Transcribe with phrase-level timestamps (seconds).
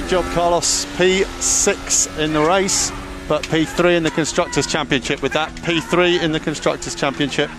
[0.00, 0.86] Great job, Carlos.
[0.96, 2.90] P6 in the race,
[3.28, 5.20] but P3 in the Constructors' Championship.
[5.20, 7.50] With that, P3 in the Constructors' Championship.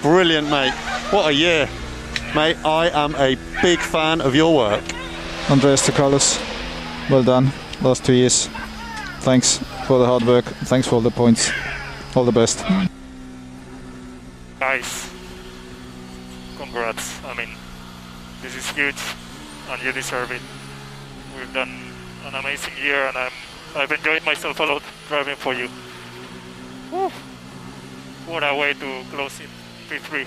[0.00, 0.72] Brilliant, mate.
[1.10, 1.68] What a year.
[2.34, 4.82] Mate, I am a big fan of your work.
[5.50, 6.40] Andreas to Carlos,
[7.10, 7.52] well done.
[7.82, 8.48] Last two years.
[9.20, 10.46] Thanks for the hard work.
[10.64, 11.50] Thanks for all the points.
[12.14, 12.64] All the best.
[14.58, 15.10] Nice.
[16.56, 17.22] congrats.
[17.26, 17.50] I mean,
[18.40, 18.96] this is huge,
[19.68, 20.40] and you deserve it.
[21.36, 21.74] We've done
[22.24, 23.32] an amazing year, and I'm,
[23.74, 25.68] I've enjoyed myself a lot driving for you.
[28.26, 29.46] What a way to close in
[29.88, 30.26] P3.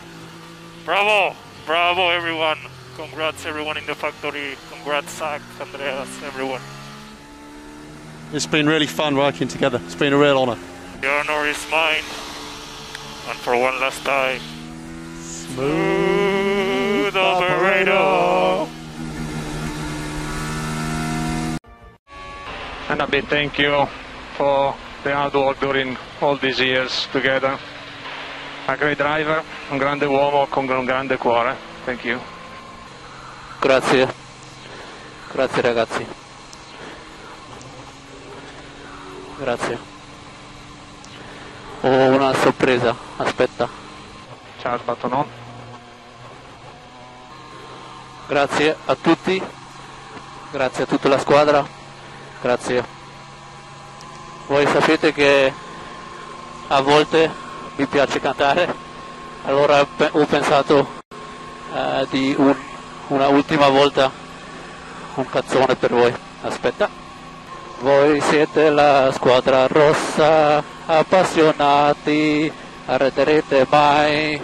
[0.85, 1.35] Bravo!
[1.66, 2.59] Bravo, everyone!
[2.95, 4.55] Congrats, everyone in the factory.
[4.71, 6.61] Congrats, Zach, Andreas, everyone.
[8.31, 9.81] It's been really fun working together.
[9.85, 10.57] It's been a real honour.
[11.02, 12.03] The honor is mine.
[13.27, 14.41] And for one last time,
[15.19, 18.58] smooth operator.
[22.89, 23.88] And a big thank you
[24.35, 27.55] for the hard work during all these years together.
[28.67, 31.55] A great driver, un grande uomo con un grande cuore.
[31.86, 32.19] Thank you.
[33.59, 34.08] Grazie.
[35.31, 36.05] Grazie ragazzi.
[39.38, 39.78] Grazie.
[41.81, 43.69] Ho una sorpresa, aspetta.
[44.59, 45.25] Ciao Batonon.
[48.28, 49.41] Grazie a tutti,
[50.52, 51.78] grazie a tutta la squadra,
[52.41, 52.83] grazie.
[54.47, 55.53] Voi sapete che
[56.67, 57.29] a volte
[57.75, 58.73] mi piace cantare,
[59.45, 60.97] allora ho pensato
[61.73, 62.55] eh, di un-
[63.07, 64.11] una ultima volta
[65.15, 66.13] un canzone per voi.
[66.41, 66.89] Aspetta.
[67.81, 72.51] Voi siete la squadra rossa, appassionati,
[72.85, 74.41] arreterete mai.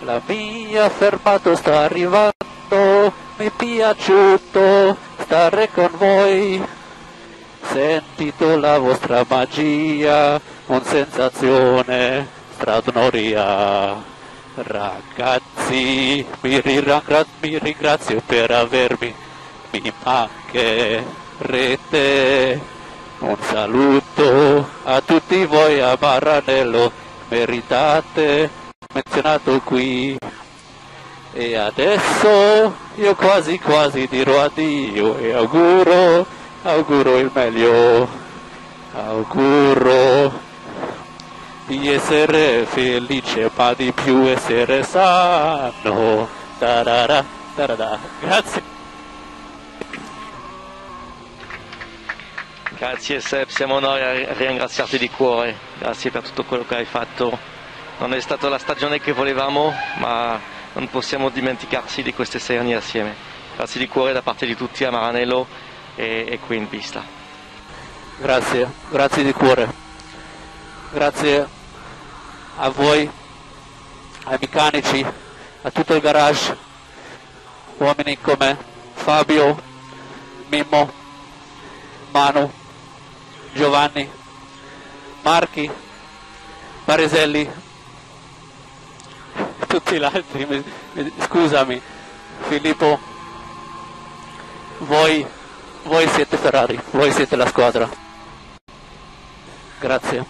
[0.00, 6.62] La mia fermato sta arrivando, mi è piaciuto stare con voi.
[7.70, 13.94] Sentito la vostra magia, un sensazione straordinaria.
[14.54, 19.12] Ragazzi, mi, ringra- mi ringrazio per avermi,
[19.72, 21.02] mi mancherete.
[23.18, 26.92] Un saluto a tutti voi a Maranello,
[27.28, 28.62] meritate
[28.92, 30.16] menzionato qui.
[31.32, 36.24] E adesso io quasi quasi dirò addio e auguro,
[36.64, 38.08] auguro il meglio,
[38.94, 40.40] auguro
[41.66, 46.26] di essere felice ma di più essere sano.
[46.58, 47.22] Tarara,
[47.54, 47.98] tarara.
[48.20, 48.72] Grazie.
[52.76, 57.38] Grazie Seb, siamo noi a ringraziarti di cuore, grazie per tutto quello che hai fatto.
[57.98, 60.40] Non è stata la stagione che volevamo, ma
[60.72, 63.14] non possiamo dimenticarci di queste sei anni assieme.
[63.54, 65.46] Grazie di cuore da parte di tutti a Maranello
[65.96, 67.02] e, e qui in pista.
[68.18, 69.72] Grazie, grazie di cuore.
[70.92, 71.48] Grazie
[72.56, 73.10] a voi,
[74.24, 75.04] ai meccanici,
[75.62, 76.56] a tutto il garage,
[77.78, 78.56] uomini come
[78.94, 79.60] Fabio,
[80.48, 80.92] Mimmo,
[82.12, 82.50] Manu,
[83.54, 84.08] Giovanni,
[85.22, 85.68] Marchi,
[86.84, 87.50] Mariselli,
[89.66, 91.80] tutti gli altri, mi- mi- scusami,
[92.46, 93.00] Filippo,
[94.78, 95.26] voi,
[95.84, 97.88] voi siete Ferrari, voi siete la squadra.
[99.80, 100.24] Grazie.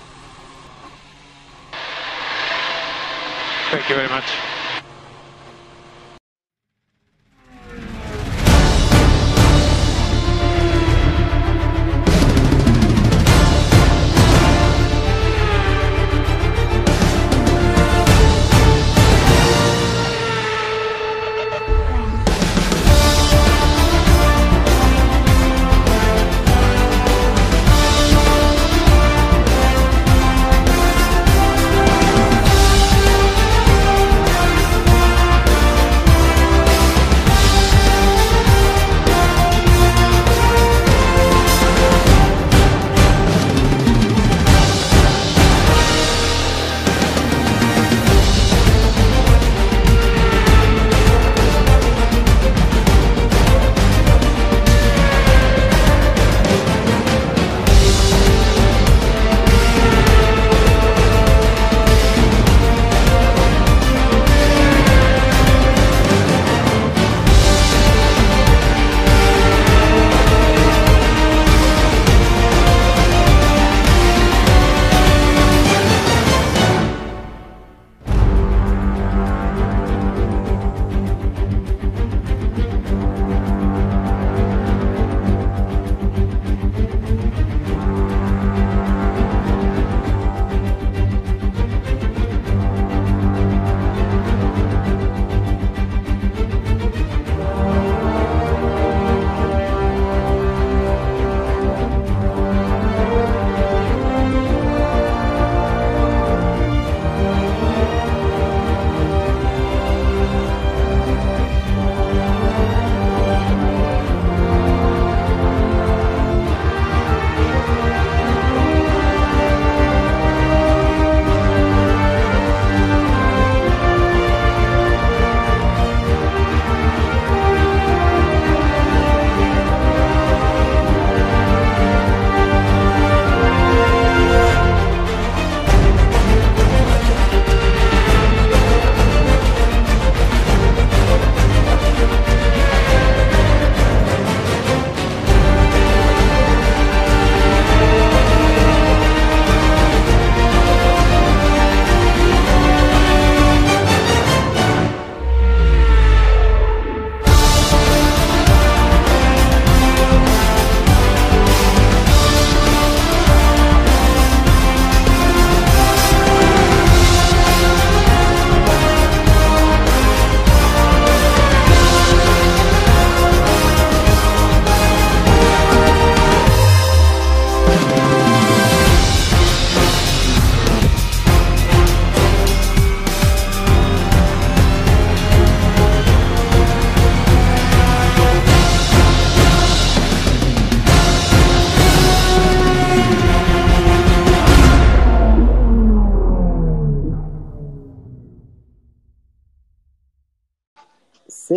[3.70, 4.53] Thank you very much.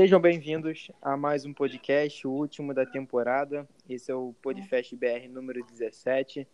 [0.08, 3.68] Sejam bem-vindos a mais um podcast, o último da temporada.
[3.90, 6.48] Esse é o Podcast BR número 17.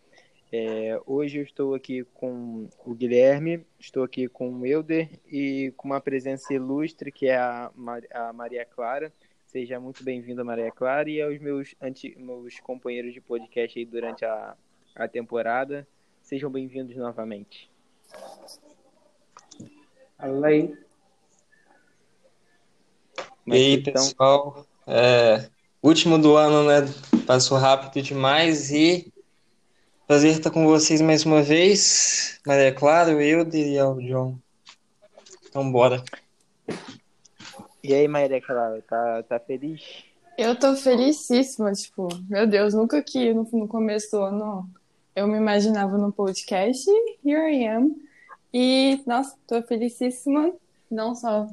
[0.51, 5.89] É, hoje eu estou aqui com o Guilherme, estou aqui com o Euder e com
[5.89, 9.13] uma presença ilustre que é a, Mar a Maria Clara.
[9.45, 11.75] Seja muito bem-vinda, Maria Clara, e aos meus,
[12.17, 14.57] meus companheiros de podcast aí durante a,
[14.95, 15.87] a temporada.
[16.23, 17.69] Sejam bem-vindos novamente.
[20.17, 20.75] Fala aí.
[23.45, 23.93] E aí, então...
[23.93, 25.49] pessoal, é,
[25.81, 26.87] último do ano, né?
[27.27, 29.11] Passou rápido demais e
[30.07, 32.39] prazer estar com vocês mais uma vez.
[32.47, 33.35] Maria Clara, eu e
[33.81, 34.37] o John.
[35.49, 36.01] Então, bora.
[37.83, 39.81] E aí, Maria Clara, tá, tá feliz?
[40.37, 44.69] Eu tô felicíssima, tipo, meu Deus, nunca que no, no começo do ano
[45.13, 46.89] eu me imaginava no podcast,
[47.25, 47.95] here I am.
[48.53, 50.53] E, nossa, tô felicíssima,
[50.89, 51.47] não só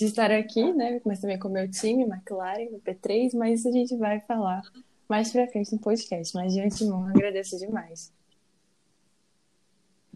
[0.00, 1.00] de estar aqui, né?
[1.04, 4.62] Mas também com o meu time, McLaren, no P3, mas a gente vai falar
[5.06, 6.34] mais pra frente no podcast.
[6.34, 8.10] Mas de antemão, agradeço demais.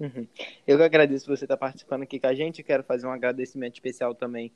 [0.00, 0.26] Uhum.
[0.66, 2.62] Eu que agradeço você estar participando aqui com a gente.
[2.62, 4.50] Quero fazer um agradecimento especial também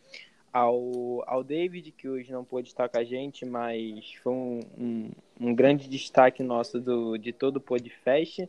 [0.51, 5.11] ao, ao David, que hoje não pôde estar com a gente, mas foi um, um,
[5.39, 8.49] um grande destaque nosso do, de todo o Podfest,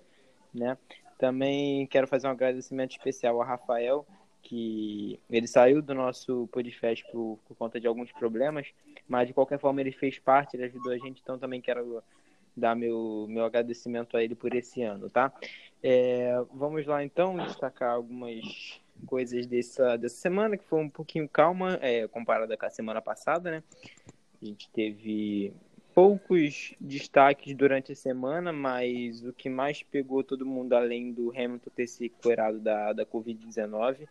[0.54, 0.78] né?
[1.18, 4.08] Também quero fazer um agradecimento especial ao Rafael,
[4.50, 8.68] que ele saiu do nosso podcast por, por conta de alguns problemas,
[9.08, 12.04] mas de qualquer forma ele fez parte, ele ajudou a gente, então também quero
[12.58, 15.32] dar meu, meu agradecimento a ele por esse ano, tá?
[15.84, 21.78] É, vamos lá então destacar algumas coisas dessa, dessa semana, que foi um pouquinho calma,
[21.80, 23.64] é, comparada com a semana passada, né?
[24.42, 25.54] A gente teve
[25.94, 31.70] poucos destaques durante a semana, mas o que mais pegou todo mundo, além do Hamilton
[31.76, 34.08] ter se curado da, da Covid-19,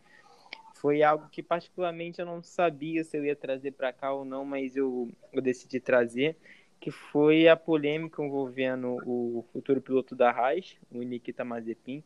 [0.81, 4.45] foi algo que particularmente eu não sabia se eu ia trazer para cá ou não,
[4.45, 6.37] mas eu, eu decidi trazer,
[6.81, 12.03] que foi a polêmica envolvendo o futuro piloto da Haas, o Nikita Mazepin.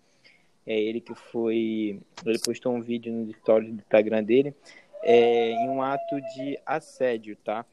[0.66, 4.54] É ele que foi, ele postou um vídeo no stories do Instagram dele,
[5.02, 7.66] é, em um ato de assédio, tá?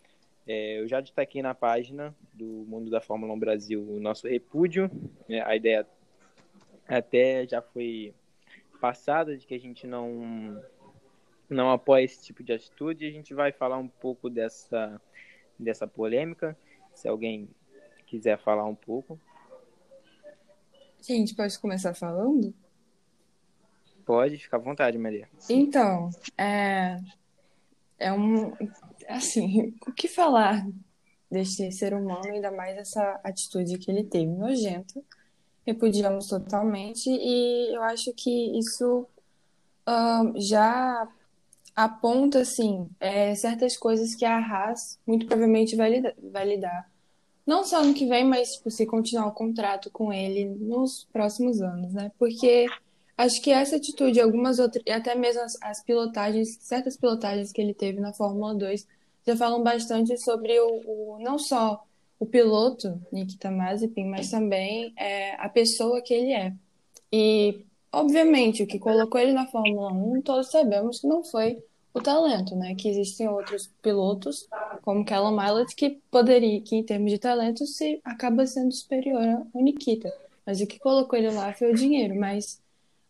[0.47, 4.89] É, eu já destaquei na página do Mundo da Fórmula 1 Brasil o nosso repúdio.
[5.27, 5.41] Né?
[5.45, 5.85] A ideia
[6.87, 8.15] até já foi
[8.81, 10.59] passada de que a gente não
[11.49, 13.07] não apoia esse tipo de atitude.
[13.07, 15.01] A gente vai falar um pouco dessa,
[15.57, 16.57] dessa polêmica,
[16.93, 17.49] se alguém
[18.05, 19.19] quiser falar um pouco.
[21.01, 22.53] Gente, pode começar falando?
[24.05, 25.29] Pode, ficar à vontade, Maria.
[25.49, 26.99] Então, é,
[27.97, 28.53] é um.
[29.07, 30.65] Assim, o que falar
[31.29, 35.01] deste ser humano, ainda mais essa atitude que ele teve nojenta?
[35.65, 39.07] Repudiamos totalmente, e eu acho que isso
[39.87, 41.07] uh, já
[41.75, 46.89] aponta, assim, é, certas coisas que a Haas muito provavelmente vai lidar, vai lidar.
[47.45, 51.61] Não só no que vem, mas tipo, se continuar o contrato com ele nos próximos
[51.61, 52.11] anos, né?
[52.19, 52.67] Porque
[53.17, 57.61] acho que essa atitude, algumas outras, e até mesmo as, as, pilotagens, certas pilotagens que
[57.61, 58.87] ele teve na Fórmula 2,
[59.25, 61.83] já falam bastante sobre o, o não só
[62.19, 66.53] o piloto, Nikita Mazepin, mas também é, a pessoa que ele é.
[67.11, 71.61] E, obviamente, o que colocou ele na Fórmula 1, todos sabemos que não foi
[71.93, 72.75] o talento, né?
[72.75, 74.47] Que existem outros pilotos,
[74.81, 79.61] como Callum Milot, que poderia, que em termos de talento, se acaba sendo superior ao
[79.61, 80.13] Nikita.
[80.45, 82.15] Mas o que colocou ele lá foi o dinheiro.
[82.15, 82.61] Mas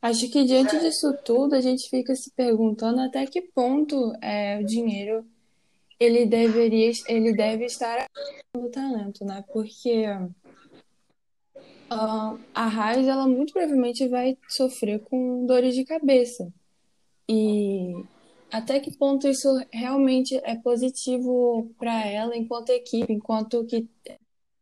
[0.01, 4.65] acho que diante disso tudo, a gente fica se perguntando até que ponto é, o
[4.65, 5.25] dinheiro
[5.99, 8.07] ele deveria, ele deve estar
[8.55, 9.43] no talento, né?
[9.51, 10.05] Porque
[11.91, 16.51] uh, a Raiz, ela muito provavelmente vai sofrer com dores de cabeça.
[17.27, 17.93] E
[18.51, 23.87] até que ponto isso realmente é positivo para ela enquanto equipe, enquanto que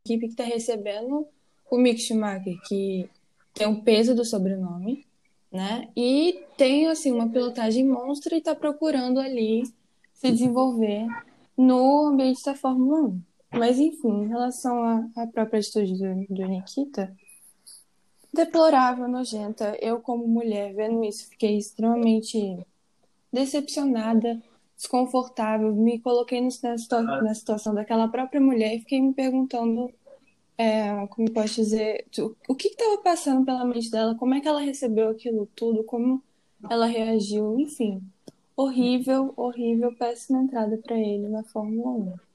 [0.04, 1.26] equipe que está recebendo
[1.70, 3.08] o Mick Schumacher, que
[3.54, 5.06] tem um peso do sobrenome,
[5.50, 5.88] né?
[5.96, 9.62] E tem assim uma pilotagem monstra e está procurando ali
[10.12, 11.06] se desenvolver
[11.56, 13.22] no ambiente da Fórmula 1.
[13.54, 17.16] Mas enfim, em relação à, própria atitude do, do Nikita,
[18.32, 19.76] deplorável, nojenta.
[19.80, 22.66] Eu, como mulher, vendo isso, fiquei extremamente
[23.32, 24.40] decepcionada,
[24.76, 25.74] desconfortável.
[25.74, 29.92] Me coloquei na, na situação daquela própria mulher e fiquei me perguntando,
[30.56, 32.06] é, como posso dizer,
[32.48, 36.22] o que estava passando pela mente dela, como é que ela recebeu aquilo tudo, como
[36.68, 38.02] ela reagiu, enfim.
[38.56, 42.27] Horrível, horrível, péssima entrada para ele na Fórmula 1.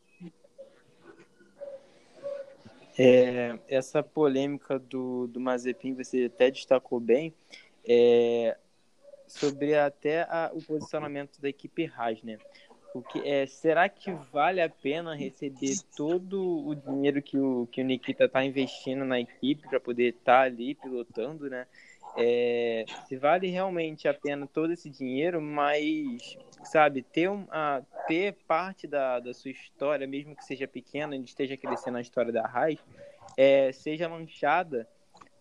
[2.98, 7.34] É, essa polêmica do, do Mazepin, você até destacou bem.
[7.88, 8.56] É,
[9.28, 12.38] sobre até a, o posicionamento da equipe Haas, né?
[12.94, 17.82] O que, é, será que vale a pena receber todo o dinheiro que o, que
[17.82, 21.66] o Nikita está investindo na equipe para poder estar tá ali pilotando, né?
[22.16, 28.34] É, se vale realmente a pena todo esse dinheiro, mas, sabe, ter, um, a, ter
[28.48, 32.46] parte da, da sua história, mesmo que seja pequena, ele esteja crescendo a história da
[32.46, 32.80] Raiz,
[33.38, 34.88] é, seja manchada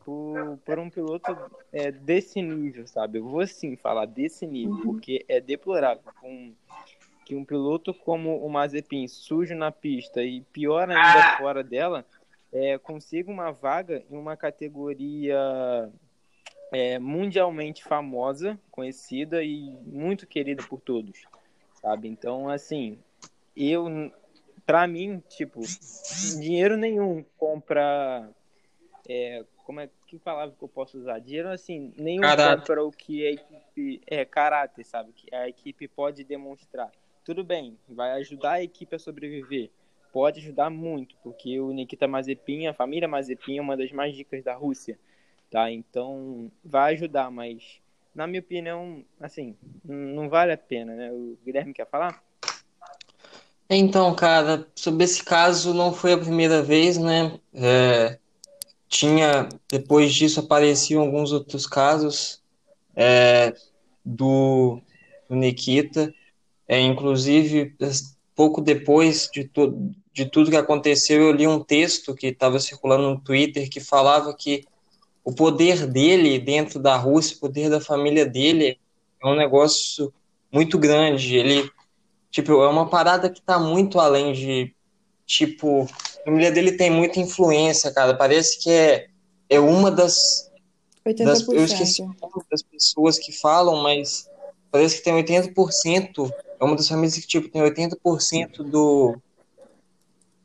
[0.05, 1.37] por, por um piloto
[1.73, 3.19] é, desse nível, sabe?
[3.19, 6.03] Eu vou assim falar desse nível, porque é deplorável.
[6.23, 6.55] Um,
[7.25, 12.05] que um piloto como o Mazepin, sujo na pista e pior ainda fora dela,
[12.53, 15.39] é, consiga uma vaga em uma categoria
[16.73, 21.23] é, mundialmente famosa, conhecida e muito querida por todos,
[21.75, 22.09] sabe?
[22.09, 22.99] Então, assim,
[23.55, 24.11] eu,
[24.65, 25.61] para mim, tipo,
[26.41, 28.27] dinheiro nenhum compra,
[29.07, 31.19] é, como é que palavra que eu posso usar?
[31.19, 32.61] Dinheiro, assim, nenhum caráter.
[32.61, 35.13] compra o que a equipe, é, caráter, sabe?
[35.13, 36.91] Que a equipe pode demonstrar.
[37.23, 39.71] Tudo bem, vai ajudar a equipe a sobreviver,
[40.11, 44.43] pode ajudar muito, porque o Nikita Mazepin, a família Mazepin é uma das mais ricas
[44.43, 44.99] da Rússia
[45.53, 45.71] tá?
[45.71, 47.63] Então vai ajudar, mas
[48.15, 49.55] na minha opinião, assim,
[49.85, 51.13] não vale a pena, né?
[51.13, 52.23] O Guilherme quer falar?
[53.69, 57.39] Então, cara, sobre esse caso não foi a primeira vez, né?
[57.55, 58.19] É,
[58.89, 62.43] tinha depois disso apareciam alguns outros casos
[62.95, 63.55] é,
[64.05, 64.81] do,
[65.29, 66.13] do Nikita,
[66.69, 67.75] é, inclusive
[68.35, 73.11] pouco depois de, to, de tudo que aconteceu, eu li um texto que estava circulando
[73.11, 74.65] no Twitter que falava que
[75.25, 78.79] o poder dele dentro da Rússia, o poder da família dele
[79.23, 80.13] é um negócio
[80.51, 81.37] muito grande.
[81.37, 81.71] Ele,
[82.31, 84.75] tipo, é uma parada que tá muito além de,
[85.27, 85.89] tipo,
[86.21, 88.15] a família dele tem muita influência, cara.
[88.15, 89.07] Parece que é,
[89.49, 90.51] é uma das,
[91.05, 92.05] das eu esqueci
[92.51, 94.29] das pessoas que falam, mas
[94.71, 99.17] parece que tem 80%, é uma das famílias que, tipo, tem 80% do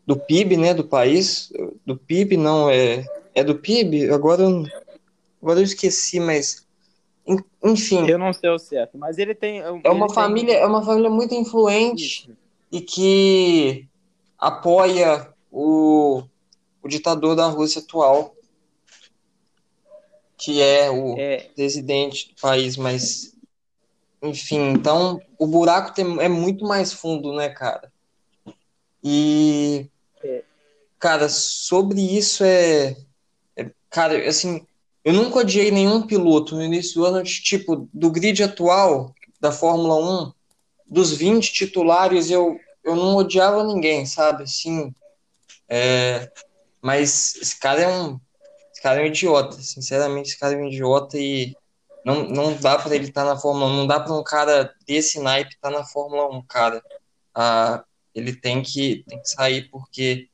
[0.05, 1.51] do PIB, né, do país,
[1.85, 3.05] do PIB não é
[3.37, 4.09] é do PIB?
[4.09, 4.43] Agora,
[5.39, 6.65] agora eu esqueci, mas
[7.63, 8.09] enfim.
[8.09, 9.59] Eu não sei o certo, mas ele tem.
[9.59, 10.63] É uma família, tem...
[10.63, 12.37] é uma família muito influente Isso.
[12.71, 13.87] e que
[14.39, 16.23] apoia o,
[16.81, 18.33] o ditador da Rússia atual,
[20.35, 21.49] que é o é...
[21.55, 23.35] presidente do país, mas
[24.19, 27.91] enfim, então o buraco tem, é muito mais fundo, né, cara?
[29.03, 29.87] E
[30.23, 30.43] é.
[30.97, 32.95] cara, sobre isso é
[33.89, 34.65] Cara, assim,
[35.03, 39.95] eu nunca odiei nenhum piloto no início do ano, tipo, do grid atual da Fórmula
[40.27, 40.33] 1,
[40.85, 44.43] dos 20 titulares, eu, eu não odiava ninguém, sabe?
[44.43, 44.93] Assim,
[45.69, 46.31] é,
[46.81, 48.19] mas esse cara é um
[48.71, 51.55] esse cara é um idiota, sinceramente, esse cara é um idiota e
[52.05, 54.71] não, não dá para ele estar tá na Fórmula 1, não dá para um cara
[54.85, 56.81] desse naipe estar tá na Fórmula 1, cara.
[57.33, 60.29] Ah, ele tem que, tem que sair porque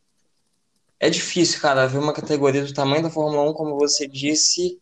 [1.03, 4.79] é difícil, cara, ver uma categoria do tamanho da Fórmula 1, como você disse,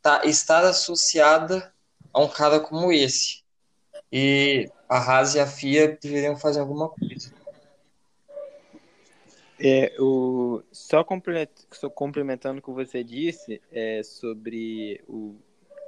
[0.00, 1.70] tá, estar associada
[2.10, 3.42] a um cara como esse.
[4.10, 7.34] E a Haas e a FIA deveriam fazer alguma coisa.
[9.60, 15.36] É, o, só, complementando o que você disse é, sobre o,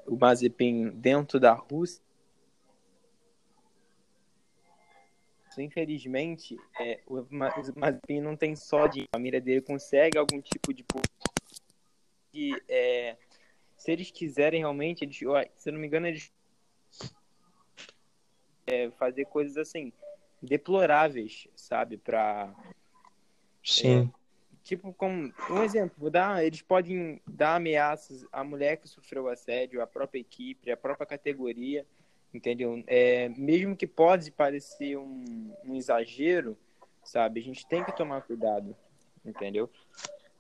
[0.07, 2.04] o Mazepin dentro da Rússia,
[5.63, 10.85] infelizmente, é, o Mazepin não tem só de a família dele consegue algum tipo de
[12.33, 13.17] de é,
[13.77, 15.19] se eles quiserem realmente, eles,
[15.57, 16.33] se eu não me engano, eles
[18.67, 19.93] é, fazer coisas assim
[20.43, 22.55] deploráveis, sabe, para
[23.63, 24.11] sim.
[24.13, 24.25] É,
[24.63, 29.81] tipo como um exemplo, vou dar, eles podem dar ameaças à mulher que sofreu assédio,
[29.83, 31.87] à própria equipe, à própria categoria
[32.35, 32.83] entendeu?
[32.87, 36.57] É, mesmo que pode parecer um, um, exagero,
[37.05, 37.41] sabe?
[37.41, 38.75] A gente tem que tomar cuidado,
[39.25, 39.71] entendeu?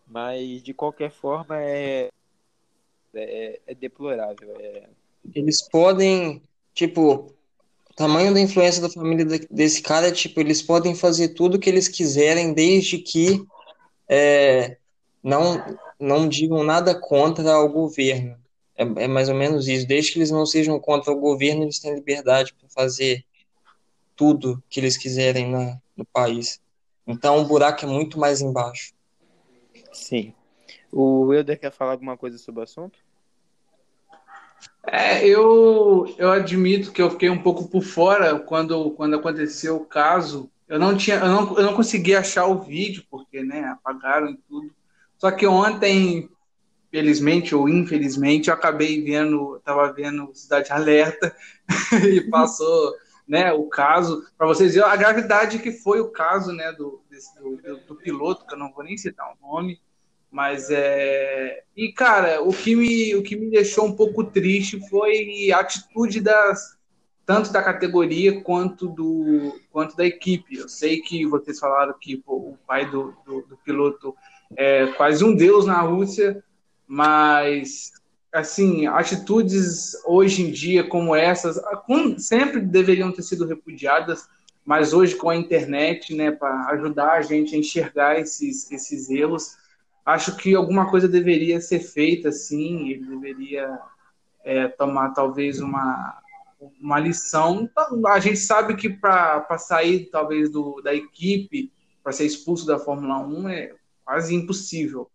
[0.06, 2.08] Mas de qualquer forma é
[3.14, 4.54] é, é deplorável.
[4.58, 4.88] É...
[5.34, 6.42] Eles podem,
[6.74, 7.32] tipo,
[7.96, 11.88] tamanho da influência da família desse cara tipo, eles podem fazer tudo o que eles
[11.88, 13.46] quiserem, desde que
[14.08, 14.76] é,
[15.22, 15.64] não
[15.98, 18.36] não digam nada contra o governo.
[18.76, 19.86] É, é mais ou menos isso.
[19.86, 23.24] Desde que eles não sejam contra o governo, eles têm liberdade para fazer
[24.16, 26.60] tudo que eles quiserem na, no país.
[27.06, 28.92] Então o buraco é muito mais embaixo.
[29.92, 30.34] Sim.
[30.90, 32.98] O Wilder quer falar alguma coisa sobre o assunto?
[34.86, 39.84] É, eu, eu admito que eu fiquei um pouco por fora quando, quando aconteceu o
[39.84, 40.50] caso.
[40.68, 44.36] Eu não tinha, eu não, eu não consegui achar o vídeo, porque né, apagaram e
[44.48, 44.70] tudo.
[45.18, 46.28] Só que ontem
[46.94, 51.34] felizmente ou infelizmente, eu acabei vendo, estava vendo Cidade Alerta
[52.08, 52.94] e passou
[53.26, 57.34] né, o caso, para vocês verem a gravidade que foi o caso né, do, desse,
[57.36, 57.56] do,
[57.88, 59.80] do, piloto, que eu não vou nem citar o nome,
[60.30, 61.64] mas é.
[61.76, 66.20] E, cara, o que, me, o que me deixou um pouco triste foi a atitude
[66.20, 66.78] das.
[67.26, 70.58] Tanto da categoria quanto do quanto da equipe.
[70.58, 74.14] Eu sei que vocês falaram que pô, o pai do, do, do piloto
[74.54, 76.44] é quase um deus na Rússia,
[76.86, 77.92] mas
[78.32, 81.60] assim, atitudes hoje em dia como essas
[82.18, 84.28] sempre deveriam ter sido repudiadas,
[84.64, 89.56] mas hoje com a internet, né, para ajudar a gente a enxergar esses, esses erros,
[90.04, 93.78] acho que alguma coisa deveria ser feita, sim, ele deveria
[94.42, 96.20] é, tomar talvez uma,
[96.80, 97.68] uma lição.
[98.08, 103.18] A gente sabe que para sair talvez do, da equipe, para ser expulso da Fórmula
[103.18, 105.10] 1 é quase impossível,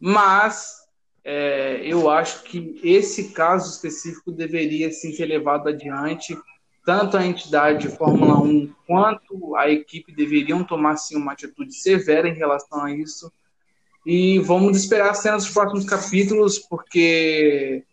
[0.00, 0.81] mas
[1.24, 6.36] é, eu acho que esse caso específico deveria sim ser levado adiante.
[6.84, 12.34] Tanto a entidade Fórmula 1 quanto a equipe deveriam tomar sim uma atitude severa em
[12.34, 13.32] relação a isso.
[14.04, 17.84] E vamos esperar as cenas dos próximos capítulos, porque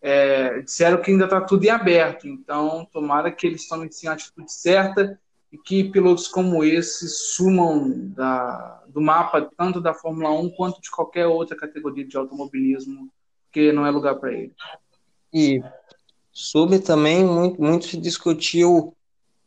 [0.00, 2.26] é, disseram que ainda está tudo em aberto.
[2.26, 5.20] Então, tomara que eles tomem sim a atitude certa
[5.52, 10.90] e que pilotos como esse sumam da, do mapa, tanto da Fórmula 1 quanto de
[10.90, 13.10] qualquer outra categoria de automobilismo,
[13.50, 14.52] que não é lugar para ele.
[15.32, 15.62] E
[16.32, 18.94] sobre também, muito, muito se discutiu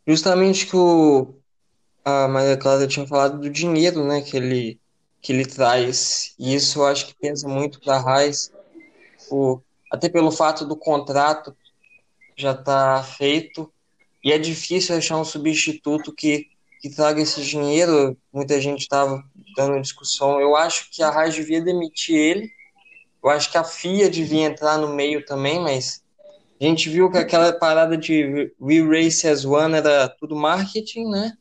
[0.08, 1.36] justamente que o,
[2.04, 4.80] a Maria Clara tinha falado do dinheiro né, que, ele,
[5.22, 6.34] que ele traz.
[6.38, 8.52] E isso eu acho que pensa muito para a Raiz,
[9.92, 11.56] até pelo fato do contrato
[12.36, 13.72] já estar tá feito,
[14.24, 18.18] e é difícil achar um substituto que que traga esse dinheiro.
[18.34, 19.24] Muita gente estava
[19.56, 20.42] dando discussão.
[20.42, 22.52] Eu acho que a Raiz devia demitir ele.
[23.24, 26.04] Eu acho que a FIA devia entrar no meio também, mas
[26.60, 31.38] a gente viu que aquela parada de We Race as One era tudo marketing, né?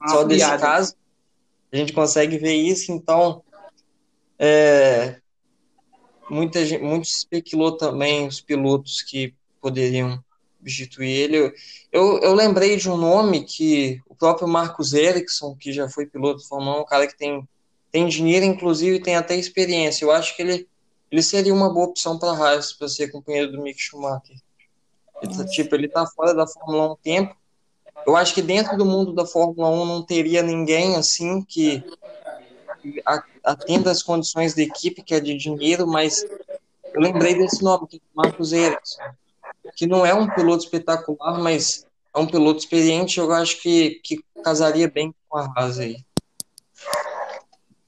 [0.00, 0.62] Ah, Só desse piada.
[0.62, 0.94] caso.
[1.72, 3.42] A gente consegue ver isso, então.
[4.38, 5.16] É,
[6.30, 10.22] muita gente, muito especulou também os pilotos que poderiam
[10.64, 11.54] substituir ele.
[11.92, 16.40] Eu, eu lembrei de um nome que o próprio Marcos Ericsson, que já foi piloto
[16.40, 17.46] de Fórmula 1, um cara que tem,
[17.92, 20.04] tem dinheiro, inclusive tem até experiência.
[20.04, 20.66] Eu acho que ele,
[21.10, 24.36] ele seria uma boa opção para a Haas, para ser companheiro do Mick Schumacher.
[25.22, 27.36] Ele, tá, tipo, ele tá fora da Fórmula 1 um tempo.
[28.06, 31.82] Eu acho que dentro do mundo da Fórmula 1 não teria ninguém assim que
[33.42, 36.22] atenda as condições da equipe, que é de dinheiro, mas
[36.92, 39.02] eu lembrei desse nome, que é Marcos Ericsson,
[39.76, 44.24] que não é um piloto espetacular, mas é um piloto experiente, eu acho que, que
[44.42, 45.96] casaria bem com a Haas aí.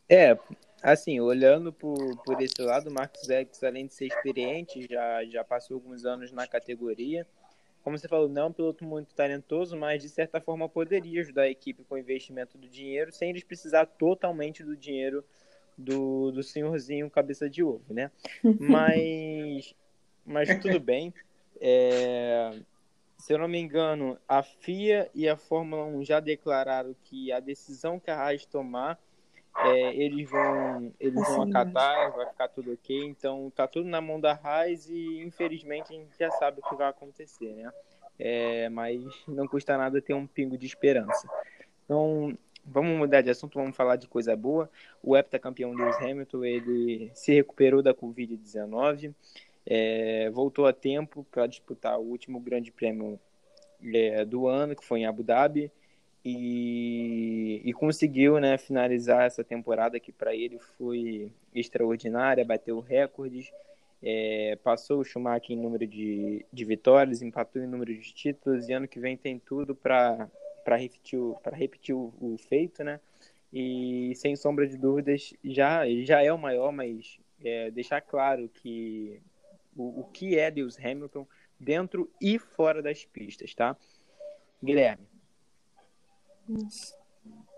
[0.09, 0.39] É,
[0.83, 5.45] assim, olhando por, por esse lado, o Marcos X, além de ser experiente, já, já
[5.45, 7.27] passou alguns anos na categoria.
[7.83, 11.43] Como você falou, não é um piloto muito talentoso, mas de certa forma poderia ajudar
[11.43, 15.25] a equipe com o investimento do dinheiro, sem eles precisar totalmente do dinheiro
[15.79, 18.11] do, do senhorzinho cabeça de ovo, né?
[18.59, 19.75] Mas,
[20.25, 21.13] mas tudo bem.
[21.61, 22.59] É,
[23.19, 27.41] se eu não me engano, a FIA e a Fórmula 1 já declararam que a
[27.41, 28.99] decisão que a Haas tomar,
[29.59, 33.05] é, eles vão, eles vão acatar, vai ficar tudo ok.
[33.05, 36.77] Então tá tudo na mão da Haas e infelizmente a gente já sabe o que
[36.77, 37.73] vai acontecer, né?
[38.19, 41.29] É, mas não custa nada ter um pingo de esperança.
[41.85, 44.71] Então, vamos mudar de assunto, vamos falar de coisa boa.
[45.03, 49.15] O heptacampeão Lewis Hamilton, ele se recuperou da Covid-19
[49.67, 53.19] é, voltou a tempo para disputar o último grande prêmio
[53.93, 55.71] é, do ano, que foi em Abu Dhabi,
[56.25, 63.53] e, e conseguiu né, finalizar essa temporada que para ele foi extraordinária, bateu recordes,
[64.03, 68.73] é, passou o Schumacher em número de, de vitórias, empatou em número de títulos, e
[68.73, 70.29] ano que vem tem tudo para
[70.77, 73.01] repetir, o, repetir o, o feito, né?
[73.53, 79.21] E sem sombra de dúvidas, já, já é o maior, mas é, deixar claro que
[79.77, 81.27] o, o que é Lewis Hamilton
[81.59, 83.77] dentro e fora das pistas, tá?
[84.63, 85.07] Guilherme.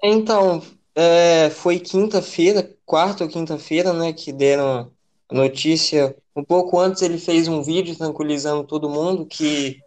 [0.02, 0.62] Então,
[0.94, 4.90] é, foi quinta-feira, quarta ou quinta-feira, né, que deram
[5.28, 6.16] a notícia.
[6.35, 9.81] Um pouco antes ele fez um vídeo tranquilizando todo mundo que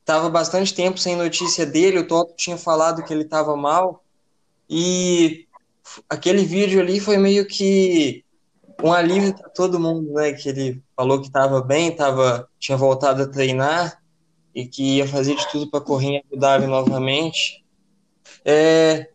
[0.00, 1.98] estava bastante tempo sem notícia dele.
[1.98, 4.04] O Toto tinha falado que ele estava mal
[4.68, 5.46] e
[6.08, 8.24] aquele vídeo ali foi meio que
[8.82, 10.32] um alívio para todo mundo, né?
[10.32, 14.00] Que ele falou que estava bem, tava, tinha voltado a treinar
[14.54, 17.64] e que ia fazer de tudo para correr em Abu Dhabi novamente.
[18.44, 19.08] É,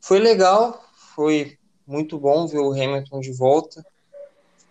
[0.00, 0.82] foi legal,
[1.14, 3.84] foi muito bom ver o Hamilton de volta.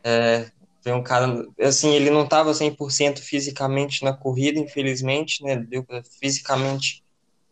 [0.04, 0.50] É,
[0.82, 5.56] foi um cara, assim, ele não estava 100% fisicamente na corrida, infelizmente, né?
[5.58, 7.04] Deu para fisicamente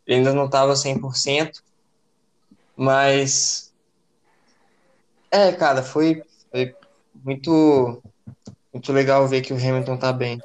[0.07, 1.61] ele ainda não estava 100%,
[2.77, 3.73] mas
[5.29, 6.23] é, cara, foi
[7.27, 8.01] muito
[8.73, 10.39] muito legal ver que o Hamilton tá bem.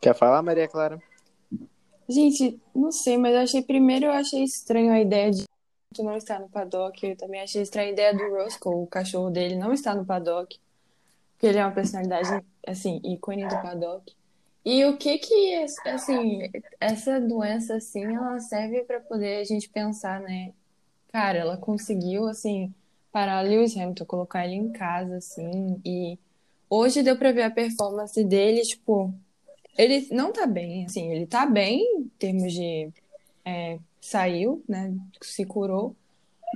[0.00, 1.02] Quer falar, Maria Clara?
[2.08, 5.44] Gente, não sei, mas eu achei primeiro eu achei estranho a ideia de
[5.98, 7.04] não estar no paddock.
[7.04, 10.60] Eu também achei estranha a ideia do Roscoe, o cachorro dele, não estar no paddock.
[11.32, 14.14] Porque ele é uma personalidade, assim, ícone do paddock.
[14.64, 15.54] E o que que,
[15.86, 20.52] assim, essa doença, assim, ela serve para poder a gente pensar, né?
[21.12, 22.72] Cara, ela conseguiu, assim,
[23.14, 26.18] parar Lewis Hamilton, colocar ele em casa, assim, e
[26.68, 29.14] hoje deu pra ver a performance dele, tipo,
[29.78, 32.90] ele não tá bem, assim, ele tá bem em termos de
[33.44, 35.94] é, saiu, né, se curou,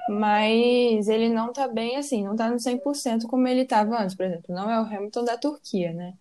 [0.08, 4.26] mas ele não tá bem, assim, não tá no 100% como ele tava antes, por
[4.26, 6.14] exemplo, não é o Hamilton da Turquia, né?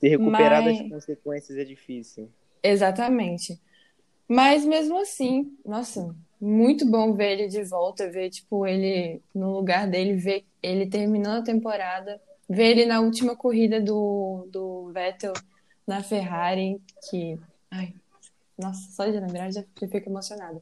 [0.00, 2.30] Se recuperar Mas- das consequências é difícil.
[2.62, 3.60] Exatamente.
[4.26, 9.88] Mas mesmo assim, nossa, muito bom ver ele de volta, ver, tipo, ele no lugar
[9.88, 15.32] dele, ver ele terminando a temporada, ver ele na última corrida do, do Vettel
[15.86, 17.38] na Ferrari, que,
[17.70, 17.94] ai,
[18.58, 20.60] nossa, só de lembrar já, já fico emocionada.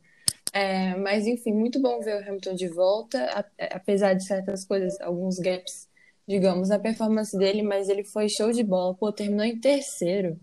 [0.53, 5.39] É, mas enfim, muito bom ver o Hamilton de volta, apesar de certas coisas, alguns
[5.39, 5.89] gaps,
[6.29, 10.39] digamos, na performance dele, mas ele foi show de bola, pô, terminou em terceiro.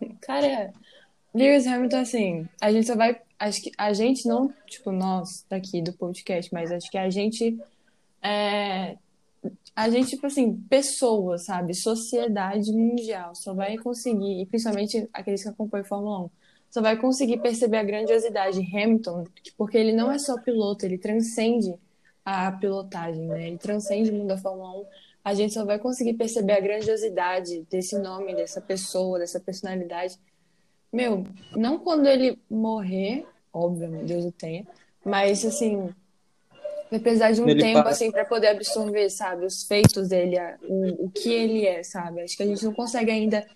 [0.20, 0.72] Cara,
[1.32, 3.20] Lewis Hamilton, assim, a gente só vai.
[3.40, 7.58] Acho que a gente, não, tipo, nós daqui do podcast, mas acho que a gente.
[8.22, 8.98] É,
[9.74, 11.72] a gente, tipo assim, pessoas, sabe?
[11.74, 16.30] Sociedade mundial só vai conseguir, e principalmente aqueles que acompanham Fórmula 1,
[16.70, 19.24] só vai conseguir perceber a grandiosidade de Hamilton,
[19.56, 21.74] porque ele não é só piloto, ele transcende
[22.24, 23.48] a pilotagem, né?
[23.48, 24.84] Ele transcende o mundo da Fórmula 1.
[25.24, 30.18] A gente só vai conseguir perceber a grandiosidade desse nome, dessa pessoa, dessa personalidade.
[30.92, 31.24] Meu,
[31.56, 34.66] não quando ele morrer, óbvio, meu Deus o tenha,
[35.04, 35.90] mas assim,
[36.90, 40.36] vai precisar de um Ele tempo para- assim para poder absorver, sabe, os feitos dele,
[40.62, 42.22] o, o que ele é, sabe?
[42.22, 43.46] Acho que a gente não consegue ainda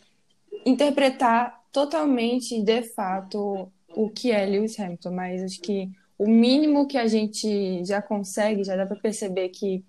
[0.64, 6.96] interpretar totalmente, de fato, o que é Lewis Hamilton, mas acho que o mínimo que
[6.96, 9.84] a gente já consegue, já dá para perceber que,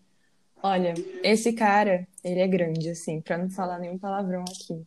[0.64, 4.84] olha, esse cara, ele é grande, assim, para não falar nenhum palavrão aqui.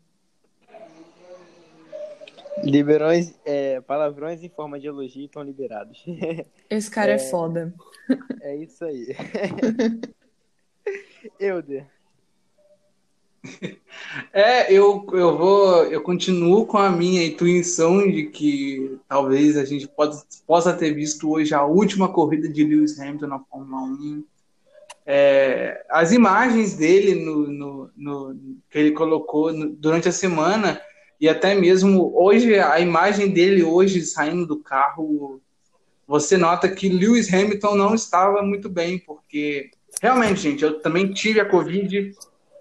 [2.62, 6.04] Liberões, é, palavrões em forma de elogio estão liberados.
[6.68, 7.18] Esse cara é, É.
[7.18, 7.74] foda.
[8.40, 9.14] É isso aí.
[11.38, 11.86] Euder.
[14.32, 19.86] É, eu, eu vou, eu continuo com a minha intuição de que talvez a gente
[19.88, 24.24] possa, possa ter visto hoje a última corrida de Lewis Hamilton na Fórmula 1.
[25.06, 30.78] É, as imagens dele no, no, no- que ele colocou no- durante a semana
[31.20, 35.40] e até mesmo hoje a imagem dele hoje saindo do carro,
[36.06, 41.40] você nota que Lewis Hamilton não estava muito bem, porque realmente, gente, eu também tive
[41.40, 42.14] a Covid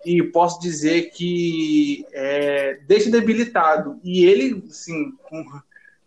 [0.06, 4.00] e posso dizer que é, deixa debilitado.
[4.04, 5.46] E ele, assim, com,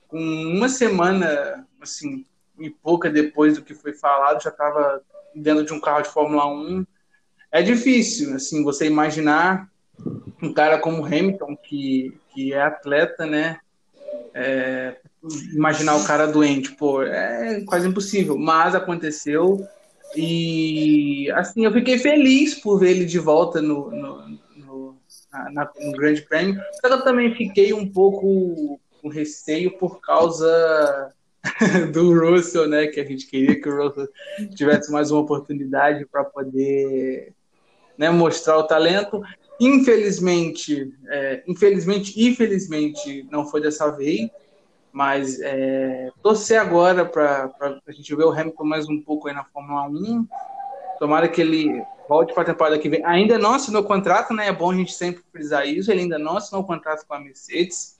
[0.08, 2.26] com uma semana, assim,
[2.58, 5.02] e pouca depois do que foi falado, já estava
[5.34, 6.84] dentro de um carro de Fórmula 1.
[7.52, 9.70] É difícil, assim, você imaginar
[10.42, 13.58] um cara como Hamilton, que, que é atleta, né?
[14.34, 14.96] É,
[15.54, 18.36] imaginar o cara doente, pô, é quase impossível.
[18.38, 19.66] Mas aconteceu.
[20.16, 24.96] E assim, eu fiquei feliz por ver ele de volta no, no, no,
[25.52, 26.60] na- no Grande Prêmio.
[26.80, 31.12] Só que eu também fiquei um pouco com receio por causa
[31.92, 32.86] do Russell, né?
[32.88, 34.08] Que a gente queria que o Russell
[34.56, 37.32] tivesse mais uma oportunidade para poder
[37.96, 39.22] né, mostrar o talento.
[39.60, 44.30] Infelizmente, é, infelizmente felizmente não foi dessa vez,
[44.92, 47.52] mas é, torcer agora para
[47.86, 50.26] a gente ver o Hamilton mais um pouco aí na Fórmula 1.
[50.98, 53.04] Tomara que ele volte para a temporada que vem.
[53.04, 54.48] Ainda não assinou contrato, né?
[54.48, 55.90] É bom a gente sempre frisar isso.
[55.90, 57.96] Ele ainda não assinou contrato com a Mercedes.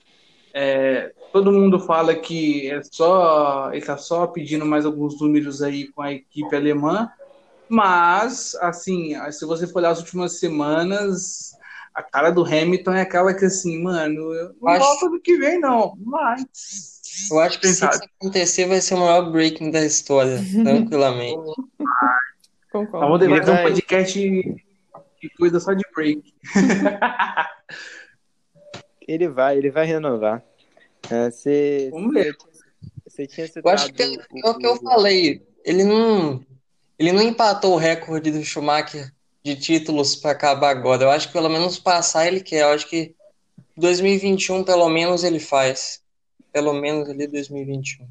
[0.53, 5.87] É, todo mundo fala que é só ele está só pedindo mais alguns números aí
[5.87, 7.09] com a equipe alemã,
[7.69, 11.50] mas assim, se você for olhar as últimas semanas,
[11.93, 15.37] a cara do Hamilton é aquela que assim, mano, eu não Acho- volto ano que
[15.37, 16.41] vem não, mas
[17.29, 21.35] Eu acho que Quem se isso acontecer vai ser o maior breaking da história, tranquilamente.
[22.71, 22.99] Concordo.
[23.05, 24.19] vamos dever ter um podcast
[25.19, 26.33] que cuida só de break.
[29.07, 30.43] Ele vai, ele vai renovar.
[31.09, 32.35] É, Você, Vamos ver.
[33.05, 35.45] você tinha Eu acho que é, citado é o que eu falei.
[35.65, 36.45] Ele não,
[36.97, 39.11] ele não empatou o recorde do Schumacher
[39.43, 41.03] de títulos para acabar agora.
[41.03, 42.61] Eu acho que pelo menos passar ele quer.
[42.61, 43.15] Eu acho que
[43.77, 46.01] 2021 pelo menos ele faz.
[46.51, 48.07] pelo menos ali 2021.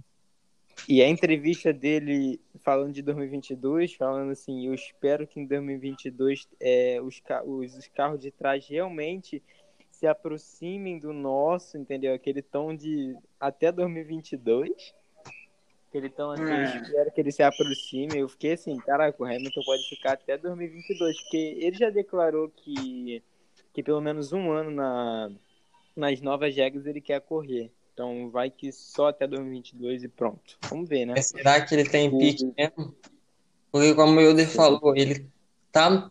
[0.88, 7.01] E a entrevista dele falando de 2022, falando assim, eu espero que em 2022 é,
[7.03, 9.43] os, os, os carros de trás realmente
[9.90, 12.14] se aproximem do nosso, entendeu?
[12.14, 14.95] Aquele tom de até 2022.
[15.90, 16.76] Aquele tom assim, é.
[16.76, 18.16] eu espero que ele se aproxime.
[18.16, 23.20] Eu fiquei assim, caraca, o Hamilton pode ficar até 2022, porque ele já declarou que,
[23.72, 25.33] que pelo menos um ano na,
[25.96, 27.72] nas novas regras ele quer correr.
[27.92, 30.57] Então vai que só até 2022 e pronto.
[30.68, 31.20] Vamos ver, né?
[31.20, 32.94] será que ele tem pique mesmo?
[33.72, 35.26] Porque como o Euler falou, ele
[35.72, 36.09] tá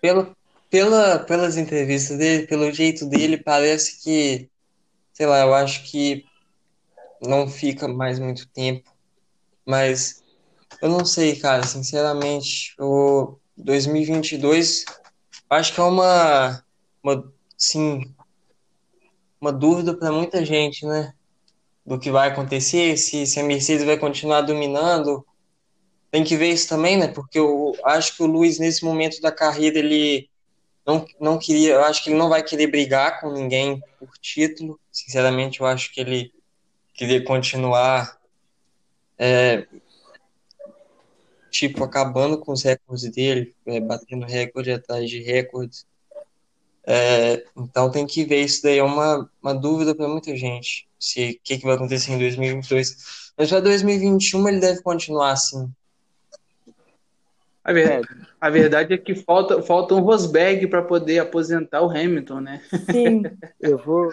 [0.00, 0.34] pelo,
[0.70, 4.48] pela, pelas entrevistas dele, pelo jeito dele, parece que,
[5.12, 6.24] sei lá, eu acho que
[7.20, 8.93] não fica mais muito tempo.
[9.64, 10.22] Mas
[10.80, 14.84] eu não sei, cara, sinceramente, o 2022
[15.48, 16.64] acho que é uma,
[17.02, 18.14] uma sim,
[19.40, 21.12] uma dúvida para muita gente, né?
[21.84, 25.24] Do que vai acontecer, se, se a Mercedes vai continuar dominando.
[26.10, 27.08] Tem que ver isso também, né?
[27.08, 30.28] Porque eu acho que o Luiz, nesse momento da carreira, ele
[30.86, 34.78] não, não queria, eu acho que ele não vai querer brigar com ninguém por título.
[34.90, 36.32] Sinceramente, eu acho que ele
[36.94, 38.18] queria continuar,
[39.18, 39.66] é,
[41.50, 45.86] tipo, acabando com os recordes dele, é, batendo recorde atrás de recordes.
[46.86, 51.30] É, então tem que ver, isso daí é uma, uma dúvida para muita gente, se
[51.30, 53.32] o que, que vai acontecer em 2022.
[53.36, 55.70] Mas para 2021 ele deve continuar assim.
[57.64, 62.40] A verdade, a verdade é que falta, falta um Rosberg para poder aposentar o Hamilton,
[62.40, 62.62] né?
[62.90, 63.22] Sim,
[63.58, 64.12] eu vou.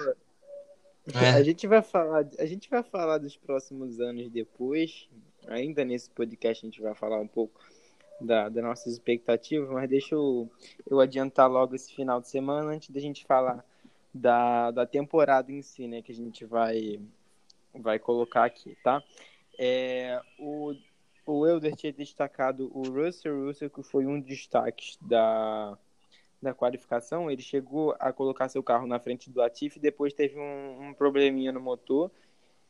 [1.14, 1.30] É.
[1.32, 5.10] A gente vai falar, a gente vai falar dos próximos anos depois.
[5.48, 7.60] Ainda nesse podcast a gente vai falar um pouco
[8.20, 10.50] da, das nossas expectativas, mas deixa eu,
[10.88, 13.66] eu adiantar logo esse final de semana antes da gente falar
[14.14, 16.02] da, da temporada em si, né?
[16.02, 17.00] Que a gente vai,
[17.74, 19.02] vai colocar aqui, tá?
[19.58, 20.74] É, o,
[21.26, 25.78] o Elder tinha destacado o Russell Russell, que foi um dos destaques da,
[26.42, 27.30] da qualificação.
[27.30, 31.52] Ele chegou a colocar seu carro na frente do Latifi, depois teve um, um probleminha
[31.52, 32.12] no motor,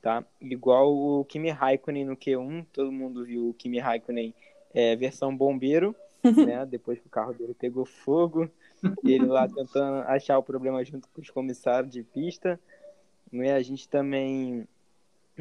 [0.02, 0.24] tá?
[0.42, 4.34] Igual o Kimi Raikkonen no Q1, todo mundo viu o Kimi Raikkonen
[4.74, 6.66] é, versão bombeiro, né?
[6.66, 8.50] Depois que o carro dele pegou fogo,
[9.04, 12.60] ele lá tentando achar o problema junto com os comissários de pista.
[13.32, 13.54] Né?
[13.54, 14.68] A gente também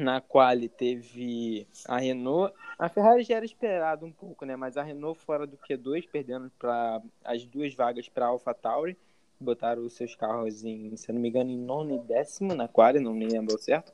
[0.01, 2.53] na quali teve a Renault.
[2.77, 4.55] A Ferrari já era esperado um pouco, né?
[4.55, 8.97] Mas a Renault fora do Q2, perdendo para as duas vagas para a AlphaTauri.
[9.39, 12.99] Botaram os seus carros em, se não me engano, em nono e décimo na quali,
[12.99, 13.91] não me lembro certo.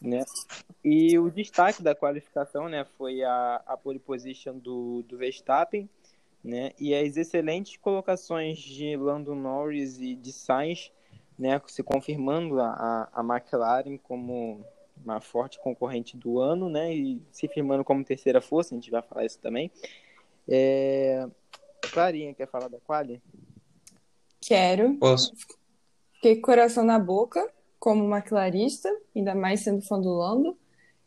[0.00, 0.24] Né?
[0.84, 5.88] E o destaque da qualificação, né, foi a, a pole position do, do Verstappen,
[6.44, 6.70] né?
[6.78, 10.92] E as excelentes colocações de Lando Norris e de Sainz,
[11.36, 14.64] né, se confirmando a, a McLaren como
[15.04, 16.94] uma forte concorrente do ano, né?
[16.94, 19.70] E se firmando como terceira força, a gente vai falar isso também.
[20.48, 21.26] É...
[21.92, 23.22] Clarinha, quer falar da quali?
[24.40, 24.94] Quero.
[24.94, 25.32] Posso.
[26.14, 30.56] Fiquei com coração na boca, como uma clarista, ainda mais sendo fã do Lando.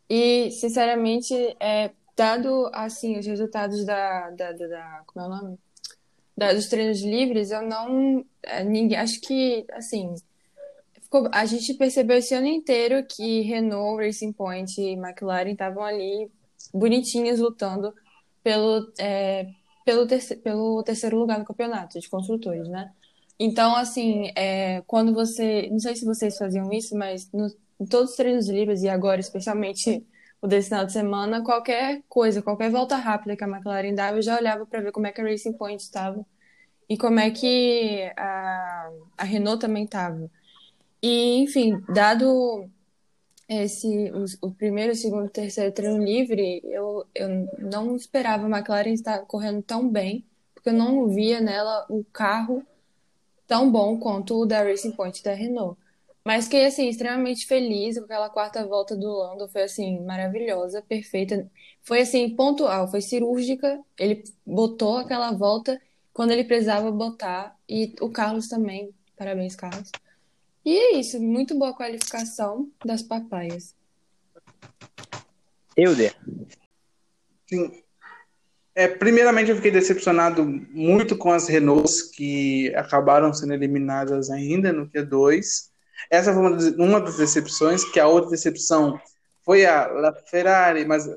[0.08, 5.58] E, sinceramente, é, dado assim os resultados da, da, da, da como é o nome?
[6.36, 8.24] Da, dos treinos livres, eu não.
[8.42, 10.14] É, ninguém, acho que, assim,
[11.32, 16.30] a gente percebeu esse ano inteiro que Renault, Racing Point e McLaren estavam ali
[16.72, 17.94] bonitinhas lutando
[18.42, 19.46] pelo, é,
[19.84, 22.92] pelo, terceiro, pelo terceiro lugar no campeonato de construtores, né?
[23.38, 25.68] Então, assim, é, quando você.
[25.70, 27.48] Não sei se vocês faziam isso, mas no,
[27.80, 30.06] em todos os treinos livres, e agora especialmente
[30.40, 34.22] o desse final de semana, qualquer coisa, qualquer volta rápida que a McLaren dava, eu
[34.22, 36.24] já olhava para ver como é que a Racing Point estava
[36.88, 40.30] e como é que a, a Renault também estava.
[41.02, 42.70] E, enfim, dado
[43.48, 44.10] esse
[44.40, 49.88] o, primeiro, segundo, terceiro treino livre, eu, eu não esperava a McLaren estar correndo tão
[49.88, 52.64] bem, porque eu não via nela o carro
[53.46, 55.78] tão bom quanto o da Racing Point da Renault.
[56.24, 59.48] Mas fiquei, assim, extremamente feliz com aquela quarta volta do Lando.
[59.48, 61.50] Foi, assim, maravilhosa, perfeita.
[61.82, 63.80] Foi, assim, pontual, foi cirúrgica.
[63.98, 65.80] Ele botou aquela volta
[66.12, 67.56] quando ele precisava botar.
[67.68, 68.94] E o Carlos também.
[69.16, 69.90] Parabéns, Carlos.
[70.64, 73.74] E é isso, muito boa qualificação das papaias.
[75.76, 76.14] Euder.
[77.48, 77.82] Sim.
[78.74, 84.88] É, primeiramente, eu fiquei decepcionado muito com as Renaults que acabaram sendo eliminadas ainda no
[84.88, 85.70] Q2.
[86.10, 88.98] Essa foi uma das, uma das decepções, que a outra decepção
[89.44, 91.08] foi a La Ferrari, mas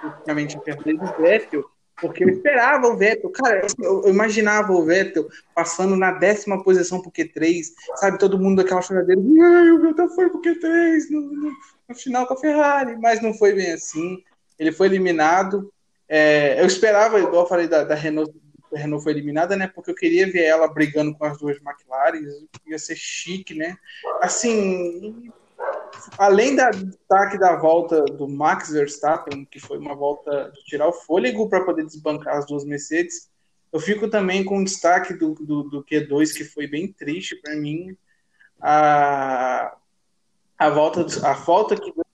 [0.00, 1.64] principalmente a Mercedes Vettel,
[2.00, 7.10] Porque eu esperava o Vettel, cara, eu, imaginava o Vettel passando na décima posição pro
[7.10, 7.64] Q3,
[7.96, 8.18] sabe?
[8.18, 11.52] Todo mundo daquela choradeira, o Vettel foi pro Q3 no, no,
[11.88, 14.22] no, final com a Ferrari, mas não foi bem assim.
[14.58, 15.72] Ele foi eliminado.
[16.08, 18.32] É, eu esperava, igual eu falei da, da Renault,
[18.72, 19.66] a Renault foi eliminada, né?
[19.66, 22.22] Porque eu queria ver ela brigando com as duas McLaren,
[22.66, 23.76] ia ser chique, né?
[24.20, 25.32] Assim,
[26.18, 30.92] além da destaque da volta do Max Verstappen, que foi uma volta de tirar o
[30.92, 33.30] fôlego para poder desbancar as duas Mercedes,
[33.72, 37.54] eu fico também com o destaque do, do, do Q2, que foi bem triste para
[37.54, 37.96] mim.
[38.60, 39.76] A,
[40.58, 42.04] a volta, a falta que deu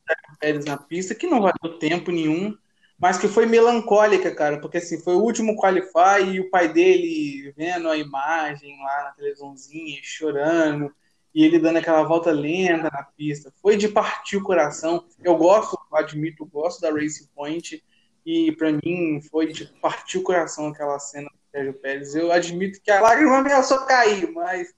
[0.44, 2.54] Pérez na pista, que não valeu tempo nenhum,
[2.98, 7.52] mas que foi melancólica, cara, porque assim, foi o último qualify e o pai dele
[7.56, 10.94] vendo a imagem lá na televisãozinha, chorando,
[11.34, 13.52] e ele dando aquela volta lenta na pista.
[13.60, 15.04] Foi de partir o coração.
[15.22, 17.82] Eu gosto, admito, gosto da Racing Point
[18.24, 22.14] e para mim foi de partir o coração aquela cena do Sérgio Pérez.
[22.14, 24.72] Eu admito que a lágrima ameaçou cair, mas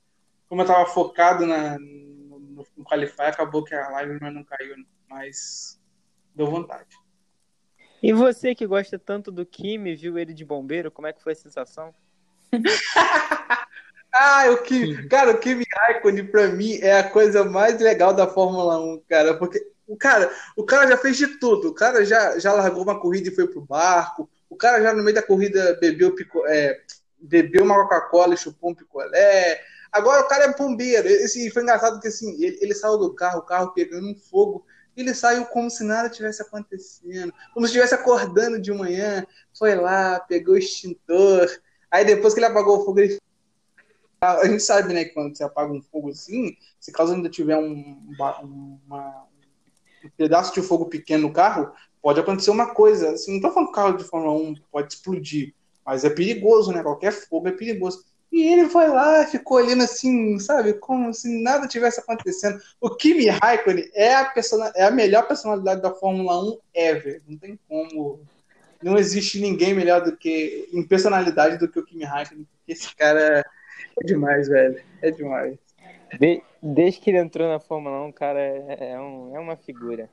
[0.49, 4.77] como eu estava focado na, no, no Qualify, acabou que a lágrima não caiu,
[5.09, 5.79] mas
[6.35, 6.97] deu vontade.
[8.03, 11.33] E você que gosta tanto do Kimi, viu ele de bombeiro, como é que foi
[11.33, 11.95] a sensação?
[14.19, 18.27] Ah, o Kimi, cara, o Kimi Raikkonen pra mim é a coisa mais legal da
[18.27, 21.69] Fórmula 1, cara, porque o cara, o cara já fez de tudo.
[21.69, 24.29] O cara já, já largou uma corrida e foi pro barco.
[24.49, 26.81] O cara já no meio da corrida bebeu, pico, é,
[27.21, 29.61] bebeu uma Coca-Cola e chupou um picolé.
[29.93, 31.07] Agora o cara é bombeiro.
[31.07, 34.67] Esse, foi engraçado que assim, ele, ele saiu do carro, o carro pegando um fogo.
[34.97, 39.27] Ele saiu como se nada tivesse acontecendo, como se estivesse acordando de manhã.
[39.57, 41.47] Foi lá, pegou o extintor.
[41.91, 43.21] Aí depois que ele apagou o fogo, ele
[44.33, 47.99] a gente sabe, né, quando você apaga um fogo assim, se caso ainda tiver um,
[48.17, 48.79] uma, um
[50.17, 53.11] pedaço de fogo pequeno no carro, pode acontecer uma coisa.
[53.11, 56.73] Assim, não tô falando que o carro de Fórmula 1 pode explodir, mas é perigoso,
[56.73, 56.83] né?
[56.83, 58.05] Qualquer fogo é perigoso.
[58.31, 62.61] E ele foi lá, ficou olhando assim, sabe, como se nada tivesse acontecendo.
[62.81, 67.23] O Kimi Raikkonen é a, persona, é a melhor personalidade da Fórmula 1 ever.
[67.27, 68.21] Não tem como.
[68.83, 72.47] Não existe ninguém melhor do que, em personalidade, do que o Kimi Raikkonen.
[72.69, 73.45] Esse cara
[74.03, 74.83] é demais, velho.
[75.03, 75.59] É demais.
[76.19, 80.09] De, desde que ele entrou na Fórmula 1, cara, é, é, um, é uma figura.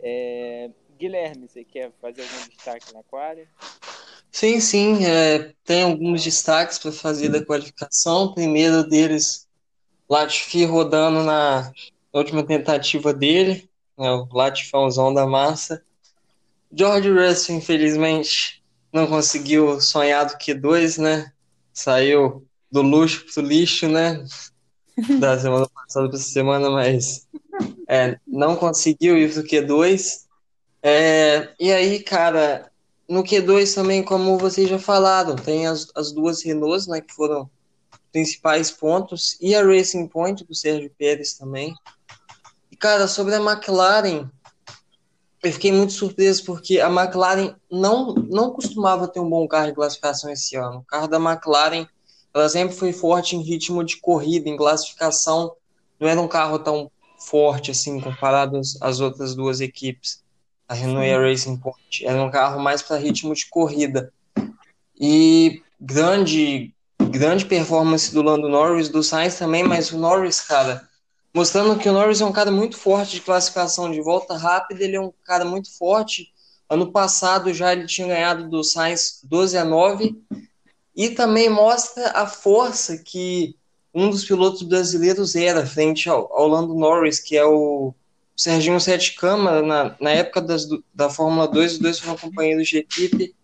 [0.00, 3.46] É, Guilherme, você quer fazer algum destaque na quadra?
[4.30, 5.04] Sim, sim.
[5.04, 8.24] É, tem alguns destaques para fazer da qualificação.
[8.24, 9.48] O primeiro deles,
[10.08, 11.72] Latifi rodando na
[12.12, 13.68] última tentativa dele,
[13.98, 15.82] né, o Latifãozão da massa.
[16.72, 18.62] George Russell, infelizmente,
[18.92, 21.32] não conseguiu sonhar do Q2, né?
[21.72, 24.24] Saiu do luxo pro lixo, né?
[25.18, 27.26] Da semana passada para essa semana, mas
[27.88, 30.24] é, não conseguiu ir pro Q2.
[30.80, 32.70] É, e aí, cara,
[33.08, 37.50] no Q2 também, como vocês já falaram, tem as, as duas Renaults, né, que foram
[38.12, 41.74] principais pontos, e a Racing Point do Sérgio Pérez também.
[42.70, 44.30] E, cara, sobre a McLaren,
[45.42, 49.74] eu fiquei muito surpreso porque a McLaren não, não costumava ter um bom carro de
[49.74, 50.78] classificação esse ano.
[50.78, 51.88] O carro da McLaren
[52.34, 55.54] ela sempre foi forte em ritmo de corrida, em classificação,
[56.00, 60.22] não era um carro tão forte assim comparado às outras duas equipes,
[60.68, 62.04] a Renault e a Racing Point.
[62.04, 64.12] Era um carro mais para ritmo de corrida.
[64.98, 66.74] E grande
[67.10, 70.88] grande performance do Lando Norris, do Sainz também, mas o Norris, cara,
[71.32, 74.96] mostrando que o Norris é um cara muito forte de classificação de volta rápida, ele
[74.96, 76.32] é um cara muito forte.
[76.68, 80.16] Ano passado já ele tinha ganhado do Sainz 12 a 9
[80.94, 83.56] e também mostra a força que
[83.92, 87.94] um dos pilotos brasileiros era frente ao, ao Lando Norris, que é o
[88.36, 92.78] Serginho Sete Câmara, na, na época das, da Fórmula 2, os dois foram companheiros de
[92.78, 93.34] equipe.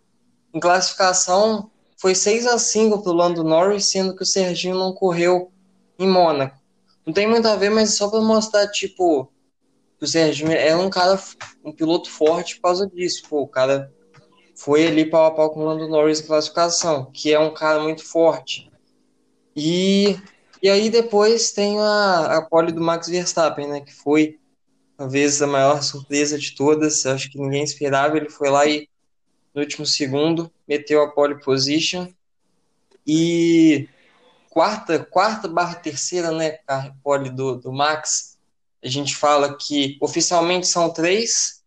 [0.53, 4.93] Em classificação, foi 6 a 5 para o Lando Norris, sendo que o Serginho não
[4.93, 5.51] correu
[5.97, 6.59] em Mônaco.
[7.05, 9.31] Não tem muito a ver, mas só para mostrar, tipo,
[10.01, 11.21] o Serginho é um cara,
[11.63, 13.23] um piloto forte por causa disso.
[13.29, 13.93] Pô, o cara
[14.63, 17.81] foi ali pau a pau com o Lando Norris em classificação, que é um cara
[17.81, 18.71] muito forte.
[19.55, 20.15] E,
[20.61, 24.39] e aí depois tem a, a pole do Max Verstappen, né, que foi
[24.95, 28.87] talvez a maior surpresa de todas, acho que ninguém esperava, ele foi lá e
[29.51, 32.07] no último segundo meteu a pole position.
[33.05, 33.89] E
[34.47, 38.37] quarta, quarta barra terceira, né, a pole do, do Max,
[38.83, 41.63] a gente fala que oficialmente são três,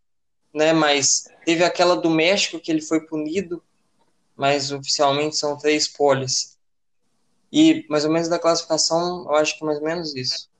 [0.54, 3.62] né, mas Teve aquela do México que ele foi punido,
[4.36, 6.58] mas oficialmente são três poles.
[7.52, 10.50] E mais ou menos da classificação, eu acho que é mais ou menos isso.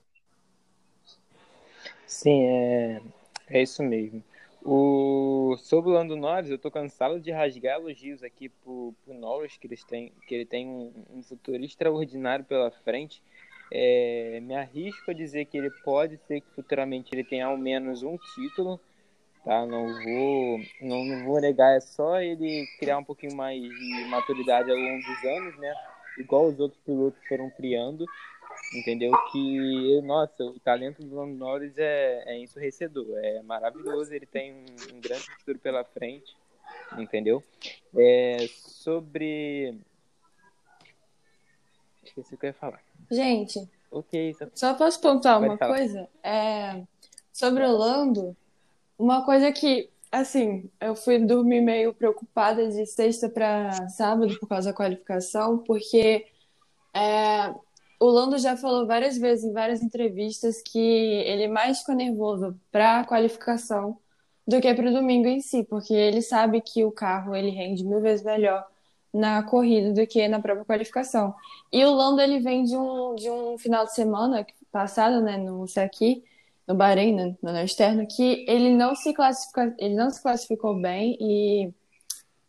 [2.06, 3.02] Sim, é,
[3.48, 4.22] é isso mesmo.
[4.64, 5.56] O...
[5.58, 9.66] Sobre o Lando Norris, eu tô cansado de rasgar elogios aqui pro, pro Norris, que,
[9.66, 13.22] eles têm, que ele tem um, um futuro extraordinário pela frente.
[13.70, 18.02] É, me arrisco a dizer que ele pode ser que futuramente ele tenha ao menos
[18.02, 18.80] um título,
[19.44, 19.66] tá?
[19.66, 24.70] Não vou, não, não vou negar, é só ele criar um pouquinho mais de maturidade
[24.70, 25.74] ao longo dos anos, né?
[26.18, 28.06] Igual os outros pilotos foram criando,
[28.74, 29.12] entendeu?
[29.30, 34.96] Que, nossa, o talento do Lando Norris é, é ensurrecedor, é maravilhoso, ele tem um,
[34.96, 36.34] um grande futuro pela frente,
[36.96, 37.42] entendeu?
[37.96, 39.78] É, sobre...
[42.04, 42.80] Esqueci o que eu ia falar.
[43.10, 45.76] Gente, Ok, só, só posso pontuar Pode uma falar.
[45.76, 46.08] coisa?
[46.20, 46.82] É,
[47.32, 48.36] sobre o Lando,
[48.98, 54.70] uma coisa que, assim, eu fui dormir meio preocupada de sexta para sábado por causa
[54.70, 56.26] da qualificação, porque
[56.94, 57.54] é,
[58.00, 63.00] o Lando já falou várias vezes em várias entrevistas que ele mais ficou nervoso para
[63.00, 63.98] a qualificação
[64.46, 67.84] do que para o domingo em si, porque ele sabe que o carro ele rende
[67.84, 68.66] mil vezes melhor
[69.12, 71.34] na corrida do que na própria qualificação.
[71.72, 75.66] E o Lando ele vem de um, de um final de semana passado, né, no
[75.68, 76.22] Saki,
[76.66, 81.16] no Bahrein, né, no externo, que ele não se classifica, ele não se classificou bem
[81.20, 81.72] e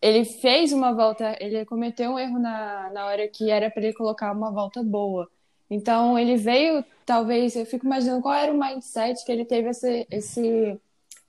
[0.02, 3.94] ele fez uma volta, ele cometeu um erro na, na hora que era para ele
[3.94, 5.30] colocar uma volta boa.
[5.70, 10.08] Então ele veio, talvez, eu fico imaginando qual era o mindset que ele teve esse,
[10.12, 10.80] esse,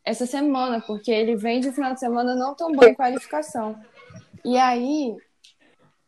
[0.04, 3.76] essa semana, porque ele vem de final de semana não tão bom em qualificação.
[4.44, 5.16] E aí,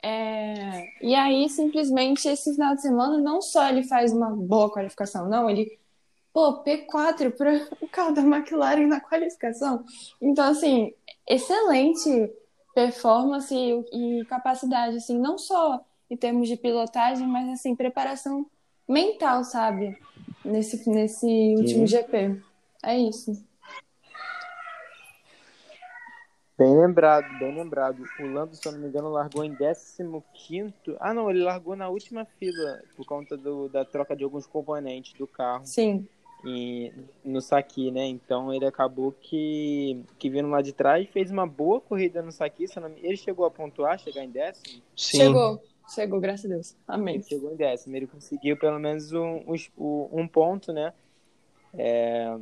[0.02, 5.28] é, e aí, simplesmente, esse final de semana, não só ele faz uma boa qualificação,
[5.28, 5.78] não, ele,
[6.32, 9.84] pô, P4 para o carro da McLaren na qualificação.
[10.20, 10.92] Então, assim,
[11.26, 12.32] excelente
[12.74, 18.46] performance e, e capacidade, assim, não só em termos de pilotagem, mas, assim, preparação
[18.88, 19.98] mental, sabe?
[20.44, 22.40] Nesse, nesse último GP.
[22.82, 23.32] É isso.
[26.58, 28.02] Bem lembrado, bem lembrado.
[28.18, 30.74] O Lando, se eu não me engano, largou em 15.
[30.98, 35.12] Ah, não, ele largou na última fila por conta do, da troca de alguns componentes
[35.12, 36.08] do carro Sim.
[36.48, 36.92] E,
[37.24, 38.06] no Saki, né?
[38.06, 43.00] Então ele acabou que, que vindo lá de trás fez uma boa corrida no me...
[43.02, 44.82] Ele chegou a pontuar, chegar em décimo?
[44.96, 45.18] Sim.
[45.18, 45.62] Chegou.
[45.94, 46.76] Chegou, graças a Deus.
[46.86, 47.14] Amém.
[47.16, 47.96] Ele chegou em décimo.
[47.96, 49.42] Ele conseguiu pelo menos um,
[49.76, 50.92] um, um ponto, né?
[51.74, 52.38] É,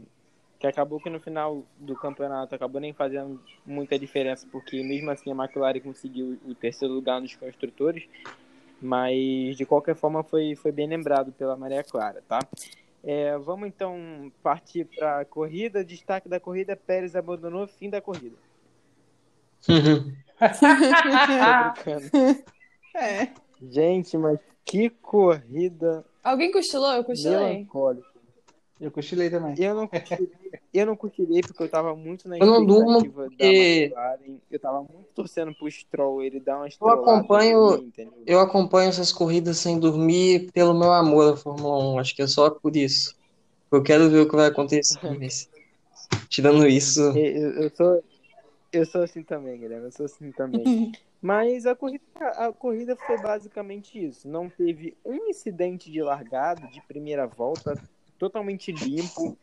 [0.59, 5.31] que acabou que no final do campeonato acabou nem fazendo muita diferença, porque mesmo assim
[5.31, 8.05] a McLaren conseguiu o terceiro lugar nos construtores,
[8.81, 12.39] mas de qualquer forma foi, foi bem lembrado pela Maria Clara, tá?
[13.09, 15.85] É, vamos então partir para a corrida.
[15.85, 18.37] Destaque da corrida: Pérez abandonou, fim da corrida.
[21.75, 22.11] Brincando.
[22.99, 23.29] É.
[23.61, 26.93] Gente, mas que corrida Alguém cochilou?
[26.93, 27.57] Eu cochilei.
[27.59, 28.09] melancólica.
[28.79, 29.55] Eu cochilei também.
[29.59, 30.31] Eu não cochilei,
[30.75, 34.39] eu não cochilei porque eu tava muito na Eu não durmo expectativa da porque- McLaren.
[34.51, 38.13] Eu tava muito torcendo pro Stroll, ele dá uma Eu acompanho, mim, entendeu?
[38.27, 41.99] eu acompanho essas corridas sem dormir pelo meu amor à Fórmula 1.
[41.99, 43.17] Acho que é só por isso.
[43.73, 44.99] Eu quero ver o que vai acontecer.
[45.21, 45.49] mas
[46.29, 48.05] tirando isso, Eu, eu- eu sou,
[48.73, 50.63] eu sou assim também, Guilherme, eu sou assim também.
[51.23, 54.29] Mas a corrida, a corrida foi basicamente isso.
[54.29, 57.75] Não teve um incidente de largada, de primeira volta,
[58.19, 59.37] totalmente limpo.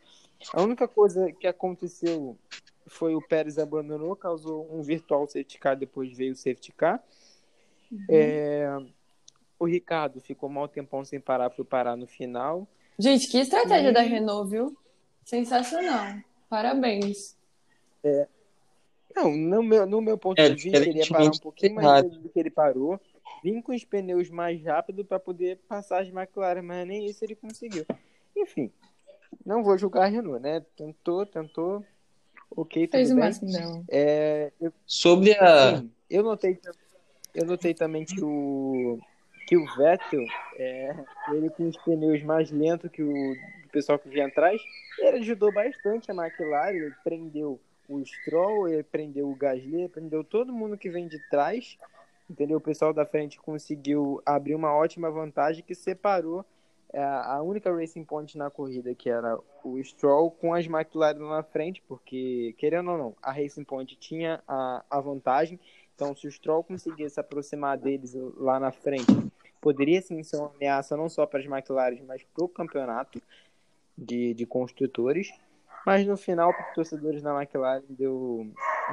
[0.52, 2.36] A única coisa que aconteceu
[2.86, 7.02] foi o Pérez abandonou, causou um virtual safety car, depois veio o safety car.
[8.10, 8.68] É,
[9.58, 12.68] o Ricardo ficou mal tempão sem parar, foi parar no final.
[12.98, 14.76] Gente, que estratégia E- da Renault, viu?
[15.24, 16.16] Sensacional.
[16.48, 17.36] Parabéns.
[19.14, 22.10] Não, no meu, no meu ponto É, de vista, ele ia parar um pouquinho mais
[22.18, 23.00] do que ele parou.
[23.42, 27.34] Vim com os pneus mais rápido para poder passar as McLaren, mas nem isso ele
[27.34, 27.86] conseguiu.
[28.36, 28.70] Enfim,
[29.44, 30.64] não vou julgar a Renault, né?
[30.76, 31.84] Tentou, tentou.
[32.50, 33.24] Ok, tudo Fez o bem.
[33.24, 33.84] máximo.
[33.88, 35.78] É, eu, sobre a.
[35.78, 36.60] sim, eu notei,
[37.34, 38.98] eu notei também que o
[39.46, 40.24] que o Vettel,
[40.56, 40.96] é,
[41.32, 43.34] ele com os pneus mais lentos que o,
[43.70, 44.62] pessoal que vinha atrás,
[45.00, 50.22] ele ajudou bastante a McLaren, ele prendeu o Stroll, ele prendeu o Gasly, ele prendeu
[50.22, 51.76] todo mundo que vem de trás,
[52.30, 52.58] entendeu?
[52.58, 56.44] O pessoal da frente conseguiu abrir uma ótima vantagem que separou
[57.02, 61.82] a única Racing Point na corrida, que era o Stroll, com as McLaren na frente,
[61.88, 65.58] porque, querendo ou não, a Racing Point tinha a, a vantagem,
[65.94, 69.06] então se o Stroll conseguisse se aproximar deles lá na frente,
[69.60, 73.20] poderia sim ser uma ameaça não só para as McLaren, mas para o campeonato
[73.96, 75.32] de, de construtores.
[75.86, 78.46] Mas no final, para os torcedores da McLaren, deu,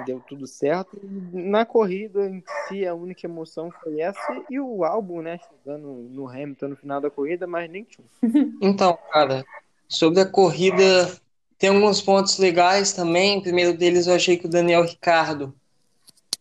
[0.06, 1.00] deu tudo certo.
[1.34, 5.40] Na corrida em si, a única emoção foi essa e o álbum, né?
[5.40, 8.08] Chegando no Hamilton no final da corrida, mas nem tinha.
[8.62, 9.44] Então, cara,
[9.88, 11.12] sobre a corrida,
[11.58, 13.38] tem alguns pontos legais também.
[13.38, 15.54] O primeiro deles, eu achei que o Daniel Ricardo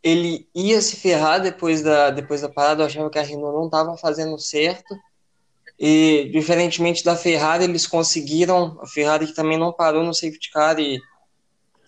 [0.02, 2.82] ele ia se ferrar depois da, depois da parada.
[2.82, 4.98] Eu achava que a Renault não estava fazendo certo.
[5.78, 8.78] E, diferentemente da Ferrari, eles conseguiram.
[8.82, 11.00] A Ferrari que também não parou no safety car e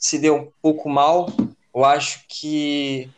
[0.03, 1.31] se deu um pouco mal.
[1.75, 3.09] Eu acho que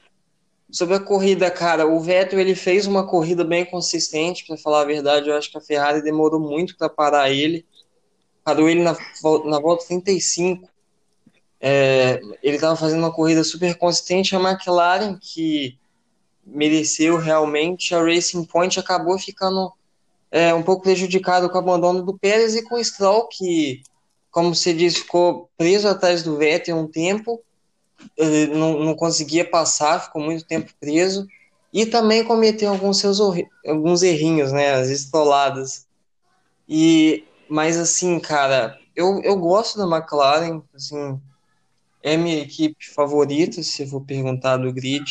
[0.71, 4.85] sobre a corrida, cara, o Vettel ele fez uma corrida bem consistente, para falar a
[4.85, 5.29] verdade.
[5.29, 7.65] Eu acho que a Ferrari demorou muito para parar ele
[8.45, 8.95] parou ele na,
[9.47, 10.69] na volta 35.
[11.59, 14.37] É, ele estava fazendo uma corrida super consistente.
[14.37, 15.79] A McLaren, que
[16.45, 19.73] mereceu realmente, a Racing Point acabou ficando
[20.31, 23.83] é, um pouco prejudicado com o abandono do Pérez e com o Stroll, que,
[24.35, 27.41] como você disse, ficou preso atrás do Vettel um tempo,
[28.53, 31.25] não, não conseguia passar, ficou muito tempo preso,
[31.73, 35.87] e também cometeu alguns seus alguns errinhos, né, as estroladas.
[36.69, 41.21] E mas assim, cara, eu, eu gosto da McLaren, assim,
[42.03, 45.05] é minha equipe favorita, se for perguntar do grid.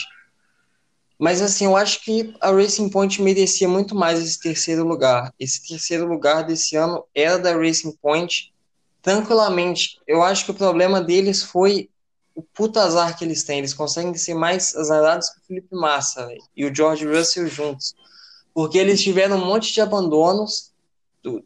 [1.17, 5.33] Mas assim, eu acho que a Racing Point merecia muito mais esse terceiro lugar.
[5.39, 8.52] Esse terceiro lugar desse ano era da Racing Point,
[9.03, 9.99] tranquilamente.
[10.07, 11.91] Eu acho que o problema deles foi
[12.33, 13.59] o puta azar que eles têm.
[13.59, 17.93] Eles conseguem ser mais azarados que o Felipe Massa véio, e o George Russell juntos.
[18.51, 20.73] Porque eles tiveram um monte de abandonos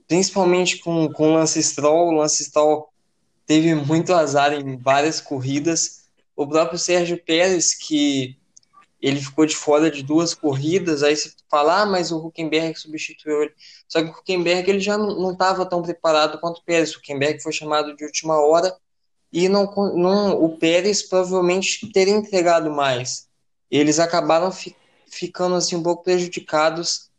[0.07, 2.09] principalmente com, com o Lance Stroll.
[2.09, 2.89] O Lance Stroll
[3.45, 6.05] teve muito azar em várias corridas.
[6.35, 8.37] O próprio Sérgio Pérez, que
[9.01, 13.43] ele ficou de fora de duas corridas, aí se falar, ah, mas o Huckenberg substituiu
[13.43, 13.53] ele.
[13.87, 16.93] Só que o Huckenberg ele já não estava tão preparado quanto o Pérez.
[16.93, 18.75] O Huckenberg foi chamado de última hora
[19.31, 19.65] e não,
[19.95, 23.27] não o Pérez provavelmente teria entregado mais.
[23.69, 24.75] Eles acabaram fi,
[25.09, 27.09] ficando assim um pouco prejudicados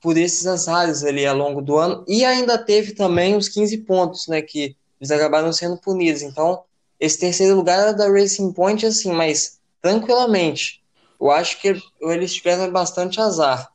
[0.00, 2.04] por esses azares ali ao longo do ano.
[2.08, 4.42] E ainda teve também os 15 pontos, né?
[4.42, 6.22] Que eles acabaram sendo punidos.
[6.22, 6.64] Então,
[6.98, 10.82] esse terceiro lugar era da Racing Point, assim, mas tranquilamente.
[11.20, 13.71] Eu acho que eles tiveram bastante azar.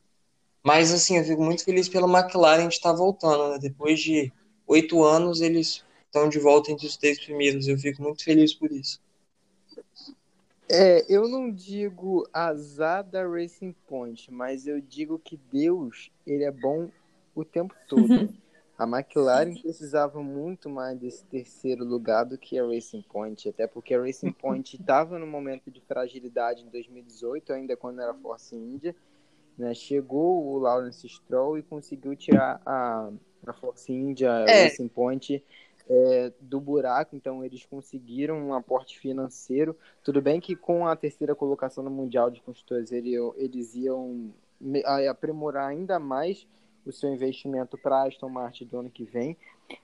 [0.68, 3.58] Mas, assim, eu fico muito feliz pela McLaren de estar voltando, né?
[3.58, 4.30] Depois de
[4.66, 7.66] oito anos, eles estão de volta entre os três primeiros.
[7.66, 9.00] Eu fico muito feliz por isso.
[10.68, 16.50] É, eu não digo azar da Racing Point, mas eu digo que Deus, ele é
[16.50, 16.90] bom
[17.34, 18.28] o tempo todo.
[18.76, 23.94] A McLaren precisava muito mais desse terceiro lugar do que a Racing Point, até porque
[23.94, 28.94] a Racing Point estava no momento de fragilidade em 2018, ainda quando era Force India.
[29.58, 29.74] Né?
[29.74, 33.10] Chegou o Lawrence Stroll e conseguiu tirar a,
[33.46, 34.64] a Force India, é.
[34.64, 35.44] Racing Point
[35.88, 39.76] é, do buraco, então eles conseguiram um aporte financeiro.
[40.04, 44.32] Tudo bem que com a terceira colocação no Mundial de Construtores eles iam
[45.08, 46.46] aprimorar ainda mais
[46.84, 49.36] o seu investimento para Aston Martin do ano que vem,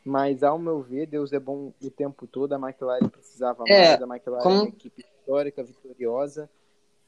[0.04, 4.02] mas ao meu ver, Deus é bom o tempo todo, a McLaren precisava é, mais,
[4.02, 4.54] a McLaren como...
[4.54, 6.48] é uma equipe histórica, vitoriosa,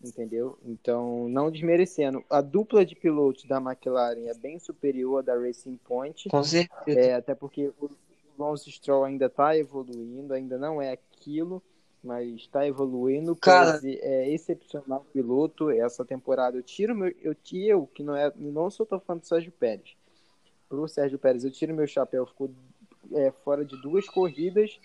[0.03, 0.59] entendeu?
[0.65, 5.77] Então, não desmerecendo, a dupla de pilotos da McLaren é bem superior à da Racing
[5.85, 7.01] Point, com certeza.
[7.01, 7.91] É, até porque o
[8.39, 11.63] Lance Stroll ainda está evoluindo, ainda não é aquilo,
[12.03, 13.35] mas está evoluindo.
[13.37, 15.71] Cara, é excepcional piloto.
[15.71, 19.27] Essa temporada eu tiro meu, eu tiro que não é, não sou tão fã do
[19.27, 19.97] Sérgio Pérez.
[20.69, 22.51] Pro Sérgio Pérez eu tiro meu chapéu, ficou
[23.13, 24.79] é, fora de duas corridas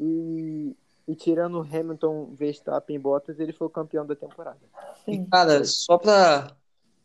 [0.00, 0.74] e,
[1.08, 4.60] e tirando Hamilton, Verstappen e Bottas, ele foi o campeão da temporada.
[5.06, 5.24] Sim.
[5.24, 6.54] Cara, só para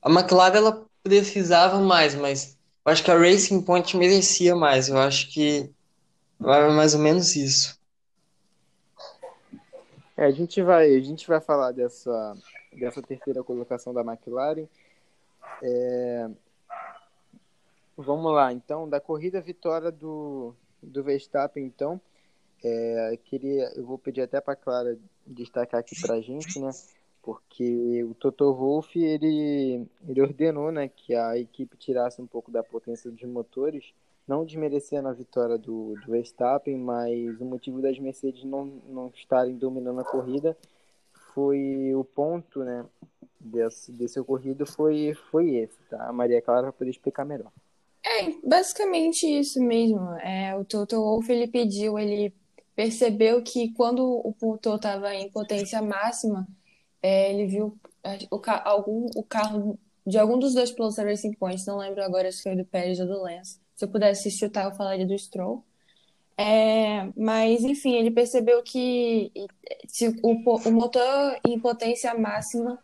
[0.02, 4.90] a McLaren ela precisava mais, mas eu acho que a Racing Point merecia mais.
[4.90, 5.72] Eu acho que
[6.38, 7.80] vai mais ou menos isso.
[10.18, 12.36] É, a gente vai, a gente vai falar dessa,
[12.74, 14.68] dessa terceira colocação da McLaren.
[15.62, 16.30] É,
[17.96, 22.02] vamos lá, então, da corrida vitória do, do Verstappen, então.
[22.64, 26.72] É, queria, eu vou pedir até para Clara destacar aqui para a gente, né?
[27.24, 32.62] porque o Toto Wolff ele, ele ordenou né, que a equipe tirasse um pouco da
[32.62, 33.94] potência dos motores,
[34.28, 39.56] não desmerecendo a vitória do, do Verstappen, mas o motivo das Mercedes não, não estarem
[39.56, 40.56] dominando a corrida
[41.34, 42.86] foi o ponto né,
[43.40, 46.08] desse, desse ocorrido foi, foi esse, tá?
[46.08, 47.52] A Maria Clara vai poder explicar melhor.
[48.06, 50.12] É, basicamente isso mesmo.
[50.20, 52.34] É, o Toto Wolff ele pediu, ele
[52.76, 56.48] percebeu que quando o motor estava em potência máxima,
[57.02, 57.78] é, ele viu
[58.32, 62.32] o, algum, o carro de algum dos dois pilotos da Racing Point, não lembro agora
[62.32, 63.60] se foi do Pérez ou do Lance.
[63.76, 65.64] Se eu pudesse chutar, eu falaria do Stroll.
[66.38, 69.32] É, mas, enfim, ele percebeu que
[70.22, 72.80] o, o motor em potência máxima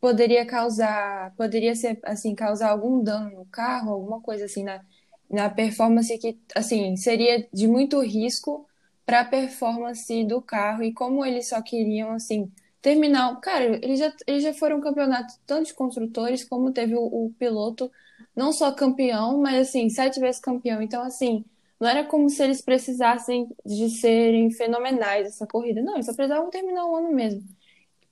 [0.00, 4.82] poderia causar, poderia ser, assim, causar algum dano no carro, alguma coisa assim, na,
[5.30, 8.66] na performance que, assim, seria de muito risco
[9.10, 12.48] para a performance do carro e como eles só queriam, assim,
[12.80, 13.40] terminar.
[13.40, 17.90] Cara, eles já, eles já foram campeonato tanto de construtores como teve o, o piloto,
[18.36, 20.80] não só campeão, mas, assim, sete vezes campeão.
[20.80, 21.44] Então, assim,
[21.80, 25.82] não era como se eles precisassem de serem fenomenais essa corrida.
[25.82, 27.42] Não, eles só precisavam terminar o ano mesmo.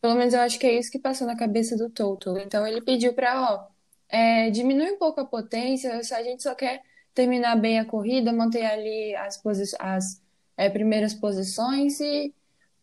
[0.01, 2.37] Pelo menos eu acho que é isso que passou na cabeça do Toto.
[2.39, 3.69] Então ele pediu para, ó,
[4.09, 6.83] é, diminui um pouco a potência, a gente só quer
[7.15, 9.41] terminar bem a corrida, manter ali as,
[9.79, 10.28] as
[10.59, 12.35] é, primeiras posições e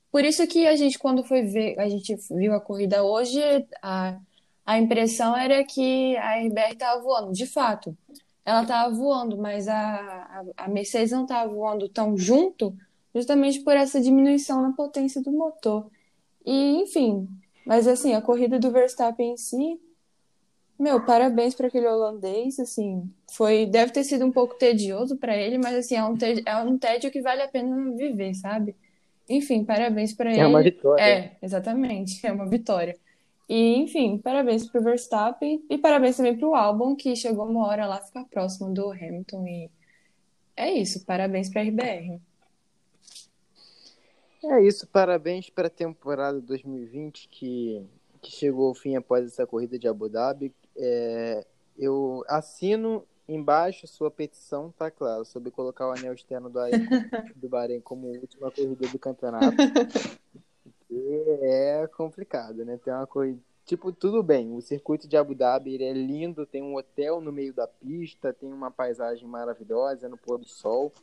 [0.09, 3.41] por isso que a gente quando foi ver, a gente viu a corrida hoje,
[3.81, 4.17] a,
[4.65, 7.95] a impressão era que a RBR estava voando, de fato.
[8.45, 12.73] Ela estava voando, mas a, a, Mercedes não estava voando tão junto,
[13.13, 15.91] justamente por essa diminuição na potência do motor.
[16.45, 17.27] E, enfim,
[17.65, 19.81] mas assim, a corrida do Verstappen em si,
[20.79, 25.57] meu, parabéns para aquele holandês, assim, foi, deve ter sido um pouco tedioso para ele,
[25.57, 28.73] mas assim, é um, tédio, é um tédio que vale a pena viver, sabe?
[29.27, 30.39] Enfim, parabéns para ele.
[30.39, 31.03] É uma vitória.
[31.03, 32.97] É, exatamente, é uma vitória.
[33.49, 37.67] E, enfim, parabéns para o Verstappen e parabéns também para o Albon, que chegou uma
[37.67, 39.45] hora lá ficar próximo do Hamilton.
[39.45, 39.69] E
[40.55, 42.21] é isso, parabéns para a RBR.
[44.45, 47.85] É isso, parabéns para a temporada 2020 que,
[48.21, 50.53] que chegou ao fim após essa corrida de Abu Dhabi.
[50.77, 51.45] É,
[51.77, 56.87] eu assino embaixo sua petição, tá claro, sobre colocar o anel externo do, Bahrein,
[57.35, 59.55] do Bahrein como última corrida do campeonato.
[60.91, 62.79] é complicado, né?
[62.83, 63.39] Tem uma corrida.
[63.65, 67.31] Tipo, tudo bem, o circuito de Abu Dhabi ele é lindo, tem um hotel no
[67.31, 70.93] meio da pista, tem uma paisagem maravilhosa no pôr do sol.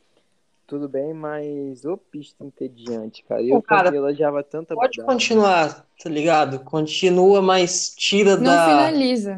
[0.65, 3.43] Tudo bem, mas ô pista entediante, cara.
[3.43, 6.63] Eu, cara, elogiava tanto Pode continuar, tá ligado?
[6.63, 8.65] Continua, mas tira Não da.
[8.65, 9.35] finaliza.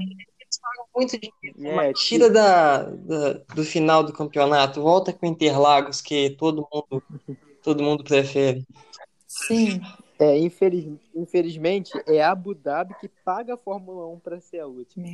[0.96, 1.82] Muito dinheiro.
[1.82, 7.04] É, tira da, da, do final do campeonato, volta com Interlagos, que todo mundo,
[7.62, 8.66] todo mundo prefere.
[9.28, 9.82] Sim.
[10.18, 15.08] É, infeliz, infelizmente, é Abu Dhabi que paga a Fórmula 1 para ser a última.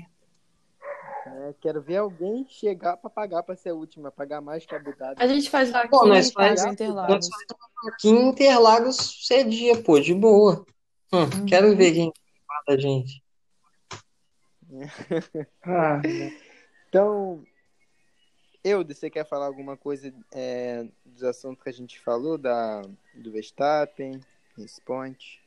[1.26, 4.78] É, quero ver alguém chegar para pagar para ser a última, pagar mais que a
[4.78, 5.16] Abu Dhabi.
[5.18, 7.16] A gente faz vaquinha Pô, nós e faz faz, Interlagos.
[7.16, 10.64] nós faz aqui em Interlagos cedia, pô, de boa.
[11.12, 11.46] Hum, Uhum.
[11.46, 12.14] Quero ver quem
[12.48, 13.22] fala a gente.
[15.64, 16.02] Ah,
[16.88, 17.44] Então,
[18.64, 22.82] Eudes, você quer falar alguma coisa é, dos assuntos que a gente falou, da,
[23.14, 24.20] do Verstappen,
[24.58, 25.40] responde.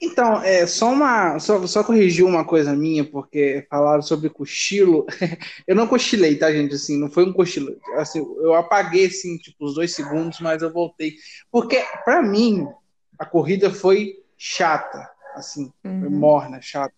[0.00, 5.06] Então, é só uma, só, só corrigir uma coisa minha, porque falaram sobre cochilo.
[5.66, 6.74] Eu não cochilei, tá, gente?
[6.74, 7.76] Assim, não foi um cochilo.
[7.96, 11.14] Assim, eu apaguei assim, tipo, os dois segundos, mas eu voltei,
[11.50, 12.66] porque para mim
[13.18, 16.18] a corrida foi chata, assim, foi Uhum.
[16.18, 16.94] morna, chata.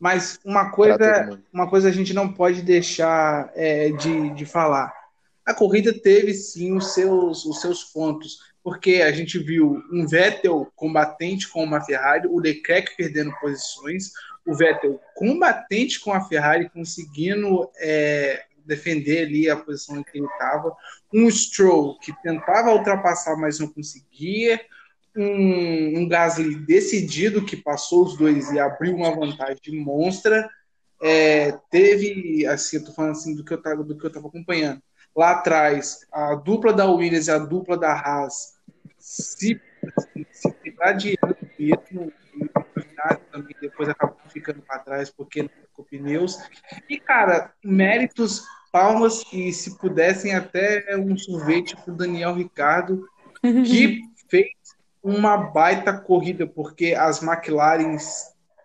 [0.00, 4.90] Mas uma coisa, uma coisa a gente não pode deixar é, de, de falar.
[5.44, 10.72] A corrida teve sim os seus, os seus pontos, porque a gente viu um Vettel
[10.74, 14.10] combatente com uma Ferrari, o Leclerc perdendo posições,
[14.46, 20.26] o Vettel combatente com a Ferrari, conseguindo é, defender ali a posição em que ele
[20.26, 20.74] estava,
[21.12, 24.58] um Stroll que tentava ultrapassar, mas não conseguia,
[25.16, 30.48] um, um Gasly decidido que passou os dois e abriu uma vantagem monstra.
[31.02, 34.28] É, teve, assim, eu tô falando assim do que eu tava, do que eu tava
[34.28, 34.82] acompanhando.
[35.16, 38.54] Lá atrás, a dupla da Williams e a dupla da Haas
[38.98, 39.60] se,
[40.30, 45.84] se gladiando mesmo, e o Giovinazzi também depois acabou ficando para trás porque não ficou
[45.84, 46.38] pneus.
[46.88, 53.06] E, cara, méritos, palmas e se pudessem até um sorvete para o Daniel Ricardo,
[53.42, 54.48] que fez
[55.02, 57.96] uma baita corrida, porque as McLaren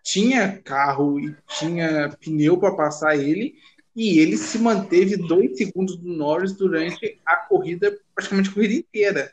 [0.02, 3.54] tinha carro e tinha pneu para passar ele,
[3.94, 9.32] e ele se manteve dois segundos do Norris durante a corrida, praticamente a corrida inteira.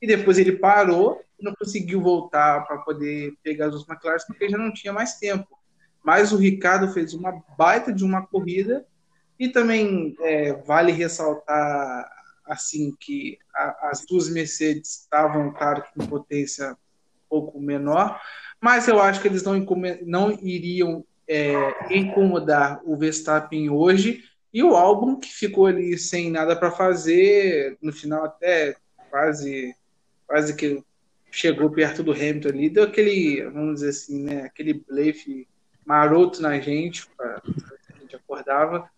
[0.00, 4.56] E depois ele parou e não conseguiu voltar para poder pegar duas McLaren, porque já
[4.56, 5.58] não tinha mais tempo.
[6.02, 8.86] Mas o Ricardo fez uma baita de uma corrida,
[9.38, 12.08] e também é, vale ressaltar
[12.46, 18.20] assim que a, as duas Mercedes estavam, claro, com potência um pouco menor,
[18.60, 19.58] mas eu acho que eles não,
[20.02, 24.24] não iriam é, incomodar o Verstappen hoje.
[24.52, 28.76] E o álbum que ficou ali sem nada para fazer, no final até
[29.10, 29.74] quase
[30.26, 30.82] quase que
[31.30, 35.48] chegou perto do Hamilton ali, deu aquele, vamos dizer assim, né, aquele blefe
[35.84, 38.88] maroto na gente, pra, a gente acordava,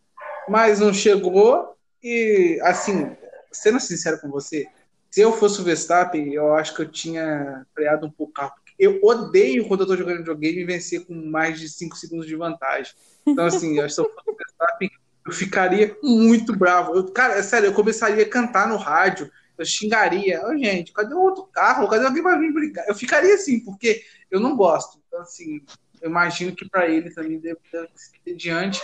[0.48, 1.74] mas não chegou.
[2.02, 3.16] E assim,
[3.62, 4.66] sendo sincero com você,
[5.10, 8.52] se eu fosse o Verstappen, eu acho que eu tinha freado um pouco o carro.
[8.78, 12.92] Eu odeio quando eu tô jogando videogame vencer com mais de 5 segundos de vantagem.
[13.26, 14.90] Então, assim, eu, se eu fosse o Verstappen,
[15.26, 16.94] eu ficaria muito bravo.
[16.94, 20.42] Eu, cara, é sério, eu começaria a cantar no rádio, eu xingaria.
[20.46, 21.88] Oh, gente, cadê o outro carro?
[21.88, 22.86] Cadê alguém pra vir brigar?
[22.86, 25.00] Eu ficaria assim, porque eu não gosto.
[25.08, 25.62] Então, assim,
[26.02, 28.80] eu imagino que para ele também deve, deve diante.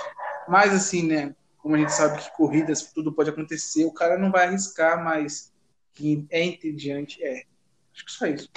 [0.49, 1.35] Mas, assim, né?
[1.63, 5.53] Como a gente sabe que corridas, tudo pode acontecer, o cara não vai arriscar, mas
[5.95, 7.45] que é entediante, é.
[7.95, 8.51] Acho que só isso.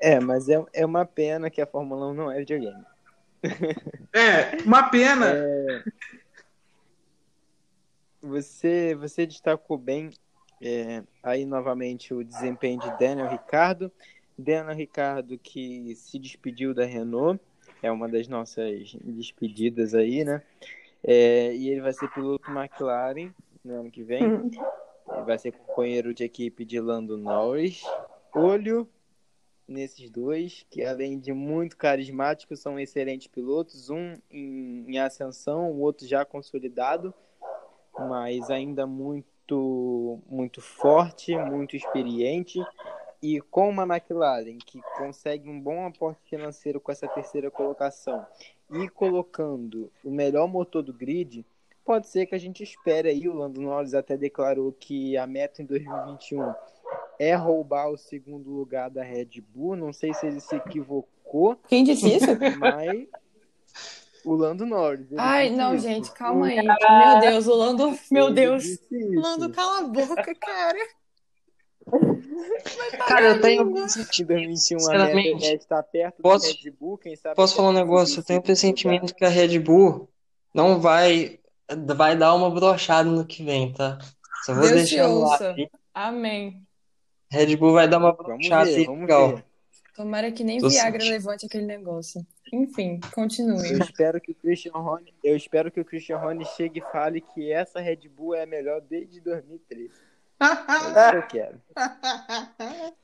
[0.00, 2.84] É, mas é, é uma pena que a Fórmula 1 não é videogame.
[4.14, 5.26] É, uma pena.
[5.26, 5.84] É...
[8.20, 10.10] Você, você destacou bem
[10.60, 13.90] é, aí novamente o desempenho de Daniel Ricardo.
[14.36, 17.40] Daniel Ricardo que se despediu da Renault,
[17.82, 20.42] é uma das nossas despedidas aí, né?
[21.04, 23.32] É, e ele vai ser piloto McLaren
[23.64, 24.22] no ano que vem.
[24.22, 27.82] Ele vai ser companheiro de equipe de Lando Norris.
[28.34, 28.88] Olho
[29.66, 33.90] nesses dois, que além de muito carismáticos, são excelentes pilotos.
[33.90, 37.12] Um em, em ascensão, o outro já consolidado,
[37.98, 42.60] mas ainda muito, muito forte, muito experiente.
[43.22, 48.26] E com uma McLaren que consegue um bom aporte financeiro com essa terceira colocação
[48.72, 51.46] e colocando o melhor motor do grid,
[51.84, 53.28] pode ser que a gente espere aí.
[53.28, 56.52] O Lando Norris até declarou que a meta em 2021
[57.18, 59.76] é roubar o segundo lugar da Red Bull.
[59.76, 61.56] Não sei se ele se equivocou.
[61.68, 62.26] Quem disse isso?
[62.58, 63.06] Mas
[64.24, 65.06] o Lando Norris.
[65.16, 65.86] Ai, não, isso.
[65.86, 66.60] gente, calma aí.
[66.62, 67.98] Meu Deus, o Lando.
[68.10, 68.64] Meu Deus.
[68.90, 70.78] Lando, cala a boca, cara.
[73.06, 73.62] Cara, eu tenho.
[73.62, 76.98] Em 2021 a é estar perto posso- da Red Bull.
[76.98, 78.20] Quem sabe Posso falar um negócio?
[78.20, 80.08] Eu tenho o pressentimento que a Red Bull
[80.54, 81.38] não vai,
[81.96, 83.98] vai dar uma brochada no que vem, tá?
[84.44, 85.50] Só vou Deus te deixar ar ouça.
[85.52, 85.68] aí.
[85.94, 86.62] Amém.
[87.30, 89.36] Red Bull vai dar uma Vamos brochada ver, aí, vamos legal.
[89.36, 89.44] ver.
[89.94, 91.12] Tomara que nem Tô Viagra sentindo.
[91.18, 92.26] levante aquele negócio.
[92.52, 93.72] Enfim, continue.
[93.72, 97.20] Eu espero que o Christian Horner, eu espero que o Christian Horner chegue e fale
[97.20, 99.90] que essa Red Bull é a melhor desde 2013.
[100.96, 101.60] É eu quero.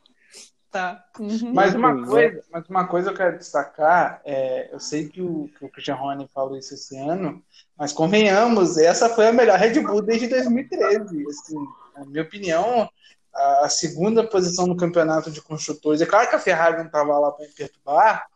[0.71, 1.03] Tá.
[1.19, 1.55] Uhum.
[1.55, 5.65] Mas uma coisa, mas uma coisa eu quero destacar, é, eu sei que o, que
[5.65, 7.43] o Christian Horner falou isso esse ano,
[7.75, 11.27] mas convenhamos, essa foi a melhor Red Bull desde 2013.
[11.27, 11.57] Assim,
[11.97, 12.89] na minha opinião,
[13.35, 16.03] a, a segunda posição no campeonato de construtores.
[16.03, 18.27] É claro que a Ferrari não estava lá para perturbar,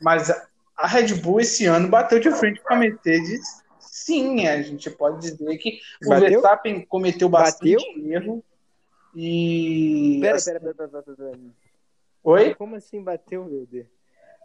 [0.00, 0.46] mas a,
[0.76, 3.60] a Red Bull esse ano bateu de frente com a Mercedes.
[3.80, 6.28] Sim, a gente pode dizer que o Bateu?
[6.30, 8.12] Verstappen cometeu bastante Bateu?
[8.12, 8.44] erro.
[9.14, 10.18] E.
[10.20, 11.38] Pera, pera, pera, pera, pera, pera.
[12.22, 12.54] Oi?
[12.54, 13.86] Como assim bateu, meu Deus?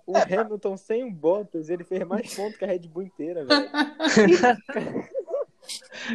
[0.07, 3.69] O Hamilton sem o Bottas, ele fez mais pontos que a Red Bull inteira, velho.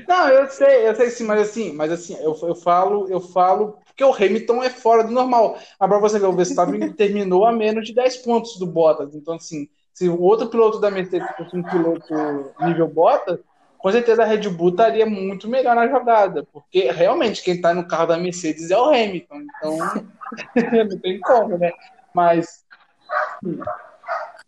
[0.06, 3.80] Não, eu sei, eu sei sim, mas assim, mas assim, eu, eu falo, eu falo
[4.00, 5.58] porque o Hamilton é fora do normal.
[5.78, 9.14] Mas pra você ver, o Verstappen terminou a menos de 10 pontos do Bottas.
[9.14, 12.14] Então, assim, se o outro piloto da Mercedes fosse um piloto
[12.60, 13.40] nível Bottas,
[13.80, 16.46] com certeza a Red Bull estaria muito melhor na jogada.
[16.52, 19.42] Porque realmente quem tá no carro da Mercedes é o Hamilton.
[19.56, 19.78] Então,
[20.88, 21.72] não tem como, né?
[22.14, 22.64] Mas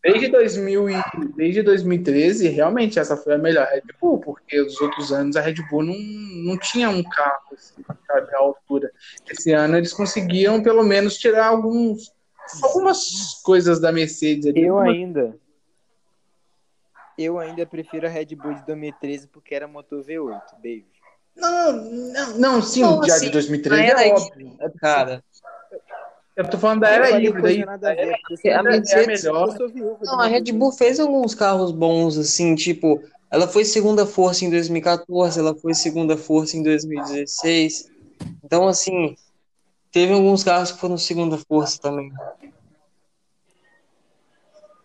[0.02, 0.94] Desde, 2000 e,
[1.36, 5.54] desde 2013, realmente essa foi a melhor Red Bull, porque os outros anos a Red
[5.70, 8.90] Bull não, não tinha um carro assim, sabe, à altura.
[9.30, 12.12] Esse ano eles conseguiam pelo menos tirar alguns,
[12.64, 14.46] algumas coisas da Mercedes.
[14.46, 14.62] ali.
[14.64, 15.36] Eu ainda.
[17.18, 20.86] Eu ainda prefiro a Red Bull de 2013 porque era motor V8, beijo.
[21.36, 24.52] Não, não, não sim, Não, já assim, de 2013 na era é óbvio.
[24.78, 25.24] Cara,
[26.36, 27.64] Eu tô falando da era híbrida aí.
[27.64, 29.56] nada a é a Mercedes- melhor.
[30.02, 34.50] Não, a Red Bull fez alguns carros bons, assim, tipo, ela foi segunda força em
[34.50, 37.90] 2014, ela foi segunda força em 2016.
[38.44, 39.14] Então, assim,
[39.90, 42.10] teve alguns carros que foram segunda força também.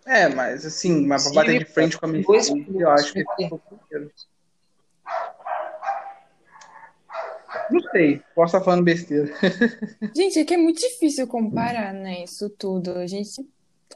[0.07, 3.13] É, mas assim, mas pra Sim, bater de frente com a dois Mercedes, eu acho
[3.13, 4.27] que pilotos.
[7.69, 9.29] Não sei, posso estar falando besteira.
[10.15, 12.91] Gente, é que é muito difícil comparar, né, isso tudo.
[12.97, 13.45] A gente.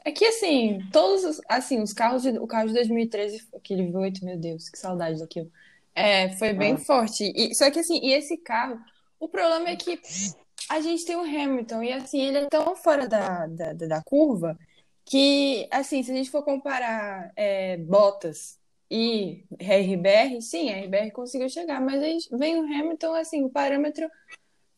[0.04, 4.22] É que assim, todos os, assim, os carros de, o carro de 2013, aquele V8,
[4.24, 5.50] meu Deus, que saudade daquilo.
[5.94, 6.78] É, foi bem Ah.
[6.78, 7.30] forte.
[7.34, 8.78] E, só que assim, e esse carro,
[9.20, 9.98] o problema é que
[10.68, 14.58] a gente tem o Hamilton, e assim, ele é tão fora da, da- da curva
[15.04, 18.58] que, assim, se a gente for comparar é, Bottas
[18.90, 24.08] e RBR, sim, a RBR conseguiu chegar, mas aí vem o Hamilton, assim, o parâmetro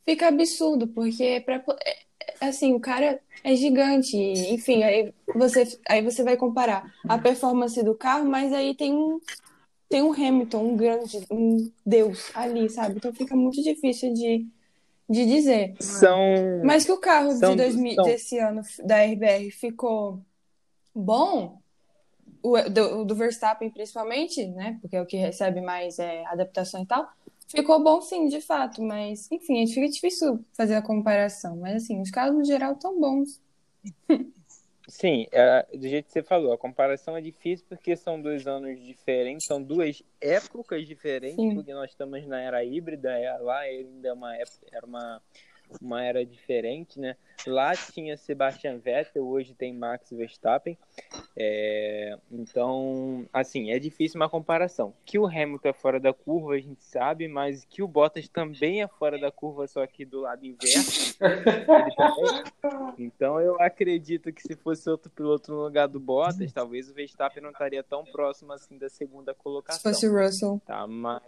[0.04, 6.02] fica absurdo, porque pra, é- é- assim, o cara é gigante, enfim, aí você, aí
[6.02, 9.20] você vai comparar a performance do carro, mas aí tem um,
[9.88, 12.96] tem um Hamilton, um grande, um deus ali, sabe?
[12.96, 14.46] Então fica muito difícil de,
[15.08, 15.74] de dizer.
[15.80, 16.18] São.
[16.64, 20.20] Mas que o carro São- de 2000, são- desse ano da RBR ficou
[20.94, 21.58] bom,
[22.42, 24.78] o do, do Verstappen principalmente, né?
[24.80, 27.08] Porque é o que recebe mais é, adaptação e tal.
[27.48, 31.56] Ficou bom sim, de fato, mas enfim, fica difícil fazer a comparação.
[31.56, 33.40] Mas assim, os carros no geral estão bons.
[34.94, 38.80] Sim, é, do jeito que você falou, a comparação é difícil porque são dois anos
[38.80, 41.56] diferentes, são duas épocas diferentes, Sim.
[41.56, 45.20] porque nós estamos na era híbrida, é, lá ainda é uma época, era uma
[45.80, 47.16] uma era diferente, né?
[47.46, 50.78] Lá tinha Sebastian Vettel, hoje tem Max Verstappen.
[51.36, 54.94] É, então, assim, é difícil uma comparação.
[55.04, 58.82] Que o Hamilton é fora da curva, a gente sabe, mas que o Bottas também
[58.82, 61.16] é fora da curva, só que do lado inverso.
[62.98, 67.42] então, eu acredito que se fosse outro piloto no lugar do Bottas, talvez o Verstappen
[67.42, 69.80] não estaria tão próximo assim da segunda colocação.
[69.80, 70.62] Se fosse o Russell.
[70.64, 71.22] Tá, mas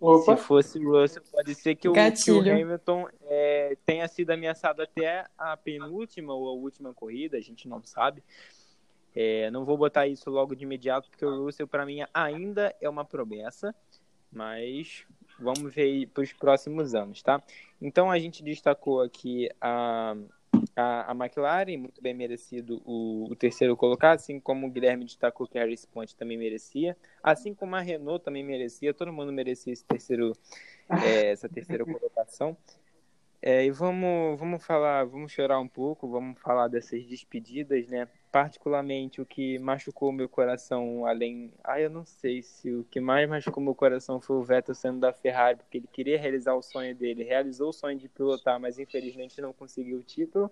[0.00, 0.36] Opa.
[0.36, 3.08] Se fosse o Russell, pode ser que o, que o Hamilton
[3.38, 8.22] é, tenha sido ameaçado até a penúltima ou a última corrida, a gente não sabe.
[9.14, 12.88] É, não vou botar isso logo de imediato, porque o Russell, para mim, ainda é
[12.88, 13.74] uma promessa,
[14.30, 15.06] mas
[15.38, 17.40] vamos ver para os próximos anos, tá?
[17.80, 20.16] Então, a gente destacou aqui a,
[20.74, 25.46] a, a McLaren, muito bem merecido o, o, terceiro colocado, assim como o Guilherme destacou
[25.46, 29.72] que a Harris Point também merecia, assim como a Renault também merecia, todo mundo merecia
[29.72, 30.32] esse terceiro,
[31.04, 32.56] é, essa terceira colocação.
[33.40, 38.08] É, e vamos, vamos falar, vamos chorar um pouco, vamos falar dessas despedidas, né?
[38.32, 41.52] Particularmente o que machucou meu coração, além.
[41.62, 44.98] Ah, eu não sei se o que mais machucou meu coração foi o Vettel sendo
[44.98, 48.78] da Ferrari, porque ele queria realizar o sonho dele, realizou o sonho de pilotar, mas
[48.78, 50.50] infelizmente não conseguiu o título.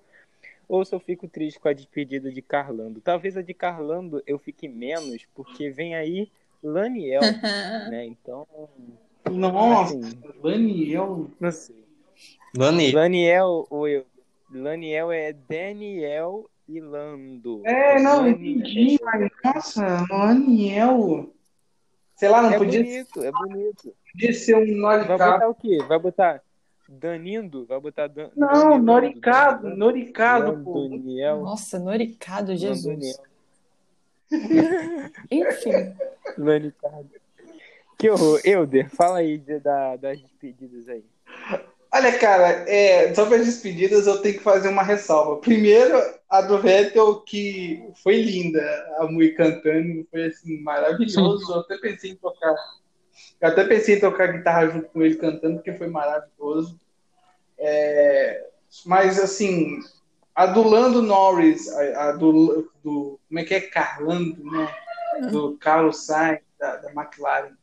[0.68, 3.00] Ou se eu fico triste com a despedida de Carlando.
[3.00, 6.30] Talvez a de Carlando eu fique menos, porque vem aí
[6.62, 7.20] Laniel,
[7.90, 8.06] né?
[8.06, 8.46] Então.
[9.28, 11.30] Nossa, assim, Laniel.
[11.40, 11.85] Não sei.
[12.56, 12.94] Laniel.
[12.94, 14.06] Laniel, ou eu.
[14.50, 17.62] Laniel é Daniel e Lando.
[17.64, 21.32] É, não, entendi, mas nossa, Laniel.
[22.16, 22.82] Sei lá, não é podia.
[22.82, 23.94] Bonito, é bonito.
[24.12, 25.18] Podia ser um Noricado.
[25.18, 25.78] Vai botar o quê?
[25.86, 26.42] Vai botar
[26.88, 27.66] Danindo?
[27.66, 28.30] Vai botar Dan...
[28.34, 29.76] Não, Noricado.
[29.76, 30.88] Noricado, pô.
[30.88, 31.42] Daniel.
[31.42, 33.20] Nossa, Noricado, Jesus.
[35.30, 35.94] Enfim.
[36.38, 37.10] Noricado.
[37.98, 38.40] Que horror.
[38.44, 41.04] Euder, fala aí da, das despedidas aí.
[41.96, 45.40] Olha, cara, é, sobre as despedidas eu tenho que fazer uma ressalva.
[45.40, 48.60] Primeiro, a do Vettel, que foi linda,
[48.98, 51.50] a Mui cantando, foi assim, maravilhoso.
[51.50, 52.54] Eu até pensei em tocar.
[53.40, 56.78] Eu até pensei em tocar guitarra junto com ele cantando, porque foi maravilhoso.
[57.56, 58.46] É,
[58.84, 59.78] mas assim,
[60.34, 63.60] a do Lando Norris, a, a do, do, Como é que é?
[63.62, 64.68] Carlando, né?
[65.30, 67.54] Do Carlos Sainz, da, da McLaren.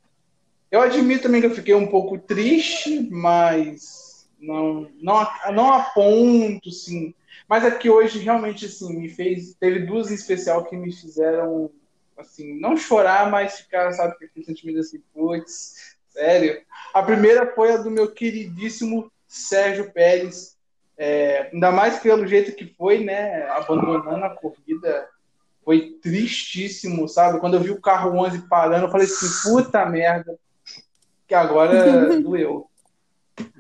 [0.72, 4.03] Eu admito também que eu fiquei um pouco triste, mas
[4.44, 7.14] não, não, não aponto, sim.
[7.48, 9.56] Mas é que hoje realmente assim, me fez.
[9.56, 11.72] Teve duas em especial que me fizeram
[12.18, 16.62] assim, não chorar, mas ficar, sabe, com aquele sentimento assim, putz, sério.
[16.94, 20.58] A primeira foi a do meu queridíssimo Sérgio Pérez.
[20.96, 23.48] É, ainda mais pelo jeito que foi, né?
[23.50, 25.10] Abandonando a corrida.
[25.66, 27.40] Foi tristíssimo, sabe?
[27.40, 30.38] Quando eu vi o carro 11 parando, eu falei assim, puta merda,
[31.26, 32.68] que agora doeu.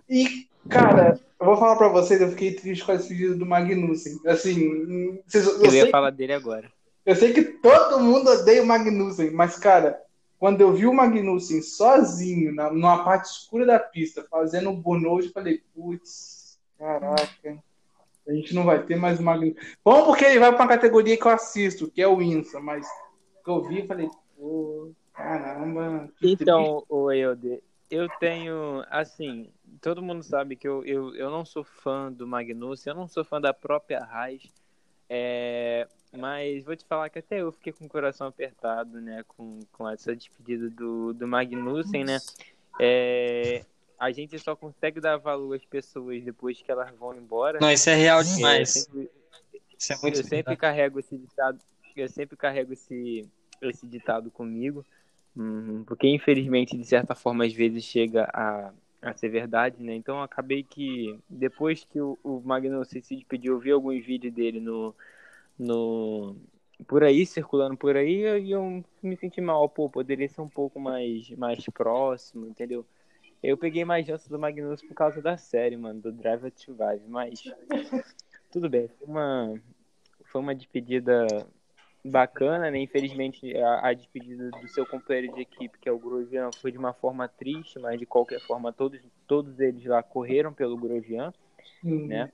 [0.09, 4.19] E Cara, eu vou falar pra vocês, eu fiquei triste com a despedida do Magnussen.
[4.25, 6.71] Assim, vocês, eu, eu ia falar dele agora.
[7.05, 10.01] Eu sei que todo mundo odeia o Magnussen, mas, cara,
[10.39, 15.25] quando eu vi o Magnussen sozinho, na, numa parte escura da pista, fazendo um burnout,
[15.25, 17.57] eu falei, putz, caraca,
[18.25, 19.55] a gente não vai ter mais o Magnussen.
[19.83, 22.87] Bom, porque ele vai pra uma categoria que eu assisto, que é o INSA, mas
[23.43, 26.09] que eu vi, eu falei, pô, caramba.
[26.21, 27.61] Então, o Eude,
[27.91, 29.49] eu tenho, assim,
[29.83, 33.23] todo mundo sabe que eu, eu, eu não sou fã do Magnussen, eu não sou
[33.25, 34.41] fã da própria Raiz,
[35.09, 35.85] é,
[36.17, 39.87] mas vou te falar que até eu fiquei com o coração apertado, né, com, com
[39.89, 42.17] essa despedida do, do Magnussen, né,
[42.79, 43.65] é,
[43.99, 47.59] a gente só consegue dar valor às pessoas depois que elas vão embora.
[47.59, 48.75] Não, isso é real demais.
[48.75, 49.11] Eu sempre,
[49.77, 51.59] isso é muito eu sempre carrego esse ditado,
[51.93, 53.29] eu sempre carrego esse,
[53.61, 54.85] esse ditado comigo,
[55.35, 58.71] hum, porque infelizmente, de certa forma, às vezes chega a
[59.03, 59.93] a ser verdade, né?
[59.93, 64.59] Então acabei que depois que o, o Magnussen se despediu, eu vi alguns vídeos dele
[64.59, 64.95] no,
[65.59, 66.35] no
[66.87, 70.79] por aí, circulando por aí, e eu me senti mal, pô, poderia ser um pouco
[70.79, 72.85] mais, mais próximo, entendeu?
[73.41, 77.03] Eu peguei mais chance do Magnussen por causa da série, mano, do Drive to Survive,
[77.07, 77.43] mas
[78.51, 79.61] tudo bem, foi uma,
[80.25, 81.27] foi uma despedida
[82.03, 82.79] bacana, né?
[82.79, 86.77] Infelizmente, a, a, despedida do seu companheiro de equipe, que é o Grosjean, foi de
[86.77, 91.33] uma forma triste, mas de qualquer forma, todos, todos eles lá correram pelo Grosjean,
[91.83, 92.31] né?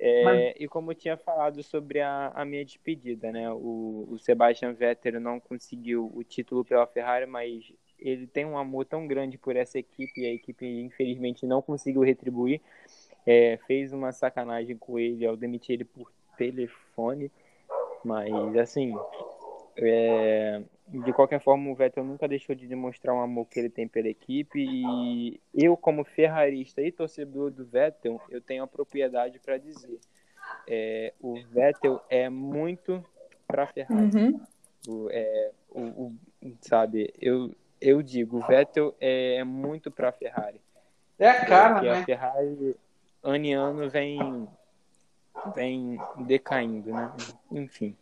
[0.00, 3.50] É, Mas- E como eu tinha falado sobre a, a minha despedida, né?
[3.50, 8.84] O, o Sebastian Vettel não conseguiu o título pela Ferrari, mas ele tem um amor
[8.84, 12.60] tão grande por essa equipe e a equipe infelizmente não conseguiu retribuir.
[13.26, 17.30] É, fez uma sacanagem com ele ao demitir ele por telefone,
[18.08, 18.98] mas assim,
[19.76, 23.86] é, de qualquer forma o Vettel nunca deixou de demonstrar um amor que ele tem
[23.86, 29.58] pela equipe e eu como ferrarista e torcedor do Vettel, eu tenho a propriedade para
[29.58, 30.00] dizer,
[30.66, 33.04] é, o Vettel é muito
[33.46, 34.16] para Ferrari.
[34.16, 34.40] Uhum.
[34.88, 36.12] O, é, o, o-
[36.62, 40.60] sabe, eu, eu digo, o Vettel é muito para Ferrari.
[41.18, 41.92] É a cara, Porque né?
[41.92, 42.76] a Ferrari,
[43.22, 44.48] ano em ano, vem,
[45.54, 47.12] vem decaindo, né?
[47.50, 47.96] Enfim.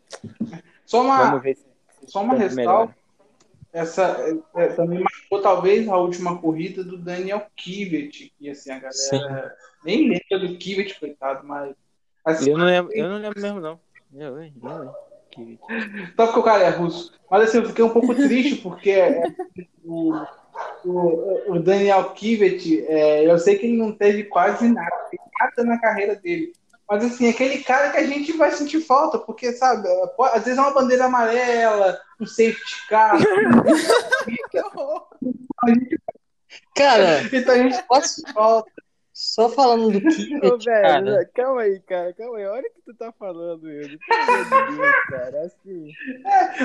[0.85, 1.67] Só uma, Vamos ver se
[2.07, 2.95] só uma ressalva.
[3.73, 4.17] Essa
[4.55, 8.93] é, é, também marcou talvez a última corrida do Daniel Kivet, que assim, a galera
[8.95, 9.85] Sim.
[9.85, 11.75] nem lembra do Kivet, coitado, mas
[12.25, 13.79] assim, Eu não lembro, eu não lembro mesmo, não.
[14.15, 14.43] Eu?
[14.43, 14.95] Eu?
[15.31, 15.59] Que-
[16.17, 17.13] só porque o cara é russo.
[17.31, 19.25] Mas assim, eu fiquei um pouco triste porque é,
[19.85, 20.15] o,
[20.85, 25.79] o, o Daniel Kivet, é, eu sei que ele não teve quase nada, nada na
[25.79, 26.53] carreira dele.
[26.89, 30.59] Mas assim, aquele cara que a gente vai sentir falta, porque, sabe, é, às vezes
[30.59, 33.17] é uma bandeira amarela, um safety car.
[36.77, 38.71] Cara, então a gente posso falta.
[39.13, 41.31] Só falando do Ô, Kivet, velho, cara.
[41.35, 42.45] calma aí, cara, calma aí.
[42.45, 43.63] Olha o que tu tá falando.
[43.63, 45.41] Pelo de Deus, cara.
[45.41, 45.91] Assim.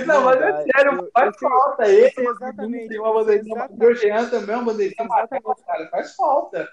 [0.05, 2.11] Não, mas é sério, faz falta eu ele.
[2.11, 3.69] sei exatamente, Tem uma bandeirinha.
[3.79, 5.89] O Jean também é uma bandeirinha amarela, cara.
[5.91, 6.69] Faz falta.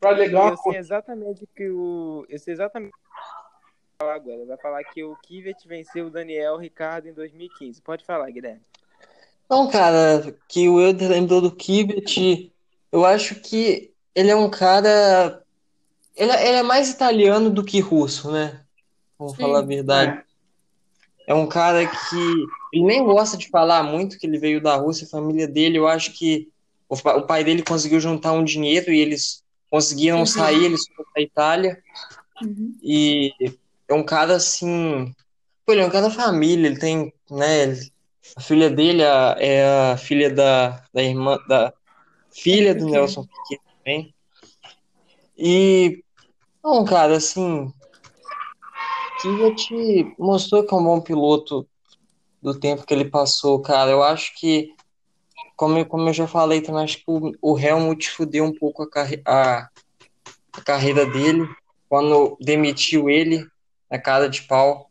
[0.00, 2.26] Pra legal Eu sei exatamente que o.
[2.28, 3.24] Eu sei exatamente o que vai
[3.98, 4.46] falar agora.
[4.46, 7.80] Vai falar que o Kivet venceu o Daniel Ricardo em 2015.
[7.82, 8.60] Pode falar, Guilherme.
[9.48, 12.52] Não, cara, que o Euler lembrou do Kivet,
[12.90, 15.42] eu acho que ele é um cara.
[16.16, 18.64] Ele, é- ele é mais italiano do que russo, né?
[19.18, 19.42] Vamos Sim.
[19.42, 20.24] falar a verdade.
[21.26, 22.16] É um cara que
[22.72, 25.78] ele nem gosta de falar muito que ele veio da Rússia, a família dele.
[25.78, 26.48] Eu acho que
[26.88, 30.26] o pai dele conseguiu juntar um dinheiro e eles conseguiram Uhum.
[30.26, 31.82] sair, eles foram para Itália.
[32.42, 32.74] Uhum.
[32.82, 33.32] E
[33.88, 35.12] é um cara assim.
[35.64, 37.62] Pô, ele é um cara da família, ele tem, né?
[37.62, 37.92] ele-
[38.36, 41.72] a filha dele a- é a filha da, da irmã, da
[42.30, 42.86] filha do.
[42.88, 44.14] Nelson Piquet também.
[45.38, 46.02] E,
[46.62, 47.72] não, cara, assim.
[49.20, 51.66] Kivet mostrou que é um bom piloto
[52.42, 53.90] do tempo que ele passou, cara.
[53.90, 54.74] Eu acho que,
[55.56, 58.90] como, como eu já falei também, acho que o, o Helmut fudeu um pouco a,
[58.90, 59.68] carre- a,
[60.52, 61.48] a carreira dele
[61.88, 63.46] quando demitiu ele
[63.90, 64.90] na cara de pau.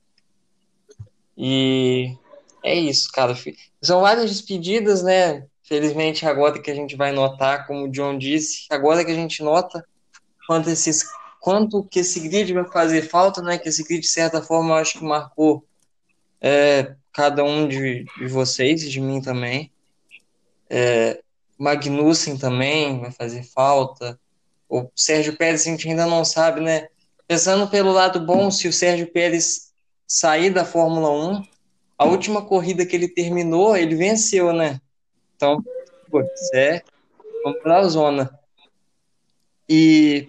[1.37, 2.15] E
[2.63, 3.35] é isso, cara.
[3.81, 5.45] São várias despedidas, né?
[5.63, 9.43] Felizmente, agora que a gente vai notar, como o John disse, agora que a gente
[9.43, 9.85] nota
[10.47, 11.03] quanto, esses,
[11.39, 13.57] quanto que esse grid vai fazer falta, né?
[13.57, 15.63] Que esse grid, de certa forma, eu acho que marcou
[16.39, 19.71] é, cada um de, de vocês de mim também.
[20.69, 21.21] É,
[21.57, 24.19] Magnussen também vai fazer falta.
[24.69, 26.87] O Sérgio Pérez a gente ainda não sabe, né?
[27.27, 29.71] Pensando pelo lado bom, se o Sérgio Pérez
[30.07, 31.43] sair da Fórmula 1,
[31.97, 34.79] a última corrida que ele terminou, ele venceu, né?
[35.35, 35.63] Então,
[36.09, 36.83] pô, isso é
[37.45, 38.39] vamos pra zona.
[39.69, 40.27] E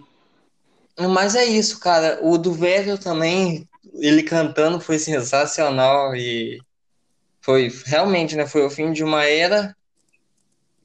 [0.99, 2.19] mas é isso, cara.
[2.21, 6.59] O do Vettel também, ele cantando foi sensacional e
[7.41, 8.47] foi realmente, né?
[8.47, 9.75] Foi o fim de uma era,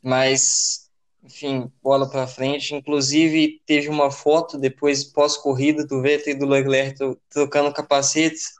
[0.02, 0.90] mas
[1.24, 2.74] enfim, bola para frente.
[2.74, 8.54] Inclusive, teve uma foto depois, pós-corrida, do Vettel e do Leclerc tro- trocando capacetes,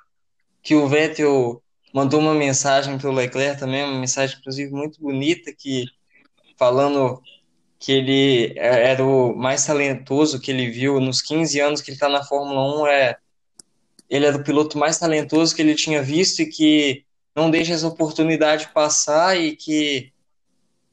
[0.63, 1.63] que o Vettel
[1.93, 5.87] mandou uma mensagem para o Leclerc também, uma mensagem, inclusive, muito bonita, que
[6.57, 7.21] falando
[7.79, 11.97] que ele é- era o mais talentoso que ele viu nos 15 anos que ele
[11.97, 13.17] está na Fórmula 1, é,
[14.09, 17.89] ele era o piloto mais talentoso que ele tinha visto e que não deixa essa
[17.89, 20.12] oportunidade passar e que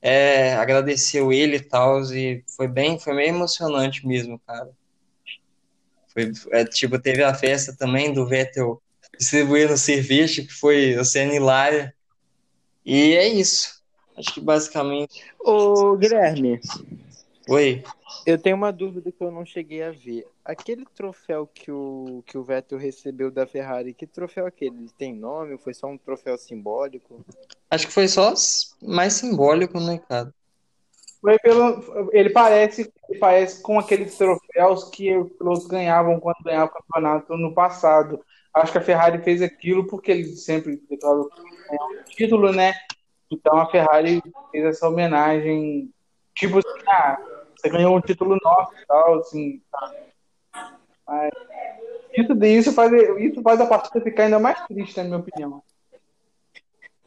[0.02, 4.70] é, agradeceu ele e tal, e foi bem, foi meio emocionante mesmo, cara.
[6.14, 8.82] Foi, é, tipo, teve a festa também do Vettel
[9.18, 11.93] distribuindo cerveja, que foi a cena hilária.
[12.86, 13.84] E é isso.
[14.18, 15.24] Acho que basicamente.
[15.39, 16.60] Ô, Guilherme,
[17.47, 17.84] Oi.
[18.26, 20.26] eu tenho uma dúvida que eu não cheguei a ver.
[20.50, 24.78] Aquele troféu que o, que o Vettel recebeu da Ferrari, que troféu é aquele?
[24.78, 27.24] Ele tem nome ou foi só um troféu simbólico?
[27.70, 28.34] Acho que foi só
[28.82, 30.34] mais simbólico, né, cara?
[31.22, 36.66] Foi pelo, ele parece, ele parece com aqueles troféus que os pilotos ganhavam quando ganhavam
[36.66, 38.20] o campeonato no passado.
[38.52, 41.30] Acho que a Ferrari fez aquilo porque ele sempre declarou
[41.72, 42.74] um título, né?
[43.30, 44.20] Então a Ferrari
[44.50, 45.93] fez essa homenagem,
[46.34, 47.20] tipo assim, ah,
[47.56, 49.62] você ganhou um título nosso e tal, assim.
[49.72, 50.09] tá.
[51.10, 51.32] Mas,
[52.16, 55.64] Isso, isso, faz, isso faz a partida ficar ainda mais triste, na minha opinião.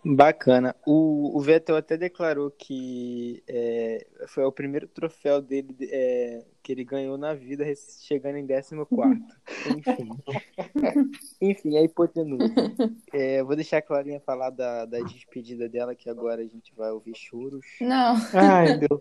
[0.05, 0.75] Bacana.
[0.85, 6.83] O, o Vettel até declarou que é, foi o primeiro troféu dele é, que ele
[6.83, 7.65] ganhou na vida,
[8.01, 8.83] chegando em 14.
[9.79, 10.09] Enfim.
[11.41, 12.53] Enfim, é hipotenusa.
[13.13, 16.91] É, vou deixar a Clarinha falar da, da despedida dela, que agora a gente vai
[16.91, 17.65] ouvir choros.
[17.81, 18.17] Não.
[18.35, 19.01] Ai, Deus.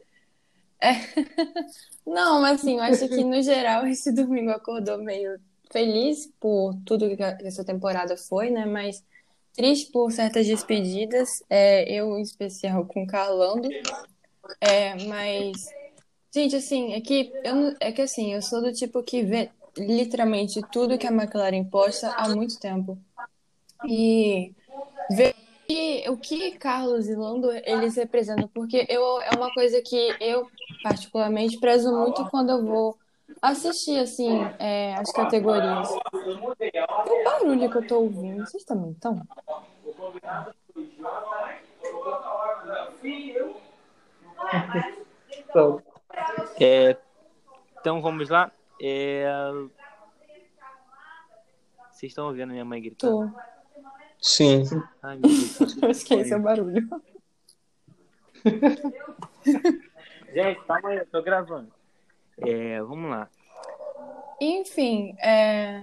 [0.81, 0.93] É.
[2.05, 5.39] Não, mas assim, eu acho que no geral esse domingo acordou meio
[5.71, 8.65] feliz por tudo que essa temporada foi, né?
[8.65, 9.03] Mas
[9.53, 13.69] triste por certas despedidas, é, eu em especial com Carlando,
[14.59, 15.69] é, mas
[16.33, 20.61] gente, assim, é que eu é que assim, eu sou do tipo que vê literalmente
[20.71, 22.97] tudo que a McLaren posta há muito tempo.
[23.87, 24.53] E
[25.09, 25.35] ver
[26.09, 30.47] o que Carlos e Lando eles representam, porque eu é uma coisa que eu
[30.81, 32.97] particularmente prezo muito quando eu vou
[33.41, 35.89] assistir assim é, as categorias.
[36.11, 39.21] Que barulho que eu tô ouvindo, vocês também estão?
[45.49, 45.81] Então,
[46.59, 46.97] é,
[47.79, 48.51] então vamos lá.
[48.81, 49.25] É...
[51.91, 53.31] Vocês estão ouvindo minha mãe gritando?
[53.31, 53.39] Tô.
[54.19, 54.63] Sim.
[55.03, 55.77] Ai, meu Deus.
[55.81, 56.87] Eu esqueci o barulho.
[60.33, 61.71] Gente, calma aí, eu tô gravando.
[62.37, 63.29] É, vamos lá.
[64.39, 65.81] Enfim, é,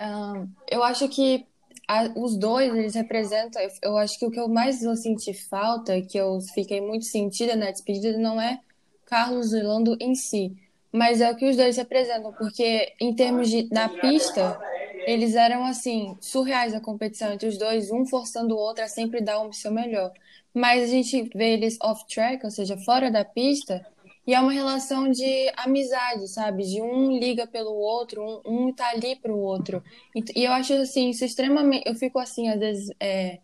[0.00, 1.46] um, eu acho que
[1.86, 3.60] a, os dois, eles representam.
[3.60, 7.04] Eu, eu, acho que o que eu mais vou sentir falta, que eu fiquei muito
[7.04, 8.60] sentida na despedida, não é
[9.04, 10.56] Carlos e Lando em si,
[10.90, 14.58] mas é o que os dois representam, porque em termos de na pista,
[15.06, 19.20] eles eram assim, surreais a competição entre os dois, um forçando o outro a sempre
[19.20, 20.12] dar o seu melhor.
[20.54, 23.84] Mas a gente vê eles off-track, ou seja, fora da pista,
[24.26, 26.64] e é uma relação de amizade, sabe?
[26.64, 29.82] De um liga pelo outro, um, um tá ali pro outro.
[30.14, 31.88] E, e, eu acho assim, isso extremamente.
[31.88, 33.40] Eu fico assim, às vezes, é,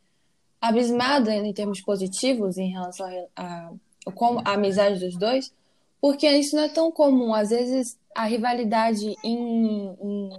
[0.61, 3.73] abismada em termos positivos em relação a, a,
[4.07, 5.53] a, a amizade dos dois,
[6.01, 7.35] porque isso não é tão comum.
[7.35, 10.31] Às vezes a rivalidade em, em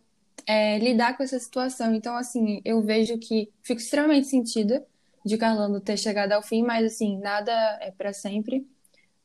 [0.47, 1.93] é, lidar com essa situação.
[1.93, 4.85] Então, assim, eu vejo que fico extremamente sentida
[5.25, 7.51] de Carlando ter chegado ao fim, mas assim, nada
[7.81, 8.67] é para sempre,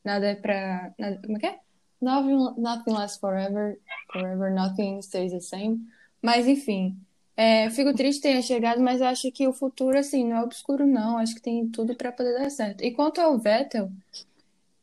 [0.02, 1.58] nada é para, como é que é?
[2.00, 3.78] Nothing, nothing lasts forever,
[4.10, 5.86] forever nothing stays the same.
[6.22, 6.96] Mas enfim,
[7.36, 10.86] é, eu fico triste ter chegado, mas acho que o futuro assim não é obscuro
[10.86, 12.82] não, acho que tem tudo para poder dar certo.
[12.82, 13.90] E quanto ao Vettel,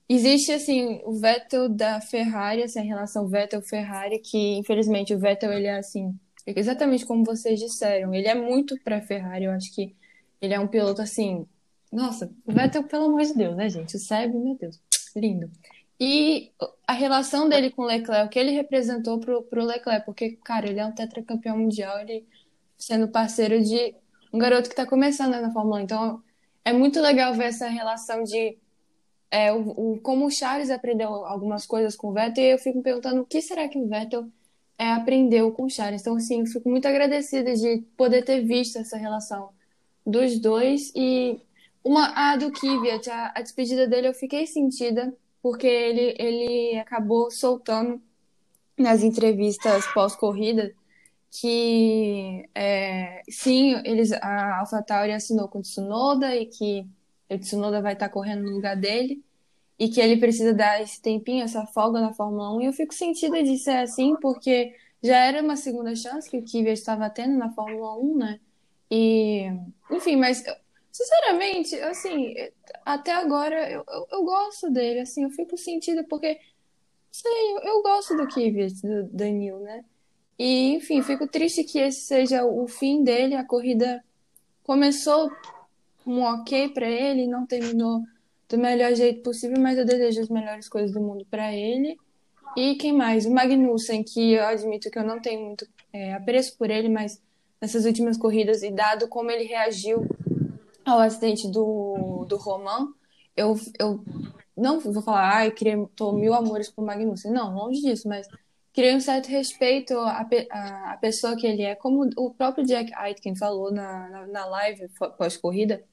[0.09, 5.67] Existe, assim, o Vettel da Ferrari, assim, a relação Vettel-Ferrari, que, infelizmente, o Vettel, ele
[5.67, 9.93] é, assim, exatamente como vocês disseram, ele é muito pra Ferrari, eu acho que
[10.41, 11.45] ele é um piloto, assim,
[11.91, 13.97] nossa, o Vettel, pelo amor de Deus, né, gente?
[13.97, 14.79] O Seb, meu Deus,
[15.15, 15.51] lindo.
[15.99, 16.51] E
[16.87, 20.69] a relação dele com o Leclerc, o que ele representou pro, pro Leclerc, porque, cara,
[20.69, 22.25] ele é um tetracampeão mundial, ele
[22.77, 23.95] sendo parceiro de
[24.31, 26.23] um garoto que tá começando né, na Fórmula 1, então
[26.63, 28.57] é muito legal ver essa relação de
[29.29, 32.77] é, o, o, como o Charles aprendeu algumas coisas com o Vettel, e eu fico
[32.77, 34.27] me perguntando o que será que o Vettel
[34.77, 36.01] é, aprendeu com o Charles.
[36.01, 39.49] Então, assim, eu fico muito agradecida de poder ter visto essa relação
[40.05, 40.91] dos dois.
[40.95, 41.39] E
[41.83, 47.31] uma a do Kvyat, a, a despedida dele, eu fiquei sentida, porque ele, ele acabou
[47.31, 48.01] soltando
[48.77, 50.73] nas entrevistas pós-corrida
[51.29, 56.87] que, é, sim, eles, a AlphaTauri assinou com o Tsunoda e que
[57.29, 59.23] o Tsunoda vai estar correndo no lugar dele
[59.79, 62.61] e que ele precisa dar esse tempinho, essa folga na Fórmula 1.
[62.61, 66.43] E eu fico sentida de ser assim, porque já era uma segunda chance que o
[66.43, 68.39] Kvyat estava tendo na Fórmula 1, né?
[68.89, 69.51] E,
[69.91, 70.43] enfim, mas
[70.91, 72.33] sinceramente, assim,
[72.85, 76.39] até agora eu, eu, eu gosto dele, assim, eu fico sentida porque,
[77.11, 79.85] sei, eu, eu gosto do Kvyat, do Daniel, né?
[80.39, 83.35] E, enfim, fico triste que esse seja o fim dele.
[83.35, 84.03] A corrida
[84.63, 85.31] começou
[86.07, 88.01] um ok para ele, não terminou
[88.49, 91.97] do melhor jeito possível, mas eu desejo as melhores coisas do mundo para ele.
[92.55, 93.25] E quem mais?
[93.25, 97.21] O Magnussen, que eu admito que eu não tenho muito é, apreço por ele, mas
[97.61, 100.07] nessas últimas corridas, e dado como ele reagiu
[100.85, 102.87] ao acidente do, do Roman,
[103.35, 104.03] eu, eu
[104.55, 107.31] não vou falar, ai, ah, tô mil amores por Magnussen.
[107.31, 108.27] Não, longe disso, mas
[108.77, 112.93] criei um certo respeito à, à, à, pessoa que ele é, como o próprio Jack
[112.93, 114.87] Aitken falou na, na, na live
[115.17, 115.83] pós-corrida.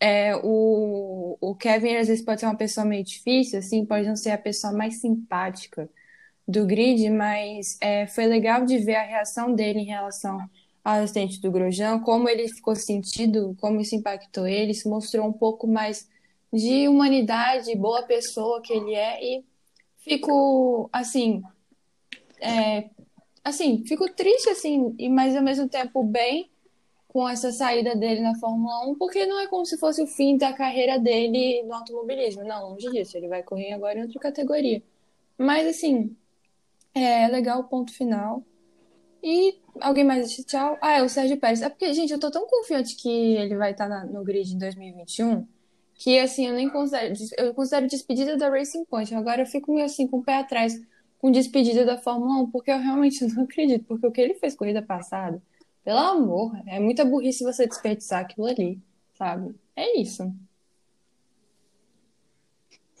[0.00, 4.16] É, o, o Kevin às vezes pode ser uma pessoa meio difícil, assim, pode não
[4.16, 5.86] ser a pessoa mais simpática
[6.48, 10.38] do grid, mas é, foi legal de ver a reação dele em relação
[10.82, 15.32] ao acidente do Grosjean, como ele ficou sentido, como isso impactou ele, se mostrou um
[15.32, 16.08] pouco mais
[16.50, 19.44] de humanidade, boa pessoa que ele é, e
[19.98, 21.42] fico, assim,
[22.40, 22.90] é,
[23.42, 26.50] assim, fico triste, assim, mas ao mesmo tempo bem
[27.08, 30.36] com essa saída dele na Fórmula 1, porque não é como se fosse o fim
[30.36, 32.42] da carreira dele no automobilismo.
[32.42, 33.16] Não, longe disso.
[33.16, 34.82] Ele vai correr agora em outra categoria.
[35.38, 36.16] Mas, assim,
[36.92, 38.42] é legal o ponto final.
[39.22, 40.76] E alguém mais disse tchau?
[40.82, 41.62] Ah, é o Sérgio Pérez.
[41.62, 44.58] É porque, gente, eu tô tão confiante que ele vai estar na, no grid em
[44.58, 45.46] 2021
[45.94, 47.14] que, assim, eu nem considero.
[47.38, 49.14] Eu considero despedida da Racing Point.
[49.14, 50.74] Agora eu fico meio assim, com o pé atrás
[51.24, 53.86] com despedida da Fórmula 1, porque eu realmente não acredito.
[53.86, 55.42] Porque o que ele fez corrida passada
[55.82, 58.78] pelo amor, é muita burrice você desperdiçar aquilo ali,
[59.14, 59.54] sabe?
[59.74, 60.30] É isso.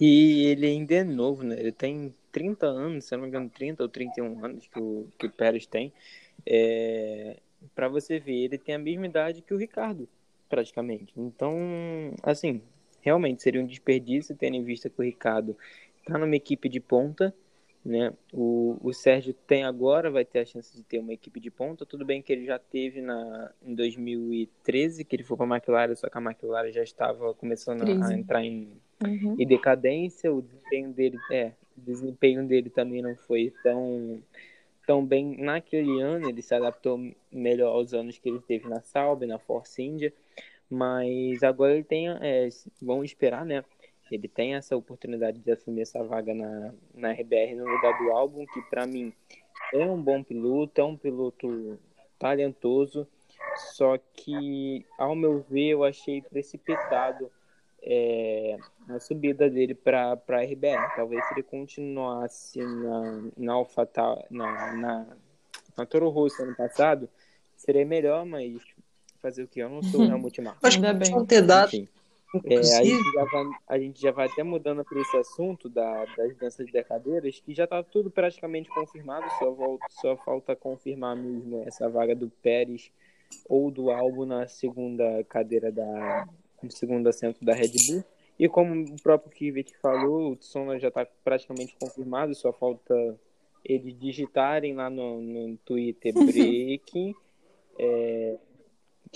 [0.00, 1.60] E ele ainda é novo, né?
[1.60, 5.26] Ele tem 30 anos, se não me engano, 30 ou 31 anos que o, que
[5.26, 5.92] o Pérez tem.
[6.46, 7.36] É...
[7.74, 10.08] Para você ver, ele tem a mesma idade que o Ricardo,
[10.48, 11.12] praticamente.
[11.14, 11.54] Então,
[12.22, 12.62] assim,
[13.02, 15.54] realmente seria um desperdício tendo em vista que o Ricardo
[15.98, 17.34] está numa equipe de ponta
[17.84, 18.12] né?
[18.32, 21.84] O, o Sérgio tem agora, vai ter a chance de ter uma equipe de ponta.
[21.84, 25.94] Tudo bem que ele já teve na, em 2013, que ele foi para a McLaren,
[25.94, 28.72] só que a McLaren já estava começando a, a entrar em,
[29.04, 29.36] uhum.
[29.38, 30.32] em decadência.
[30.32, 34.22] O desempenho dele, é, o desempenho dele também não foi tão,
[34.86, 36.26] tão bem naquele ano.
[36.26, 36.98] Ele se adaptou
[37.30, 40.10] melhor aos anos que ele teve na Sauber, na Force India.
[40.70, 42.48] Mas agora ele tem, é,
[42.80, 43.62] vamos esperar, né?
[44.10, 48.44] Ele tem essa oportunidade de assumir essa vaga na, na RBR no lugar do álbum,
[48.46, 49.12] que para mim
[49.72, 51.78] é um bom piloto, é um piloto
[52.18, 53.08] talentoso,
[53.56, 57.30] só que, ao meu ver, eu achei precipitado
[57.82, 58.56] é,
[58.88, 60.96] a subida dele para a RBR.
[60.96, 63.88] Talvez se ele continuasse na, na Alpha,
[64.30, 65.06] na, na,
[65.76, 67.08] na Toro Rosso ano passado,
[67.56, 68.60] seria melhor, mas
[69.20, 69.60] fazer o que?
[69.60, 70.66] Eu não sou o Helmut Marko.
[70.66, 71.68] Acho que pode ter dado.
[71.68, 71.88] Enfim.
[72.44, 76.04] É, a, gente já vai, a gente já vai até mudando para esse assunto da,
[76.16, 81.16] das danças de decadeiras, que já está tudo praticamente confirmado, só, volta, só falta confirmar
[81.16, 82.90] mesmo essa vaga do Pérez
[83.48, 86.26] ou do Albo na segunda cadeira da
[86.62, 88.04] no segundo assento da Red Bull.
[88.38, 92.94] E como o próprio Kvyat falou, o Tsunoda já está praticamente confirmado, só falta
[93.64, 97.14] eles digitarem lá no, no Twitter breaking.
[97.78, 98.36] é,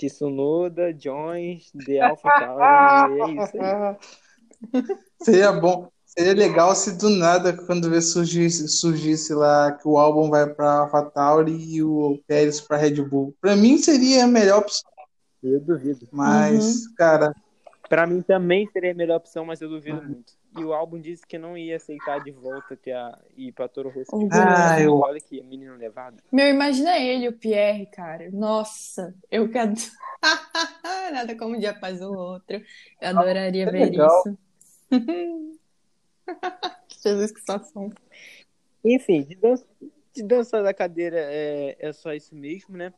[0.07, 3.97] Tsunoda, Jones, The Alpha Tauri, é isso aí.
[5.21, 10.29] Seria bom, seria legal se do nada, quando vê surgisse, surgisse lá que o álbum
[10.29, 13.35] vai para AlphaTauri e o Pérez para Red Bull.
[13.39, 14.89] Para mim seria a melhor opção.
[15.41, 16.07] Eu duvido.
[16.11, 16.95] Mas, uhum.
[16.97, 17.33] cara.
[17.87, 20.05] Para mim também seria a melhor opção, mas eu duvido uhum.
[20.05, 20.38] muito.
[20.57, 23.89] E o álbum disse que não ia aceitar de volta que a, ir pra Toro
[23.89, 24.11] Rosso.
[24.31, 24.97] Ah, eu...
[24.97, 26.17] Olha que menino levado.
[26.31, 28.29] Meu, imagina ele, o Pierre, cara.
[28.31, 29.73] Nossa, eu quero.
[31.13, 32.61] Nada como um dia faz o outro.
[32.99, 34.23] Eu adoraria é ver legal.
[34.25, 34.37] isso.
[37.03, 37.91] Jesus, que situação.
[38.83, 39.65] Enfim, de dança,
[40.13, 42.93] de dança da cadeira é, é só isso mesmo, né?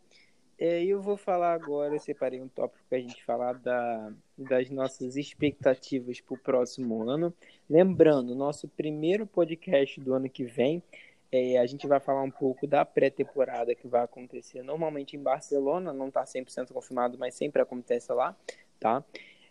[0.64, 4.70] É, eu vou falar agora, eu separei um tópico para a gente falar da, das
[4.70, 7.34] nossas expectativas para o próximo ano.
[7.68, 10.84] Lembrando, nosso primeiro podcast do ano que vem,
[11.32, 15.92] é, a gente vai falar um pouco da pré-temporada que vai acontecer normalmente em Barcelona,
[15.92, 18.38] não está 100% confirmado, mas sempre acontece lá,
[18.80, 19.04] tá?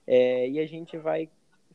[0.07, 1.29] É, e a gente vai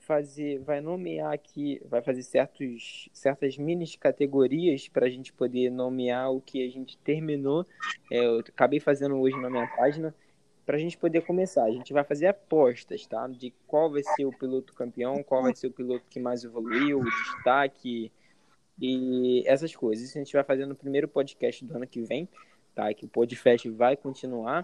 [0.06, 6.32] fazer, vai nomear aqui, vai fazer certos, certas mini categorias para a gente poder nomear
[6.32, 7.66] o que a gente terminou.
[8.12, 10.14] É, eu acabei fazendo hoje na minha página
[10.66, 11.64] para a gente poder começar.
[11.64, 13.28] A gente vai fazer apostas, tá?
[13.28, 17.00] De qual vai ser o piloto campeão, qual vai ser o piloto que mais evoluiu,
[17.00, 18.12] o destaque
[18.80, 20.08] e essas coisas.
[20.08, 22.30] Isso a gente vai fazer no primeiro podcast do ano que vem,
[22.76, 22.94] tá?
[22.94, 24.64] Que o podcast vai continuar.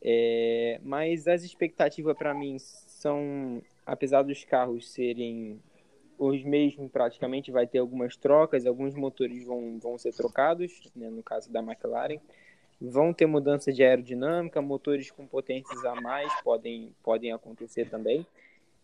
[0.00, 5.60] É, mas as expectativas para mim são apesar dos carros serem
[6.18, 11.22] os mesmos praticamente vai ter algumas trocas, alguns motores vão, vão ser trocados, né, no
[11.22, 12.18] caso da McLaren.
[12.80, 18.26] Vão ter mudança de aerodinâmica, motores com potências a mais podem, podem acontecer também.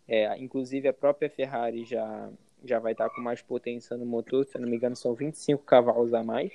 [0.06, 2.30] É, inclusive a própria Ferrari já,
[2.64, 5.62] já vai estar com mais potência no motor, se eu não me engano são 25
[5.64, 6.52] cavalos a mais.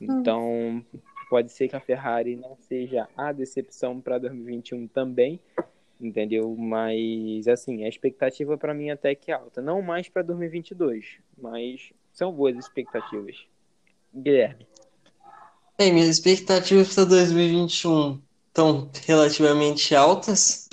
[0.00, 0.84] Então
[1.30, 5.40] pode ser que a Ferrari não seja a decepção para 2021 também,
[6.06, 6.54] entendeu?
[6.56, 11.92] Mas assim, a expectativa para mim até que é alta, não mais para 2022, mas
[12.12, 13.36] são boas expectativas.
[14.14, 14.66] Guilherme.
[15.76, 20.68] Bem, minhas expectativas para 2021 estão relativamente altas.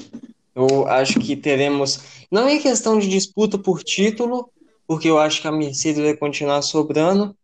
[0.54, 2.26] Eu acho que teremos.
[2.30, 4.52] Não é questão de disputa por título,
[4.86, 7.36] porque eu acho que a Mercedes vai continuar sobrando,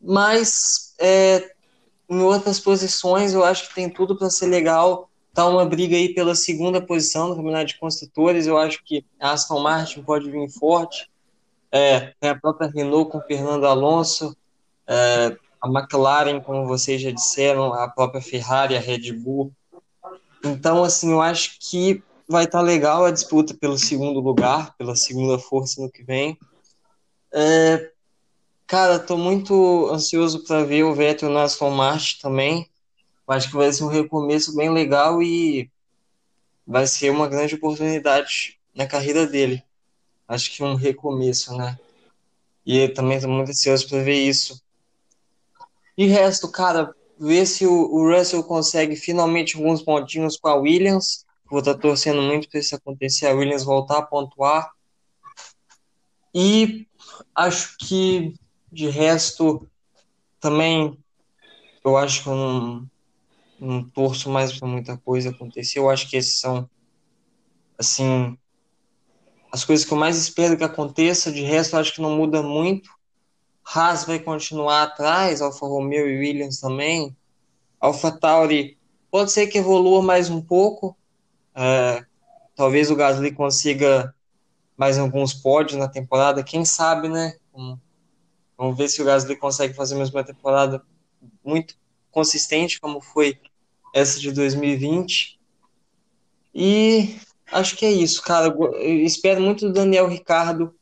[0.00, 1.52] mas é,
[2.10, 5.08] em outras posições eu acho que tem tudo para ser legal.
[5.34, 8.46] Tá uma briga aí pela segunda posição no Campeonato de Construtores.
[8.46, 11.10] Eu acho que a Aston Martin pode vir forte.
[11.72, 14.36] É, tem a própria Renault com Fernando Alonso,
[14.86, 19.52] é, a McLaren, como vocês já disseram, a própria Ferrari, a Red Bull.
[20.44, 24.94] Então, assim, eu acho que vai estar tá legal a disputa pelo segundo lugar, pela
[24.94, 26.38] segunda força no que vem.
[27.32, 27.90] É,
[28.68, 32.70] cara, tô muito ansioso para ver o Vettel na Aston Martin também.
[33.26, 35.70] Acho que vai ser um recomeço bem legal e
[36.66, 39.62] vai ser uma grande oportunidade na carreira dele.
[40.28, 41.78] Acho que um recomeço, né?
[42.64, 44.62] E eu também estou muito ansioso para ver isso.
[45.96, 51.24] De resto, cara, ver se o, Russell consegue finalmente alguns pontinhos com a Williams.
[51.50, 54.72] Vou estar torcendo muito para isso acontecer, a Williams voltar a pontuar.
[56.34, 56.86] E
[57.34, 58.34] acho que
[58.72, 59.68] de resto
[60.40, 60.98] também
[61.84, 62.30] eu acho que
[63.58, 65.78] não torço mais para muita coisa acontecer.
[65.78, 66.68] Eu acho que esses são
[67.78, 68.36] assim
[69.52, 71.30] as coisas que eu mais espero que aconteça.
[71.30, 72.90] De resto, eu acho que não muda muito.
[73.64, 77.16] Haas vai continuar atrás, Alfa Romeo e Williams também.
[77.80, 78.76] Alfa Tauri
[79.10, 80.96] pode ser que evolua mais um pouco.
[81.54, 82.04] É,
[82.56, 84.12] talvez o Gasly consiga
[84.76, 87.36] mais alguns pódios na temporada, quem sabe, né?
[88.58, 90.82] Vamos ver se o Gasly consegue fazer mais uma temporada
[91.44, 91.76] muito
[92.14, 93.38] consistente, como foi
[93.92, 95.38] essa de 2020.
[96.54, 97.16] E
[97.50, 98.46] acho que é isso, cara.
[98.46, 100.72] Eu espero muito do Daniel Ricardo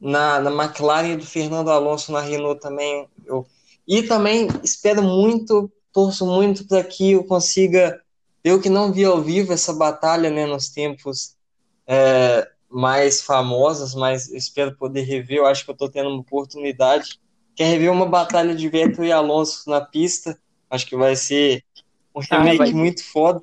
[0.00, 3.08] na, na McLaren e do Fernando Alonso na Renault também.
[3.26, 3.44] Eu,
[3.86, 8.00] e também espero muito, torço muito para que eu consiga,
[8.44, 11.36] eu que não vi ao vivo essa batalha né, nos tempos
[11.86, 15.38] é, mais famosos, mas espero poder rever.
[15.38, 17.18] Eu acho que eu estou tendo uma oportunidade.
[17.56, 20.38] Quer rever uma batalha de Vettel e Alonso na pista?
[20.70, 21.64] Acho que vai ser
[22.14, 23.40] um ah, remake ah, muito foda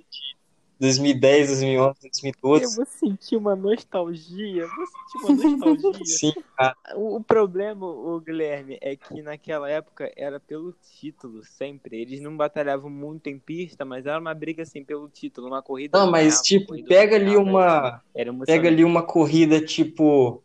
[0.79, 2.63] 2010, 2011, 2012.
[2.63, 6.05] Eu vou sentir uma nostalgia, vou sentir uma nostalgia.
[6.05, 6.75] Sim, cara.
[6.95, 12.01] O, o problema, o Guilherme, é que naquela época era pelo título, sempre.
[12.01, 15.97] Eles não batalhavam muito em pista, mas era uma briga assim pelo título, uma corrida.
[15.97, 18.01] Não, mas tipo, pega ali uma.
[18.45, 20.41] Pega ali uma corrida, tipo.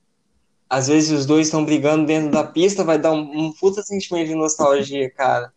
[0.69, 4.29] Às vezes os dois estão brigando dentro da pista, vai dar um, um puta sentimento
[4.29, 5.53] de nostalgia, cara.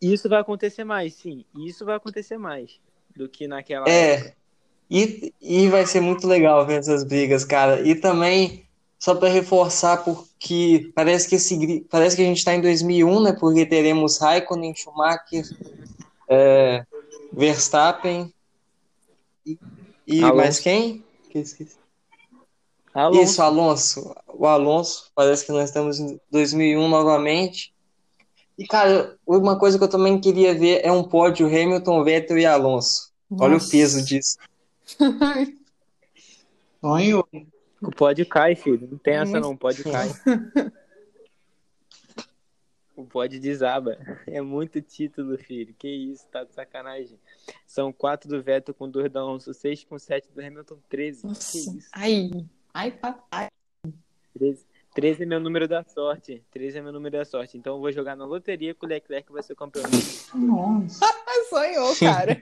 [0.00, 1.44] Isso vai acontecer mais, sim.
[1.56, 2.80] Isso vai acontecer mais
[3.16, 4.14] do que naquela é.
[4.14, 4.36] época.
[4.90, 7.82] E, e vai ser muito legal ver essas brigas, cara.
[7.82, 8.64] E também,
[8.98, 13.32] só para reforçar, porque parece que, esse, parece que a gente está em 2001, né?
[13.32, 15.44] Porque teremos Raikkonen, Schumacher,
[16.28, 16.86] é,
[17.32, 18.32] Verstappen
[19.44, 19.58] e,
[20.06, 21.04] e mais quem?
[21.30, 21.76] Que esqueci.
[22.94, 23.22] Alonso.
[23.22, 24.16] Isso, Alonso.
[24.26, 27.72] O Alonso, parece que nós estamos em 2001 novamente.
[28.58, 32.44] E, cara, uma coisa que eu também queria ver é um pódio Hamilton, Vettel e
[32.44, 33.12] Alonso.
[33.30, 33.44] Nossa.
[33.44, 34.36] Olha o peso disso.
[36.80, 37.24] Sonho.
[37.80, 38.88] O pódio cai, filho.
[38.90, 40.08] Não tem essa não, o pódio cai.
[42.96, 43.96] o pódio desaba.
[44.26, 45.72] É muito título, filho.
[45.78, 47.16] Que isso, tá de sacanagem.
[47.64, 51.26] São quatro do Vettel com dois da Alonso, seis com sete do Hamilton, 13.
[51.26, 51.52] Nossa.
[51.52, 51.88] Que isso?
[51.92, 52.30] Ai,
[52.74, 53.48] ai, papai.
[54.36, 54.66] 13.
[54.98, 56.42] 13 é meu número da sorte.
[56.50, 57.56] 13 é meu número da sorte.
[57.56, 59.84] Então eu vou jogar na loteria com o Leclerc vai ser o campeão.
[60.34, 61.06] Nossa.
[61.48, 62.40] Sonhou, cara.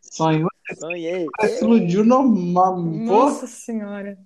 [0.00, 0.48] Sonhou?
[0.78, 1.26] Sonhei.
[1.42, 2.80] Explodiu normal.
[2.80, 4.18] Nossa senhora.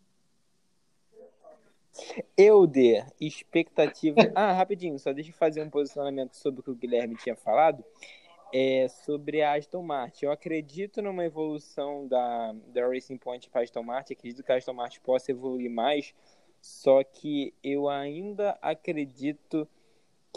[2.36, 4.20] Euder, expectativa.
[4.32, 7.85] Ah, rapidinho, só deixa eu fazer um posicionamento sobre o que o Guilherme tinha falado.
[8.55, 10.27] É sobre a Aston Martin.
[10.27, 14.12] Eu acredito numa evolução da, da Racing Point para a Aston Martin.
[14.12, 16.14] Acredito que a Aston Martin possa evoluir mais
[16.61, 19.69] só que eu ainda acredito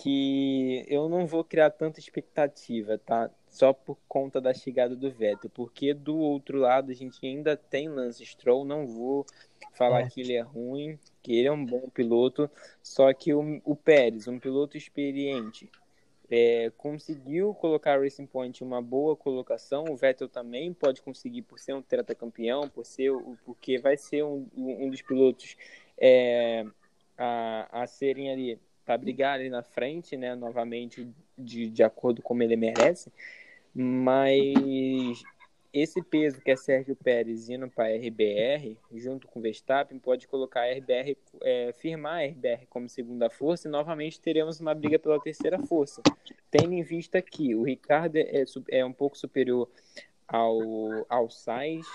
[0.02, 3.30] que eu não vou criar tanta expectativa, tá?
[3.50, 7.90] Só por conta da chegada do Vettel, porque do outro lado a gente ainda tem
[7.90, 9.26] Lance Stroll, não vou
[9.74, 10.10] falar É.
[10.10, 12.50] que ele é ruim, que ele é um bom piloto,
[12.82, 15.70] só que o, o Pérez, um piloto experiente,
[16.32, 19.86] é, conseguiu colocar a Racing Point em uma boa colocação.
[19.90, 24.24] O Vettel também pode conseguir por ser um tetracampeão, por ser o- porque vai ser
[24.24, 25.58] um, um dos pilotos
[26.00, 26.66] é,
[27.18, 30.34] a, a serem ali para brigar ali na frente, né?
[30.36, 31.08] Novamente
[31.38, 33.12] de, de acordo com ele merece.
[33.74, 35.22] Mas
[35.72, 40.62] esse peso que é Sérgio Pérez indo para a RBR, junto com Verstappen, pode colocar
[40.62, 45.20] a RBR, é, firmar a RBR como segunda força e novamente teremos uma briga pela
[45.20, 46.02] terceira força.
[46.50, 49.70] Tendo em vista que o Ricardo é, su- é um pouco superior
[50.28, 50.60] ao,
[51.08, 51.86] ao Sainz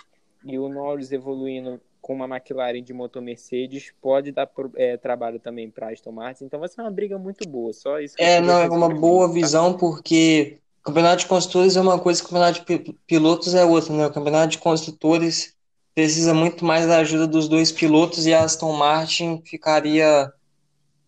[0.45, 5.71] e o Norris evoluindo com uma McLaren de motor Mercedes pode dar é, trabalho também
[5.71, 6.45] para Aston Martin.
[6.45, 7.73] Então vai ser uma briga muito boa.
[7.73, 8.15] Só isso.
[8.19, 9.33] É, não, é uma boa tá?
[9.33, 14.07] visão, porque campeonato de construtores é uma coisa, campeonato de pi- pilotos é outra, né?
[14.07, 15.57] O campeonato de construtores
[15.95, 20.31] precisa muito mais da ajuda dos dois pilotos e a Aston Martin ficaria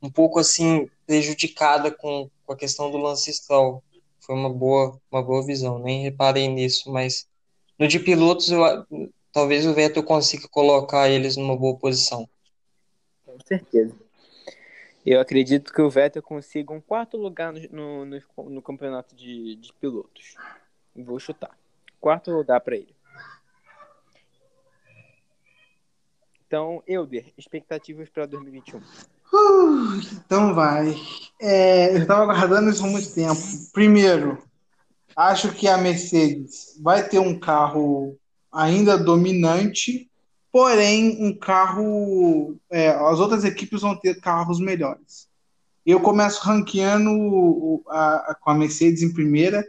[0.02, 3.82] um pouco assim prejudicada com, com a questão do Lance Stroll.
[4.18, 7.26] Foi uma boa, uma boa visão, nem reparei nisso, mas
[7.78, 8.62] no de pilotos eu,
[9.36, 12.26] talvez o Vettel consiga colocar eles numa boa posição.
[13.26, 13.94] Com certeza.
[15.04, 18.18] Eu acredito que o Vettel consiga um quarto lugar no, no,
[18.48, 20.36] no- campeonato de, de pilotos.
[20.96, 21.54] Vou chutar.
[22.00, 22.96] Quarto lugar para ele.
[26.46, 28.78] Então, Euder, expectativas para 2021.
[28.78, 30.94] Uh, então vai.
[31.38, 33.42] É, eu estava aguardando isso há muito tempo.
[33.74, 34.42] Primeiro,
[35.14, 38.18] acho que a Mercedes vai ter um carro
[38.56, 40.10] ainda dominante,
[40.50, 42.56] porém um carro.
[42.70, 45.28] é, as outras equipes vão ter carros melhores.
[45.84, 49.64] Eu começo ranqueando a- a- com a Mercedes em primeira.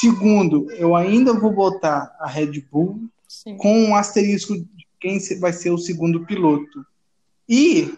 [0.00, 3.56] Segundo, eu ainda vou botar a Red Bull Sim.
[3.56, 6.84] com um asterisco de quem vai ser o segundo piloto.
[7.48, 7.92] E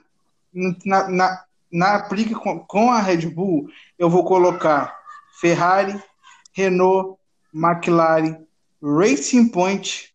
[0.84, 4.94] na, na, na briga com, com a Red Bull, eu vou colocar
[5.40, 5.98] Ferrari,
[6.52, 7.18] Renault,
[7.52, 8.38] McLaren,
[8.82, 10.13] Racing Point,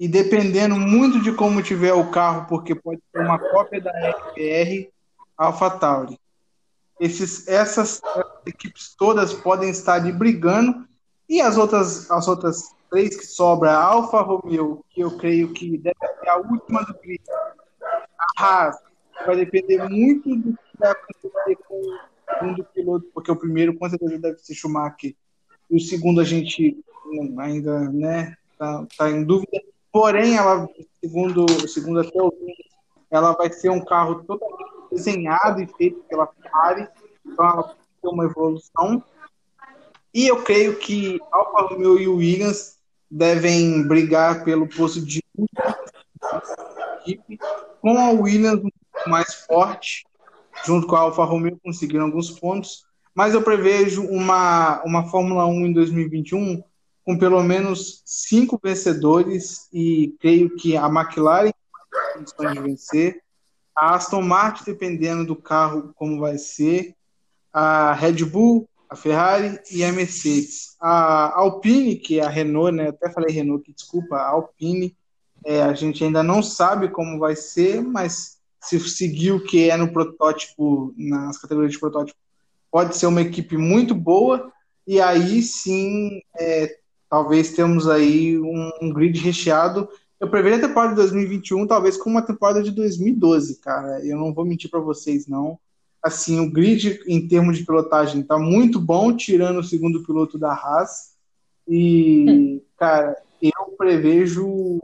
[0.00, 4.90] e dependendo muito de como tiver o carro, porque pode ser uma cópia da RBR,
[5.36, 6.18] AlphaTauri.
[6.98, 8.00] Esses, essas,
[8.46, 10.88] equipes todas podem estar ali brigando,
[11.28, 15.76] e as outras, as outras três que sobra, a Alfa Romeo, que eu creio que
[15.76, 17.22] deve ser a última do grid,
[18.18, 18.76] a Haas,
[19.26, 21.98] vai depender muito do que vai acontecer com o
[22.38, 25.14] segundo piloto, porque o primeiro com certeza deve ser Schumacher,
[25.70, 29.60] e o segundo a gente hum, ainda né, tá, tá em dúvida.
[29.92, 30.68] Porém, ela,
[31.02, 32.32] segundo, segundo até o
[33.10, 36.88] ela vai ser um carro totalmente desenhado e feito pela Ferrari,
[37.26, 39.02] então ela vai ter uma evolução.
[40.14, 42.78] E eu creio que Alfa Romeo e Williams
[43.10, 45.20] devem brigar pelo posto de
[47.00, 47.38] equipe,
[47.80, 48.62] com a Williams
[49.06, 50.06] mais forte,
[50.64, 52.84] junto com a Alfa Romeo conseguiram alguns pontos,
[53.14, 56.62] mas eu prevejo uma, uma Fórmula 1 em 2021
[57.10, 63.22] com pelo menos cinco vencedores e creio que a McLaren tem condições de vencer,
[63.76, 66.94] a Aston Martin, dependendo do carro como vai ser,
[67.52, 70.76] a Red Bull, a Ferrari e a Mercedes.
[70.80, 72.90] A Alpine, que é a Renault, né?
[72.90, 74.96] Até falei Renault, que desculpa, a Alpine,
[75.44, 79.76] é, a gente ainda não sabe como vai ser, mas se seguir o que é
[79.76, 82.18] no protótipo, nas categorias de protótipo,
[82.70, 84.52] pode ser uma equipe muito boa,
[84.86, 86.79] e aí sim, é,
[87.10, 89.88] talvez temos aí um, um grid recheado.
[90.20, 94.04] Eu prevejo a temporada de 2021, talvez com uma temporada de 2012, cara.
[94.06, 95.58] Eu não vou mentir para vocês, não.
[96.00, 100.52] Assim, o grid em termos de pilotagem tá muito bom, tirando o segundo piloto da
[100.52, 101.14] Haas.
[101.68, 104.80] E, cara, eu prevejo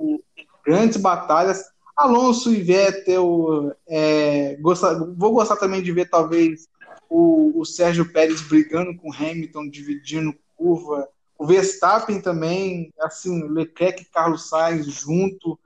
[0.65, 1.65] grandes batalhas.
[1.97, 6.69] Alonso e Vettel, é, gostar, vou gostar também de ver talvez
[7.09, 11.09] o, o Sérgio Pérez brigando com Hamilton, dividindo curva.
[11.39, 15.59] O Verstappen também, assim, Leclerc e Carlos Sainz junto.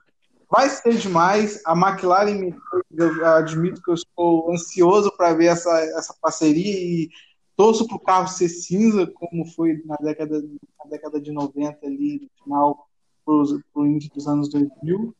[0.50, 1.62] Vai ser demais.
[1.64, 2.52] A McLaren,
[2.92, 7.08] eu admito que eu estou ansioso para ver essa, essa parceria e
[7.56, 10.42] torço para o carro ser cinza, como foi na década,
[10.82, 12.88] na década de 90, ali, no final,
[13.24, 15.14] para o início dos anos 2000.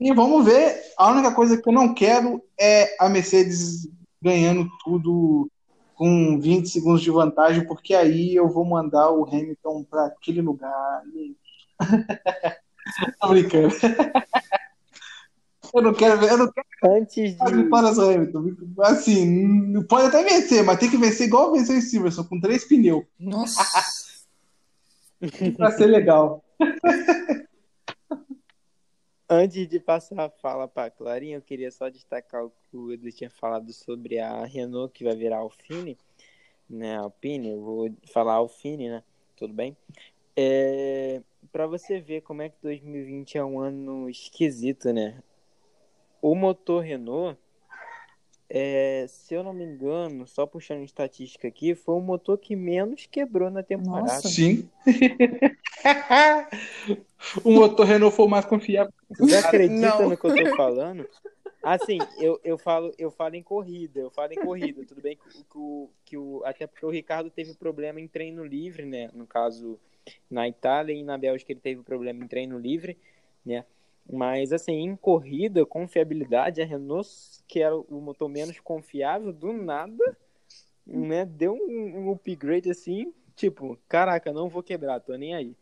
[0.00, 0.82] E vamos ver.
[0.98, 3.88] A única coisa que eu não quero é a Mercedes
[4.20, 5.48] ganhando tudo
[5.94, 11.02] com 20 segundos de vantagem, porque aí eu vou mandar o Hamilton para aquele lugar.
[13.20, 13.74] Tô brincando.
[15.74, 16.30] Eu não quero ver.
[16.30, 17.52] Eu não quero Antes de.
[17.52, 18.44] vitórias do Hamilton.
[18.80, 23.04] Assim, pode até vencer, mas tem que vencer igual venceu o Silverson, com três pneus.
[23.18, 23.62] Nossa.
[25.56, 26.44] Pra ser legal.
[29.28, 33.10] Antes de passar a fala para Clarinha, eu queria só destacar o que o Edu
[33.10, 35.96] tinha falado sobre a Renault que vai virar Alpine,
[36.68, 36.98] né?
[36.98, 39.02] Alpine, eu vou falar Alpine, né?
[39.34, 39.74] Tudo bem?
[40.36, 45.22] É, para você ver como é que 2020 é um ano esquisito, né?
[46.20, 47.38] O motor Renault,
[48.48, 53.06] é, se eu não me engano, só puxando estatística aqui, foi o motor que menos
[53.06, 54.06] quebrou na temporada.
[54.06, 54.28] Nossa.
[54.28, 54.68] Sim.
[57.44, 58.92] o motor Renault foi o mais confiável.
[59.18, 60.10] Você acredita Não.
[60.10, 61.08] no que eu tô falando?
[61.62, 64.84] Assim, eu, eu, falo, eu falo em corrida, eu falo em corrida.
[64.84, 66.42] Tudo bem que, o- que, o, que o.
[66.44, 69.08] Até porque o Ricardo teve problema em treino livre, né?
[69.14, 69.80] No caso,
[70.30, 72.98] na Itália e na Bélgica ele teve problema em treino livre,
[73.44, 73.64] né?
[74.10, 77.08] Mas assim, em corrida, confiabilidade, a Renault,
[77.48, 80.16] que era o motor menos confiável, do nada,
[80.86, 81.24] né?
[81.24, 85.56] Deu um, um upgrade assim, tipo, caraca, não vou quebrar, tô nem aí.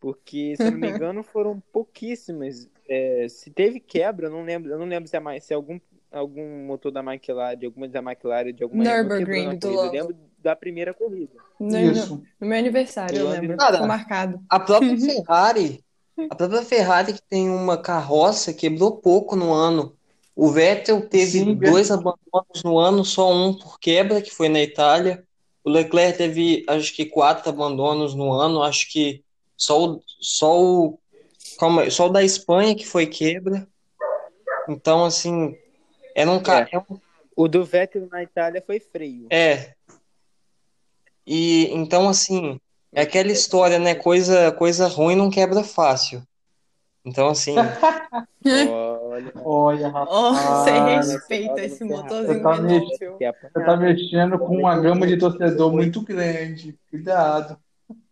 [0.00, 2.68] Porque, se não me engano, foram pouquíssimas.
[2.88, 5.80] É, se teve quebra, eu não lembro, eu não lembro se, é mais, se algum,
[6.10, 9.68] algum motor da McLaren, de alguma da McLaren, de alguma Nürburgring, do.
[9.68, 11.32] Eu lembro da primeira corrida.
[11.60, 12.16] No, Isso.
[12.16, 13.58] no- no meu aniversário, eu Eu lembro.
[13.58, 14.40] Ficou marcado.
[14.50, 15.83] A própria Ferrari,
[16.30, 19.96] a própria Ferrari que tem uma carroça quebrou pouco no ano.
[20.36, 24.60] O Vettel teve Sim, dois abandonos no ano, só um por quebra, que foi na
[24.60, 25.24] Itália.
[25.62, 28.62] O Leclerc teve, acho que, quatro abandonos no ano.
[28.62, 29.22] Acho que
[29.56, 30.98] só o, só o,
[31.58, 33.66] calma só o da Espanha que foi quebra.
[34.68, 35.56] Então, assim,
[36.14, 36.68] era um cara.
[36.72, 37.00] É, um-
[37.36, 39.26] O do Vettel na Itália foi freio.
[39.30, 39.74] é.
[41.26, 42.60] E então, assim,
[42.94, 43.94] é aquela história, né?
[43.94, 46.22] Coisa, coisa ruim não quebra fácil.
[47.04, 47.54] Então, assim.
[48.70, 50.38] Olha, Olha, rapaz.
[50.38, 53.16] você respeita esse motorzinho você tá Renault, mexendo.
[53.20, 56.78] é Você tá mexendo com uma gama de torcedor muito grande.
[56.90, 57.58] Cuidado.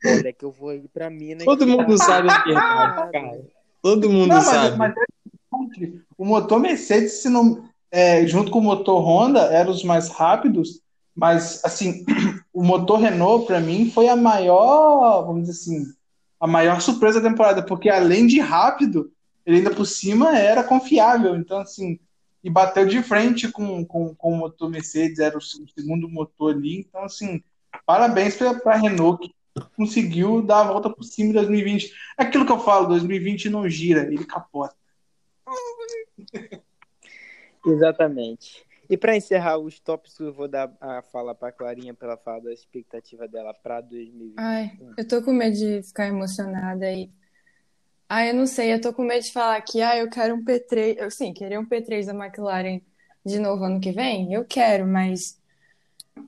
[0.04, 1.44] Olha que eu vou ir pra Minas.
[1.44, 3.40] Todo mundo sabe a verdade, cara.
[3.80, 4.76] Todo mundo Não, mas, sabe.
[4.76, 9.82] mas é o motor Mercedes, se não, é, junto com o motor Honda, eram os
[9.84, 10.80] mais rápidos,
[11.14, 12.04] mas assim,
[12.52, 15.94] o motor Renault, para mim, foi a maior, vamos dizer assim,
[16.38, 19.10] a maior surpresa da temporada, porque além de rápido,
[19.46, 21.34] ele ainda por cima era confiável.
[21.34, 21.98] Então, assim,
[22.42, 26.80] e bateu de frente com, com, com o motor Mercedes, era o segundo motor ali.
[26.80, 27.42] Então, assim,
[27.86, 29.34] parabéns para a Renault que
[29.76, 31.92] conseguiu dar a volta por cima em 2020.
[32.18, 34.74] É aquilo que eu falo, 2020 não gira, ele capota.
[37.64, 38.64] Exatamente.
[38.92, 42.40] E para encerrar os tópicos, eu vou dar a fala para Clarinha para ela falar
[42.40, 44.34] da expectativa dela para 2020.
[44.36, 47.10] Ai, eu tô com medo de ficar emocionada aí.
[48.06, 50.44] Ai, eu não sei, eu tô com medo de falar que, ah, eu quero um
[50.44, 50.96] P3.
[50.98, 52.82] Eu, sim, querer um P3 da McLaren
[53.24, 54.30] de novo ano que vem?
[54.30, 55.40] Eu quero, mas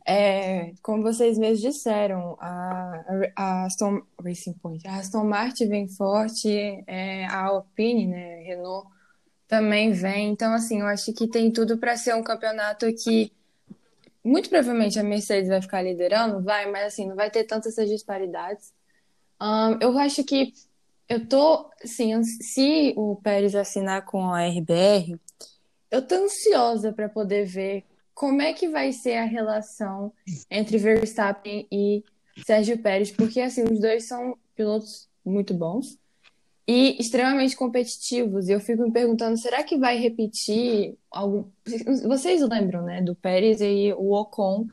[0.06, 3.04] é, como vocês mesmos disseram, a,
[3.36, 6.48] a Aston Racing Point, a Aston Martin vem forte,
[6.86, 8.88] é, a Alpine, né, Renault
[9.46, 10.30] também vem.
[10.30, 13.32] Então, assim, eu acho que tem tudo para ser um campeonato que
[14.22, 17.88] muito provavelmente a Mercedes vai ficar liderando, vai, mas assim, não vai ter tantas essas
[17.88, 18.72] disparidades.
[19.38, 20.52] Ahn, eu acho que
[21.08, 25.20] eu tô, assim, se o Pérez assinar com a RBR,
[25.90, 27.84] eu tô ansiosa para poder ver
[28.14, 30.12] como é que vai ser a relação
[30.50, 32.02] entre Verstappen e
[32.46, 35.98] Sérgio Pérez, porque assim, os dois são pilotos muito bons
[36.66, 38.48] e extremamente competitivos.
[38.48, 41.50] E eu fico me perguntando, será que vai repetir algum.
[42.06, 44.66] Vocês lembram, né, do Pérez e o Ocon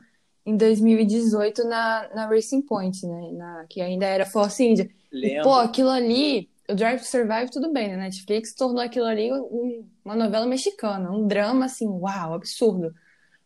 [0.44, 3.32] em 2018 na, na Racing Point, né?
[3.32, 4.88] Na, que ainda era Force India.
[5.20, 7.96] E, pô, aquilo ali, o Drive to Survive, tudo bem, né?
[7.96, 12.92] Netflix tornou aquilo ali um- uma novela mexicana, um drama, assim, uau, absurdo.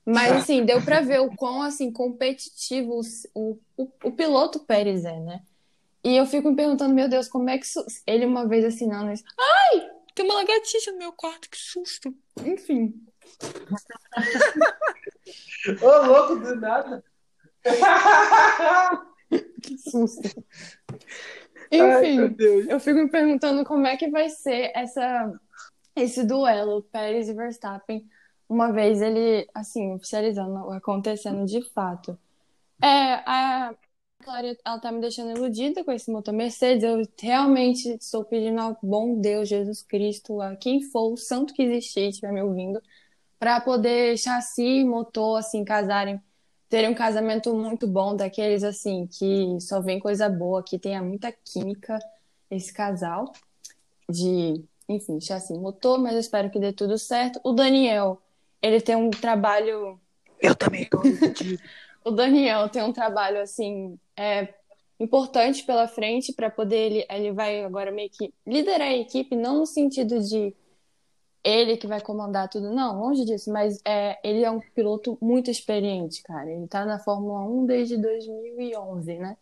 [0.05, 3.01] Mas, assim, deu pra ver o quão, assim, competitivo
[3.35, 5.43] o, o, o piloto Pérez é, né?
[6.07, 7.85] E eu fico me perguntando, meu Deus, como é que isso...
[8.07, 12.15] ele uma vez assinando isso, ai, tem uma lagartixa no meu quarto, que susto.
[12.45, 12.95] Enfim,
[15.83, 17.03] Ô, louco, do nada.
[19.61, 20.45] que susto.
[21.73, 22.69] Ai, Enfim, Deus.
[22.69, 25.33] eu fico me perguntando como é que vai ser essa,
[25.97, 28.09] esse duelo Pérez e Verstappen,
[28.49, 32.17] uma vez ele, assim, oficializando, acontecendo de fato.
[32.81, 33.75] É, a
[34.27, 36.83] Clara, ela tá me deixando iludida com esse motor Mercedes.
[36.83, 41.63] Eu realmente estou pedindo ao bom Deus, Jesus Cristo, a quem for, o santo que
[41.63, 42.83] existir, e estiver me ouvindo,
[43.39, 46.21] para poder chassi e motor, assim, casarem,
[46.69, 51.31] terem um casamento muito bom, daqueles, assim, que só vem coisa boa, que tenha muita
[51.31, 51.97] química,
[52.51, 53.33] esse casal,
[54.11, 57.39] de, enfim, chassi e motor, mas eu espero que dê tudo certo.
[57.45, 58.21] O Daniel,
[58.61, 60.01] ele tem um trabalho
[60.41, 60.89] Eu também
[62.05, 64.55] o Daniel tem um trabalho assim, é,
[64.99, 69.59] importante pela frente para poder ele, ele vai agora meio que liderar a equipe, não
[69.59, 70.55] no sentido de
[71.45, 75.49] ele que vai comandar tudo, não, longe disso, mas é, ele é um piloto muito
[75.49, 76.51] experiente, cara.
[76.51, 79.37] Ele tá na Fórmula 1 desde 2011, né?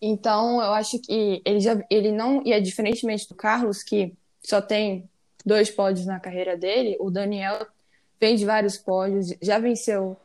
[0.00, 4.62] Então, eu acho que ele já ele não e é diferentemente do Carlos que só
[4.62, 5.08] tem
[5.44, 7.66] dois pódios na carreira dele, o Daniel
[8.18, 10.16] vem de vários pódios, já venceu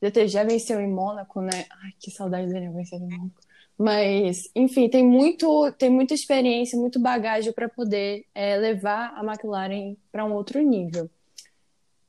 [0.00, 1.66] teve, já venceu em Mônaco, né?
[1.70, 3.46] Ai, que saudade dele vencer em Mônaco.
[3.78, 9.96] Mas, enfim, tem muito, tem muita experiência, muito bagagem para poder é, levar a McLaren
[10.10, 11.10] para um outro nível.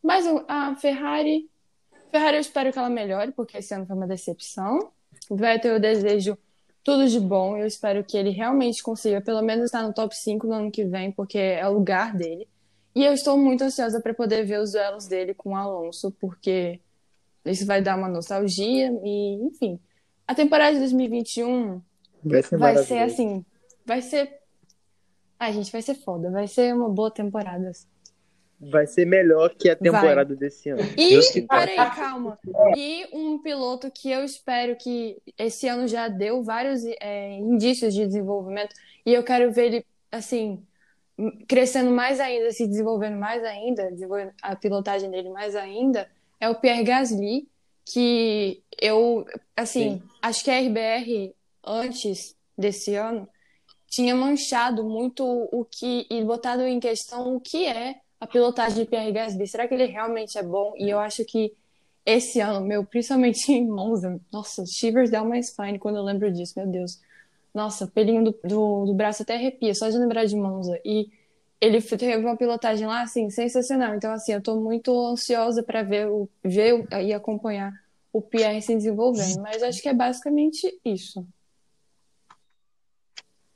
[0.01, 1.49] Mas a Ferrari,
[2.09, 4.91] Ferrari eu espero que ela melhore, porque esse ano foi uma decepção.
[5.29, 6.37] Vai ter o desejo
[6.83, 7.57] tudo de bom.
[7.57, 10.85] Eu espero que ele realmente consiga, pelo menos, estar no top 5 no ano que
[10.85, 12.47] vem, porque é o lugar dele.
[12.95, 16.79] E eu estou muito ansiosa para poder ver os duelos dele com o Alonso, porque
[17.51, 19.79] isso vai dar uma nostalgia e, enfim.
[20.27, 21.81] A temporada de 2021
[22.23, 23.45] vai ser, vai ser assim,
[23.85, 24.37] vai ser
[25.39, 27.71] Ai, gente, vai ser foda, vai ser uma boa temporada.
[28.59, 30.35] Vai ser melhor que a temporada vai.
[30.35, 30.81] desse ano.
[30.97, 32.39] E, peraí, calma.
[32.75, 38.05] E um piloto que eu espero que esse ano já deu vários é, indícios de
[38.07, 38.73] desenvolvimento
[39.05, 40.63] e eu quero ver ele, assim,
[41.47, 46.09] crescendo mais ainda, se desenvolvendo mais ainda, desenvolvendo a pilotagem dele mais ainda,
[46.39, 47.47] é o Pierre Gasly,
[47.85, 50.01] que eu, assim, Sim.
[50.21, 51.33] acho que a RBR,
[51.65, 53.27] antes desse ano,
[53.87, 58.89] tinha manchado muito o que, e botado em questão o que é a pilotagem de
[58.89, 59.47] Pierre Gasly.
[59.47, 60.73] Será que ele realmente é bom?
[60.77, 61.53] E eu acho que
[62.05, 66.53] esse ano, meu, principalmente em Monza, nossa, shivers down my spine quando eu lembro disso,
[66.57, 66.99] meu Deus.
[67.53, 70.79] Nossa, pelinho do, do, do braço até arrepia, só de lembrar de Monza.
[70.85, 71.09] E
[71.59, 73.95] ele teve uma pilotagem lá, assim, sensacional.
[73.95, 77.73] Então, assim, eu tô muito ansiosa para ver, o, ver e acompanhar
[78.13, 79.41] o Pierre se desenvolvendo.
[79.41, 81.25] Mas acho que é basicamente isso.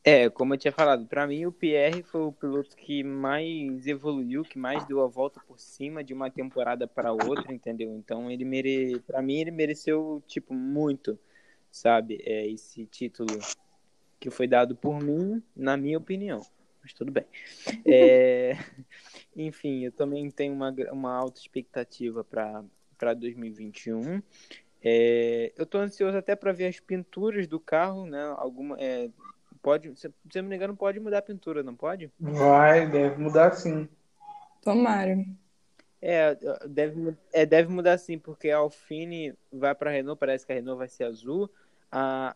[0.03, 4.41] É, como eu tinha falado, para mim o Pierre foi o piloto que mais evoluiu,
[4.43, 7.95] que mais deu a volta por cima de uma temporada para outra, entendeu?
[7.95, 8.99] Então ele mere...
[9.05, 11.19] para mim ele mereceu tipo muito,
[11.71, 12.19] sabe?
[12.25, 13.37] É esse título
[14.19, 16.41] que foi dado por mim, na minha opinião
[16.81, 17.25] mas tudo bem.
[17.85, 18.57] É,
[19.35, 24.21] enfim, eu também tenho uma, uma alta expectativa para 2021.
[24.83, 28.33] É, eu estou ansioso até para ver as pinturas do carro, né?
[28.37, 29.09] Alguma, é,
[29.61, 32.11] pode, se, se eu não me engano, pode mudar a pintura, não pode?
[32.19, 33.87] Vai, deve mudar sim.
[34.61, 35.23] Tomara.
[36.01, 36.35] É,
[36.67, 40.55] deve, é, deve mudar sim, porque a Alfine vai para a Renault, parece que a
[40.55, 41.49] Renault vai ser azul.
[41.91, 42.35] A,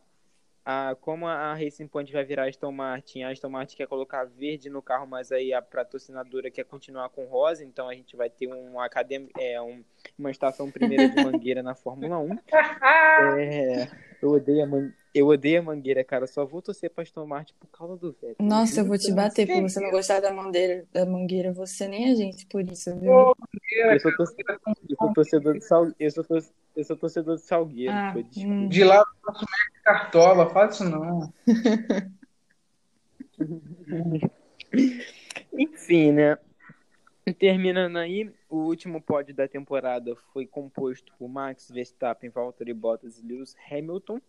[0.65, 4.67] a, como a Racing Point vai virar Aston Martin, a Aston Martin quer colocar verde
[4.67, 8.47] no carro, mas aí a patrocinadora quer continuar com rosa, então a gente vai ter
[8.47, 9.83] um academ é, um,
[10.17, 12.37] uma estação primeira de mangueira na Fórmula 1.
[13.37, 13.87] É,
[14.25, 14.91] eu odeio a man...
[15.13, 16.27] eu odeio a mangueira, cara.
[16.27, 18.35] Só vou torcer pra Aston Martin por causa do velho.
[18.39, 21.53] Nossa, eu vou te bater por você não gostar da mangueira, da mangueira.
[21.53, 23.11] Você nem a gente por isso, viu?
[23.11, 25.91] Eu sou, torcedor, eu sou torcedor de Sal...
[25.99, 26.25] eu sou,
[26.75, 27.93] eu sou torcedor de Salgueiro.
[27.93, 28.67] Ah, hum.
[28.67, 29.45] De lá eu faço
[29.83, 31.31] cartola, faz isso não.
[35.53, 36.37] Enfim, né?
[37.33, 43.25] Terminando aí, o último pódio da temporada foi composto por Max Verstappen, Valtteri Bottas e
[43.25, 44.21] Lewis Hamilton.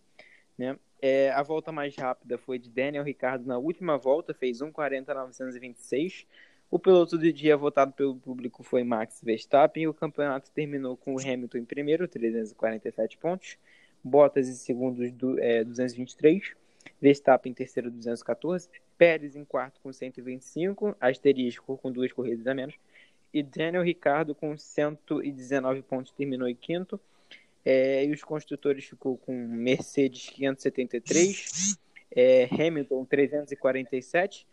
[0.57, 0.79] Né?
[0.99, 6.25] É, a volta mais rápida foi de Daniel Ricciardo na última volta, fez 1,40,926.
[6.71, 11.19] O piloto do dia votado pelo público foi Max Verstappen o campeonato terminou com o
[11.19, 13.57] Hamilton em primeiro, 347 pontos,
[14.03, 15.03] Bottas em segundo,
[15.39, 16.55] é, 223,
[16.99, 22.75] Verstappen em terceiro, 214, Pérez em quarto com 125, asterisco com duas corridas a menos,
[23.33, 26.99] e Daniel Ricardo com 119 pontos terminou em quinto.
[27.63, 31.77] É, e os construtores ficou com Mercedes 573,
[32.15, 34.47] é, Hamilton 347,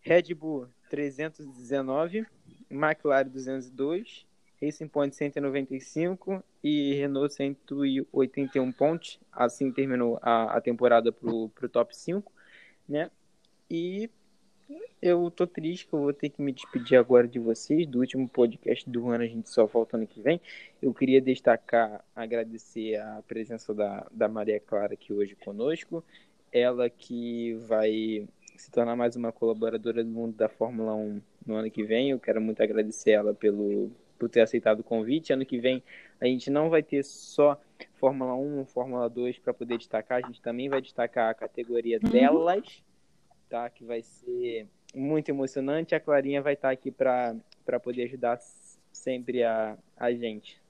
[0.00, 2.26] Red Bull 319,
[2.70, 4.26] McLaren 202,
[4.62, 9.20] Racing Point 195 e Renault 181 pontos.
[9.30, 12.32] Assim terminou a, a temporada para o top 5,
[12.88, 13.10] né?
[13.70, 14.08] E
[15.00, 18.28] eu tô triste que eu vou ter que me despedir agora de vocês, do último
[18.28, 20.40] podcast do ano, a gente só volta ano que vem.
[20.80, 26.02] Eu queria destacar, agradecer a presença da, da Maria Clara aqui hoje conosco.
[26.50, 28.26] Ela que vai
[28.56, 32.10] se tornar mais uma colaboradora do mundo da Fórmula 1 no ano que vem.
[32.10, 35.32] Eu quero muito agradecer ela pelo, por ter aceitado o convite.
[35.32, 35.82] Ano que vem
[36.20, 37.60] a gente não vai ter só
[37.94, 42.10] Fórmula 1, Fórmula 2 para poder destacar, a gente também vai destacar a categoria uhum.
[43.54, 43.70] Tá?
[43.70, 45.94] Que vai ser muito emocionante.
[45.94, 47.36] A Clarinha vai estar aqui para
[47.80, 48.40] poder ajudar
[48.92, 50.60] sempre a, a gente.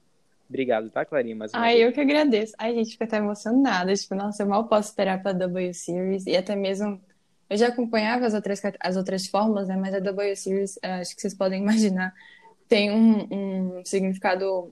[0.47, 1.35] Obrigado, tá, Clarinha?
[1.35, 1.87] Mais uma Ai, vez.
[1.87, 2.53] eu que agradeço.
[2.59, 3.91] Ai, gente, fico até emocionada.
[3.95, 6.27] Tipo, nossa, eu mal posso esperar pra W Series.
[6.27, 7.01] E até mesmo.
[7.49, 9.75] Eu já acompanhava as outras, as outras fórmulas, né?
[9.75, 12.13] Mas a W Series, eh, acho que vocês podem imaginar,
[12.67, 14.71] tem um, um significado,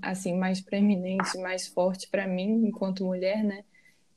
[0.00, 3.64] assim, mais preeminente, mais forte pra mim, enquanto mulher, né?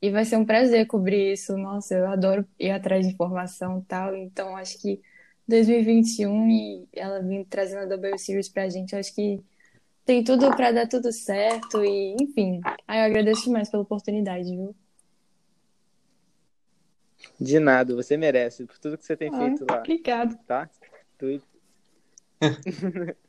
[0.00, 1.56] E vai ser um prazer cobrir isso.
[1.56, 4.14] Nossa, eu adoro ir atrás de informação e tal.
[4.14, 5.00] Então, acho que
[5.48, 9.40] 2021 e ela vir trazendo a W Series pra gente, acho que
[10.04, 11.84] tem tudo pra dar tudo certo.
[11.84, 14.74] E, enfim, ai, eu agradeço demais pela oportunidade, viu?
[17.40, 19.78] De nada, você merece por tudo que você tem Ai, feito lá.
[19.78, 20.38] Obrigado.
[20.46, 20.70] tá?
[21.18, 21.40] Tu...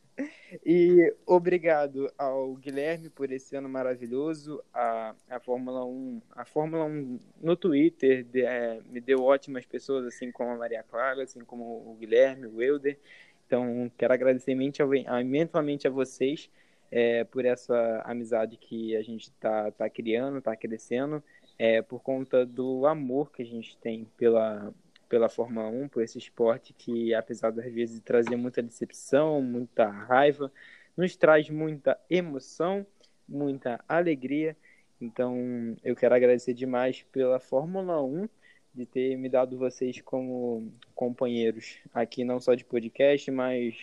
[0.66, 4.64] e obrigado ao Guilherme por esse ano maravilhoso.
[4.74, 10.06] A, a Fórmula 1, a Fórmula 1 no Twitter de- é, me deu ótimas pessoas,
[10.06, 12.98] assim como a Maria Clara, assim como o Guilherme, o Euder.
[13.46, 16.50] Então, quero agradecer imensamente a vocês
[16.92, 21.24] é, por essa amizade que a gente está tá criando, está crescendo,
[21.58, 24.74] é, por conta do amor que a gente tem pela,
[25.08, 30.52] pela Fórmula 1, por esse esporte que, apesar das vezes trazer muita decepção, muita raiva,
[30.96, 32.86] nos traz muita emoção,
[33.28, 34.56] muita alegria.
[35.00, 38.28] Então, eu quero agradecer demais pela Fórmula 1
[38.74, 43.76] de ter me dado vocês como companheiros aqui, não só de podcast, mas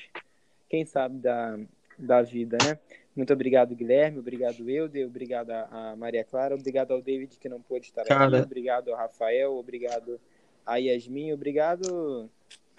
[0.68, 1.58] quem sabe da,
[1.98, 2.78] da vida, né?
[3.14, 4.18] Muito obrigado, Guilherme.
[4.18, 5.06] Obrigado, Euder.
[5.06, 6.54] Obrigado a, a Maria Clara.
[6.54, 8.38] Obrigado ao David, que não pôde estar Cara.
[8.38, 8.46] aqui.
[8.46, 9.52] Obrigado ao Rafael.
[9.54, 10.20] Obrigado
[10.66, 11.32] a Yasmin.
[11.32, 12.30] Obrigado,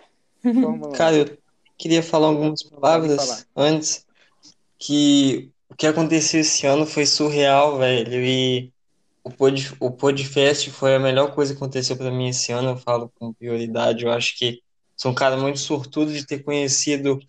[0.42, 0.92] Fórmula 1.
[0.94, 1.38] Cara, eu
[1.78, 3.46] queria falar algumas palavras falar.
[3.56, 4.06] antes,
[4.78, 8.72] que o que aconteceu esse ano foi surreal, velho, e
[9.24, 12.78] o Pod, o Podfest foi a melhor coisa que aconteceu pra mim esse ano, eu
[12.78, 14.62] falo com prioridade, eu acho que
[14.96, 17.20] sou um cara muito sortudo de ter conhecido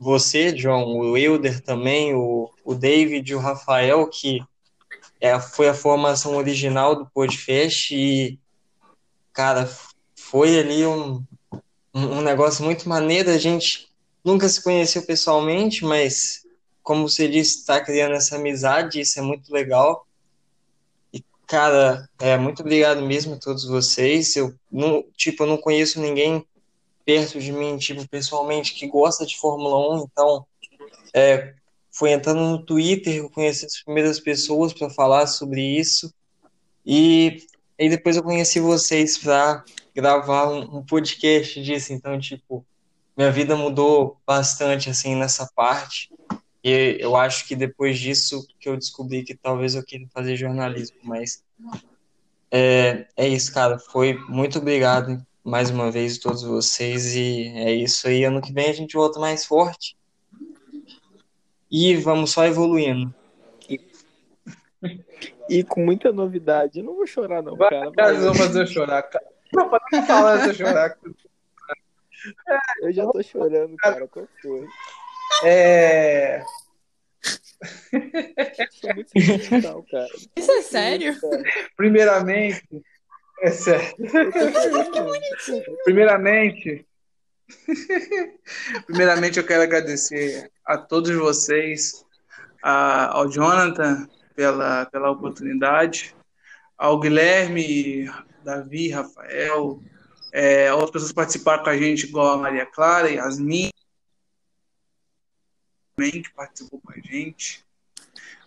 [0.00, 4.42] você, John, o Wilder também, o, o David, o Rafael, que
[5.20, 8.38] é, foi a formação original do Podfest e,
[9.34, 9.68] cara,
[10.14, 11.22] foi ali um,
[11.92, 13.30] um negócio muito maneiro.
[13.30, 13.88] A gente
[14.24, 16.46] nunca se conheceu pessoalmente, mas,
[16.82, 20.06] como você disse, está criando essa amizade, isso é muito legal.
[21.12, 24.34] E, cara, é, muito obrigado mesmo a todos vocês.
[24.36, 26.46] Eu não, tipo, eu não conheço ninguém
[27.04, 30.46] perto de mim, tipo, pessoalmente, que gosta de Fórmula 1, então,
[31.12, 31.54] é,
[31.90, 36.12] foi entrando no Twitter, conheci as primeiras pessoas para falar sobre isso.
[36.84, 37.46] E
[37.78, 39.64] aí depois eu conheci vocês para
[39.94, 42.64] gravar um, um podcast disso, então, tipo,
[43.16, 46.10] minha vida mudou bastante, assim, nessa parte.
[46.62, 50.96] E eu acho que depois disso que eu descobri que talvez eu queira fazer jornalismo,
[51.02, 51.44] mas
[52.50, 53.78] é, é isso, cara.
[53.78, 58.24] Foi muito obrigado mais uma vez a todos vocês e é isso aí.
[58.24, 59.96] Ano que vem a gente volta mais forte
[61.70, 63.14] e vamos só evoluindo.
[65.48, 66.78] E com muita novidade.
[66.80, 67.92] Eu não vou chorar, não, Vai, cara.
[67.92, 69.02] cara, vocês vão fazer eu chorar.
[69.04, 69.24] cara.
[69.52, 70.96] Não, pode não falar de eu chorar.
[72.80, 74.08] Eu já tô chorando, cara.
[74.08, 74.66] Qual foi?
[75.44, 76.42] É.
[78.70, 80.08] Sou muito sentimental, cara.
[80.36, 81.14] Isso é sério?
[81.76, 82.62] Primeiramente,
[83.40, 83.94] é sério.
[85.84, 86.86] Primeiramente,
[88.86, 92.04] primeiramente eu quero agradecer a todos vocês,
[92.62, 96.14] a- ao Jonathan pela, pela oportunidade,
[96.76, 98.10] ao Guilherme,
[98.44, 99.80] Davi, Rafael,
[100.32, 103.70] é, outras pessoas participaram com a gente, igual a Maria Clara, Yasmin,
[105.96, 107.64] também, que participou com a gente.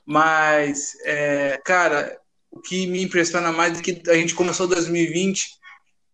[0.05, 2.19] Mas, é, cara,
[2.51, 5.57] o que me impressiona mais é que a gente começou 2020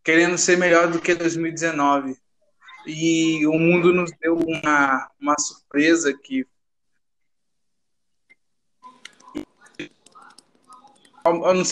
[0.04, 2.18] querendo ser melhor do que 2019.
[2.86, 6.46] E o mundo nos deu uma, uma surpresa que.
[11.26, 11.64] Eu não.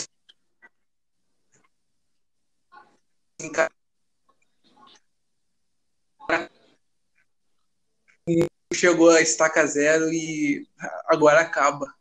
[8.73, 10.65] Chegou a estaca zero e
[11.07, 11.93] agora acaba.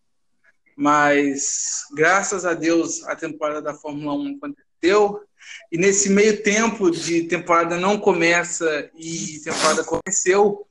[0.76, 5.26] Mas graças a Deus a temporada da Fórmula 1 aconteceu.
[5.72, 10.66] E nesse meio tempo de temporada não começa e temporada aconteceu.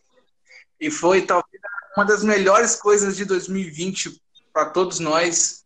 [0.80, 1.62] E foi talvez
[1.98, 4.22] uma das melhores coisas de 2020
[4.54, 5.66] para todos nós.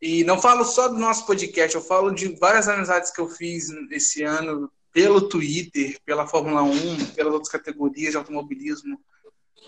[0.00, 3.68] E não falo só do nosso podcast, eu falo de várias amizades que eu fiz
[3.90, 9.00] esse ano pelo Twitter, pela Fórmula 1, pelas outras categorias de automobilismo.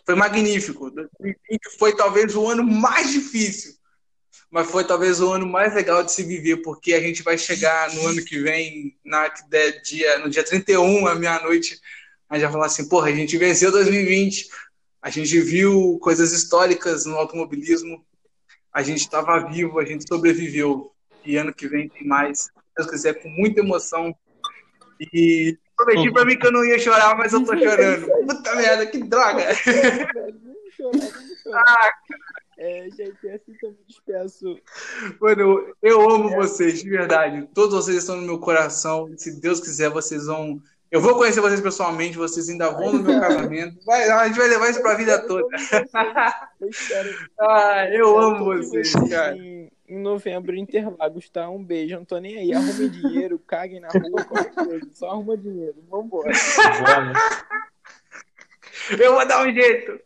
[0.04, 0.90] Foi magnífico.
[0.90, 3.78] 2020 foi talvez o ano mais difícil
[4.50, 7.92] mas foi talvez o ano mais legal de se viver, porque a gente vai chegar
[7.94, 9.28] no ano que vem, na,
[9.82, 11.78] dia, no dia 31, à meia-noite,
[12.28, 14.48] a gente vai falar assim, porra, a gente venceu 2020,
[15.00, 18.04] A gente viu coisas históricas no automobilismo.
[18.78, 20.92] A gente estava vivo, a gente sobreviveu.
[21.24, 22.42] E ano que vem tem mais.
[22.42, 24.14] Se Deus quiser, com muita emoção.
[25.12, 28.06] E prometi pra mim que eu não ia chorar, mas eu tô chorando.
[28.24, 29.46] Puta merda, que droga!
[31.52, 31.90] Ah,
[32.56, 34.56] É, gente, é assim que eu me despeço.
[35.20, 37.48] Mano, eu amo vocês, de verdade.
[37.52, 39.12] Todos vocês estão no meu coração.
[39.16, 40.62] Se Deus quiser, vocês vão.
[40.90, 43.78] Eu vou conhecer vocês pessoalmente, vocês ainda vão no meu casamento.
[43.84, 45.46] Vai, a gente vai levar isso pra vida toda.
[46.60, 47.28] Eu espero.
[47.38, 49.36] Ah, eu amo vocês, cara.
[49.36, 51.48] Em, em novembro, em Interlagos, tá?
[51.50, 51.96] Um beijo.
[51.96, 52.54] Não tô nem aí.
[52.54, 54.88] Arrume dinheiro, caguem na rua, qualquer coisa.
[54.92, 55.76] Só arruma dinheiro.
[55.90, 56.32] Vambora.
[58.98, 60.00] Eu vou dar um jeito.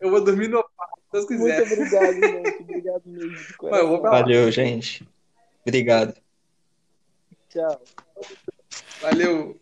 [0.00, 1.66] Eu vou dormir no quarto, se Deus quiser.
[1.66, 2.62] Muito obrigado, gente.
[2.62, 3.36] Obrigado mesmo.
[3.62, 4.20] Mas eu vou pra lá.
[4.20, 5.08] Valeu, gente.
[5.64, 6.14] Obrigado.
[7.48, 7.80] Tchau.
[9.00, 9.60] Valeu.